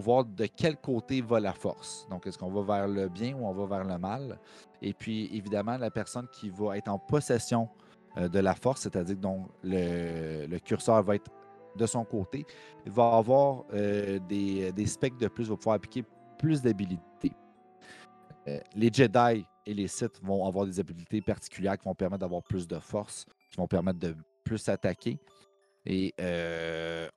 [0.00, 2.06] voir de quel côté va la force.
[2.10, 4.38] Donc, est-ce qu'on va vers le bien ou on va vers le mal?
[4.82, 7.68] Et puis, évidemment, la personne qui va être en possession
[8.16, 11.30] euh, de la force, c'est-à-dire dont le, curseur va être
[11.76, 12.46] de son côté,
[12.86, 16.04] va avoir euh, des, des, specs de plus, va pouvoir appliquer
[16.38, 17.32] plus d'habilités.
[18.46, 22.42] Euh, les Jedi et les Sith vont avoir des habilités particulières qui vont permettre d'avoir
[22.42, 24.14] plus de force, qui vont permettre de
[24.44, 25.18] plus attaquer.
[25.86, 26.14] Et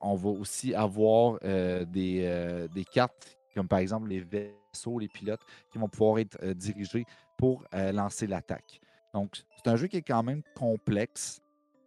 [0.00, 5.40] on va aussi avoir des, des, cartes, comme par exemple les vaisseaux, les pilotes,
[5.70, 7.04] qui vont pouvoir être dirigés
[7.36, 8.80] pour lancer l'attaque.
[9.14, 11.40] Donc, c'est un jeu qui est quand même complexe.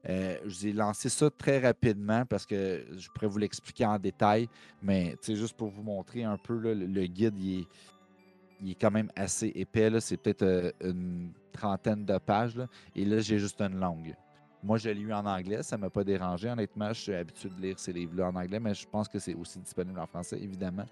[0.09, 4.49] Euh, J'ai lancé ça très rapidement parce que je pourrais vous l'expliquer en détail,
[4.81, 7.67] mais juste pour vous montrer un peu, le, guide, il
[8.71, 9.99] est, quand même assez épais.
[9.99, 12.59] C'est peut-être une trentaine de pages.
[12.95, 14.15] et là, j'ai juste une langue.
[14.63, 16.49] Moi, je l'ai lu en anglais, ça ne m'a pas dérangé.
[16.49, 19.33] Honnêtement, je suis habitué de lire ces livres-là en anglais, mais je pense que c'est
[19.33, 20.85] aussi disponible en français, évidemment.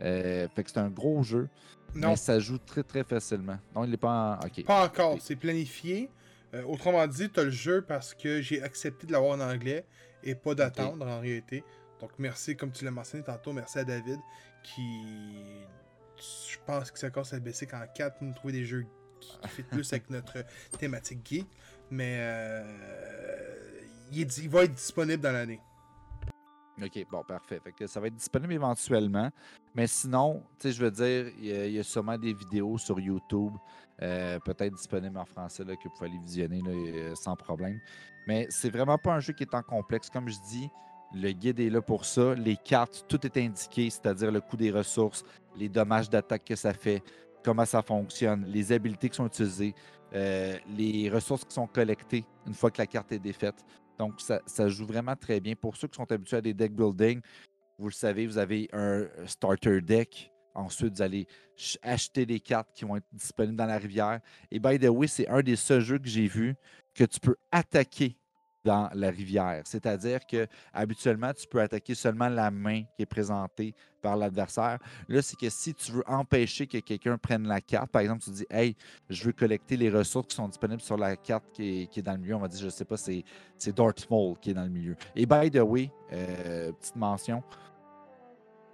[0.00, 1.48] Euh, fait que c'est un gros jeu,
[1.94, 2.10] non.
[2.10, 3.58] mais ça joue très très facilement.
[3.74, 4.62] Non, il n'est pas en...
[4.62, 6.10] Pas encore, c'est planifié.
[6.54, 9.84] Euh, autrement dit, tu as le jeu parce que j'ai accepté de l'avoir en anglais
[10.24, 11.62] et pas d'attendre en réalité.
[12.00, 14.18] Donc merci, comme tu l'as mentionné tantôt, merci à David
[14.62, 15.04] qui,
[16.48, 18.86] je pense que ça commence à baisser qu'en 4, nous trouver des jeux
[19.20, 20.44] qui, qui fit plus avec notre
[20.78, 21.46] thématique geek
[21.92, 22.62] mais euh,
[24.12, 25.60] il, va être disponible dans l'année.
[26.82, 27.60] OK, bon, parfait.
[27.62, 29.30] Fait que ça va être disponible éventuellement.
[29.74, 33.52] Mais sinon, tu sais, je veux dire, il y, a sûrement des vidéos sur YouTube,
[34.00, 37.78] euh, peut-être disponibles en français, là, que vous pouvez aller visionner là, sans problème.
[38.26, 40.08] Mais c'est vraiment pas un jeu qui est en complexe.
[40.08, 40.70] Comme je dis,
[41.14, 42.34] le guide est là pour ça.
[42.34, 45.24] Les cartes, tout est indiqué, c'est-à-dire le coût des ressources,
[45.56, 47.02] les dommages d'attaque que ça fait,
[47.44, 49.74] comment ça fonctionne, les habiletés qui sont utilisées,
[50.14, 53.64] euh, les ressources qui sont collectées une fois que la carte est défaite.
[53.98, 55.54] Donc, ça, joue vraiment très bien.
[55.54, 57.20] Pour ceux qui sont habitués à des deck building,
[57.78, 60.30] vous le savez, vous avez un starter deck.
[60.54, 61.26] Ensuite, vous allez
[61.82, 64.20] acheter des cartes qui vont être disponibles dans la rivière.
[64.50, 66.54] Et by the way, c'est un des seuls jeux que j'ai vu
[66.94, 68.16] que tu peux attaquer
[68.64, 69.62] dans la rivière.
[69.64, 74.78] C'est-à-dire que habituellement, tu peux attaquer seulement la main qui est présentée par l'adversaire.
[75.08, 78.30] Là, c'est que si tu veux empêcher que quelqu'un prenne la carte, par exemple, tu
[78.30, 78.76] dis Hey,
[79.08, 82.18] je veux collecter les ressources qui sont disponibles sur la carte qui est, dans le
[82.18, 82.36] milieu.
[82.36, 83.24] On va dire, je ne sais pas, c'est,
[83.56, 84.96] c'est Darth Maul qui est dans le milieu.
[85.14, 87.42] Et by the way, euh, petite mention,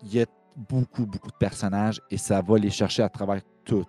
[0.02, 3.86] il y a beaucoup, beaucoup de personnages et ça va les chercher à travers tout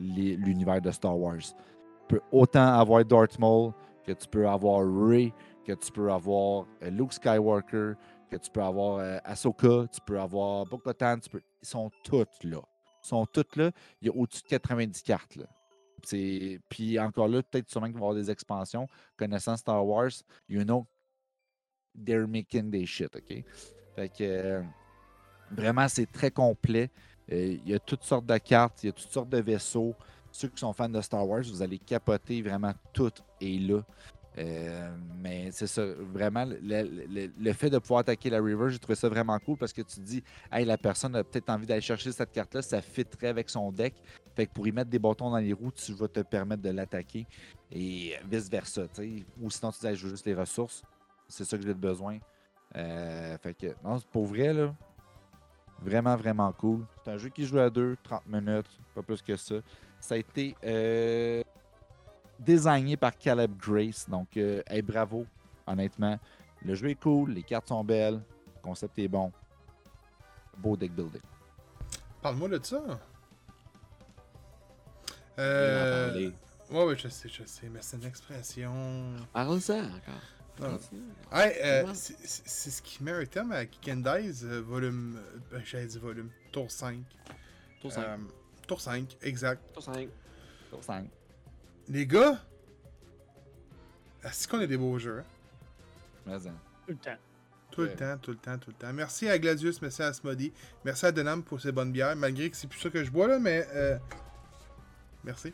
[0.00, 1.38] l'univers de Star Wars.
[1.38, 1.54] Tu
[2.08, 3.72] peux autant avoir Darth Maul
[4.08, 5.34] que tu peux avoir Rey,
[5.66, 7.92] que tu peux avoir euh, Luke Skywalker,
[8.30, 12.60] que tu peux avoir euh, Ahsoka, tu peux avoir Bo-Katan, ils sont toutes là.
[13.04, 13.70] Ils sont toutes là.
[14.00, 15.36] Il y a au-dessus de 90 cartes.
[15.36, 15.44] Là.
[16.70, 18.86] Puis encore là, peut-être sûrement qu'il va y avoir des expansions.
[19.16, 20.12] Connaissant Star Wars,
[20.48, 20.86] you know,
[21.94, 23.44] they're making des shit, OK?
[23.94, 24.62] Fait que euh,
[25.50, 26.90] vraiment, c'est très complet.
[27.30, 29.94] Euh, Il y a toutes sortes de cartes, il y a toutes sortes de vaisseaux.
[30.30, 33.82] Ceux qui sont fans de Star Wars, vous allez capoter vraiment tout est là.
[34.38, 39.08] Euh, mais c'est ça, vraiment, le, fait de pouvoir attaquer la River, j'ai trouvé ça
[39.08, 40.22] vraiment cool parce que tu te dis,
[40.52, 43.94] hey, la personne a peut-être envie d'aller chercher cette carte-là, ça fitterait avec son deck.
[44.36, 46.70] Fait que pour y mettre des bâtons dans les roues, tu vas te permettre de
[46.70, 47.26] l'attaquer
[47.72, 48.82] et vice-versa.
[49.40, 50.82] Ou sinon, tu dis, je veux juste les ressources,
[51.26, 52.18] c'est ça que j'ai besoin.
[52.76, 54.74] Euh, fait que, non, pour vrai, là.
[55.80, 56.84] Vraiment, vraiment cool.
[57.04, 59.56] C'est un jeu qui joue à deux, 30 minutes, pas plus que ça.
[60.00, 61.42] Ça a été euh,
[62.38, 64.08] designé par Caleb Grace.
[64.08, 65.26] Donc, euh, hey, bravo,
[65.66, 66.18] honnêtement.
[66.64, 68.14] Le jeu est cool, les cartes sont belles,
[68.56, 69.32] le concept est bon.
[70.56, 71.22] Beau deck building.
[72.20, 72.82] Parle-moi de ça.
[75.38, 76.30] Euh...
[76.70, 78.72] Ouais, ouais, je sais, je sais, mais c'est une expression.
[79.32, 80.22] Parle-en encore.
[80.58, 81.02] Continue.
[81.32, 85.20] Hey, euh, c'est ce qui méritait à Kick and Dice, euh, volume.
[85.52, 86.30] ben, J'allais dire volume.
[86.50, 86.98] Tour 5.
[87.80, 88.04] Tour 5.
[88.04, 88.16] Euh,
[88.68, 89.60] tour 5, exact.
[89.74, 90.08] Tour 5.
[90.68, 91.08] Sur cinq.
[91.88, 92.38] Les gars,
[94.22, 95.18] est-ce qu'on a des beaux jeux?
[95.20, 95.24] hein?
[96.26, 96.54] Mais, hein.
[96.86, 97.16] Tout le temps.
[97.70, 97.94] Tout le Ouais.
[97.96, 98.92] temps, tout le temps, tout le temps.
[98.92, 100.52] Merci à Gladius, merci à Asmodi,
[100.84, 103.28] merci à Denham pour ses bonnes bières, malgré que c'est plus ça que je bois
[103.28, 103.96] là, mais euh,
[105.24, 105.52] merci.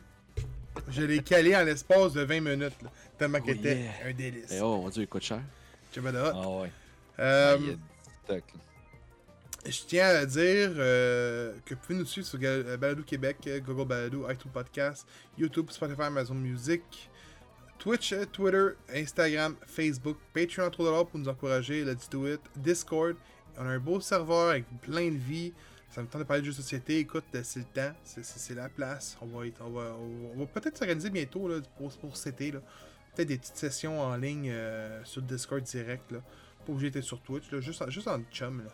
[0.89, 3.91] Je l'ai calé en l'espace de 20 minutes, là, tellement Oh qu'elle était yeah.
[4.07, 4.51] un délice.
[4.51, 5.41] Eh oh, mon dieu, il coûte cher.
[5.95, 6.33] Hutt.
[6.35, 6.71] Ah ouais.
[7.19, 7.77] Euh, Il
[9.67, 13.59] Je tiens à dire euh, que vous pouvez nous suivre sur euh, Balado Québec, euh,
[13.59, 15.07] Google Balado, iTunes Podcast,
[15.39, 16.83] YouTube, Spotify, Amazon Music,
[17.79, 23.15] Twitch, Twitter, Instagram, Facebook, Patreon 3$ pour nous encourager, Let's Do It, Discord.
[23.57, 25.51] On a un beau serveur avec plein de vie.
[25.89, 26.99] Ça me tente de parler de jeux de société.
[26.99, 29.17] Écoute, c'est le temps, c'est- la place.
[29.19, 32.51] On va, peut-être s'organiser bientôt pour, pour cet été.
[32.51, 34.53] Peut-être des petites sessions en ligne
[35.05, 36.11] sur Discord direct.
[36.11, 36.19] Là.
[36.65, 38.63] Pas obligé d'être sur Twitch, juste, en, juste en chum.
[38.63, 38.71] Là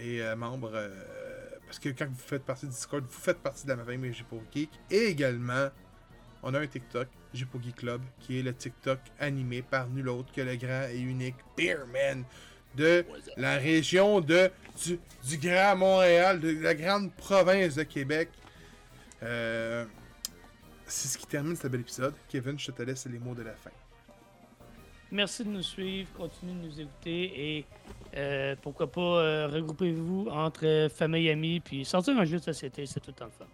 [0.00, 0.70] et euh, membre.
[0.74, 0.88] euh,
[1.66, 4.24] parce que quand vous faites partie du Discord, vous faites partie de la famille J'ai
[4.54, 4.70] Geek.
[4.90, 5.68] Et également,
[6.42, 10.32] on a un TikTok, J'ai Geek Club, qui est le TikTok animé par nul autre
[10.32, 12.24] que le grand et unique Beerman
[12.76, 13.04] de
[13.36, 14.50] la région de,
[14.84, 14.98] du,
[15.28, 18.28] du Grand Montréal, de la grande province de Québec.
[19.22, 19.84] Euh,
[20.86, 22.14] C'est ce qui termine ce bel épisode.
[22.28, 23.70] Kevin, je te laisse les mots de la fin.
[25.16, 27.64] Merci de nous suivre, continuez de nous écouter et
[28.18, 33.00] euh, pourquoi pas euh, regroupez-vous entre famille, amis, puis sortir un jeu de société, c'est
[33.00, 33.46] tout le temps fun.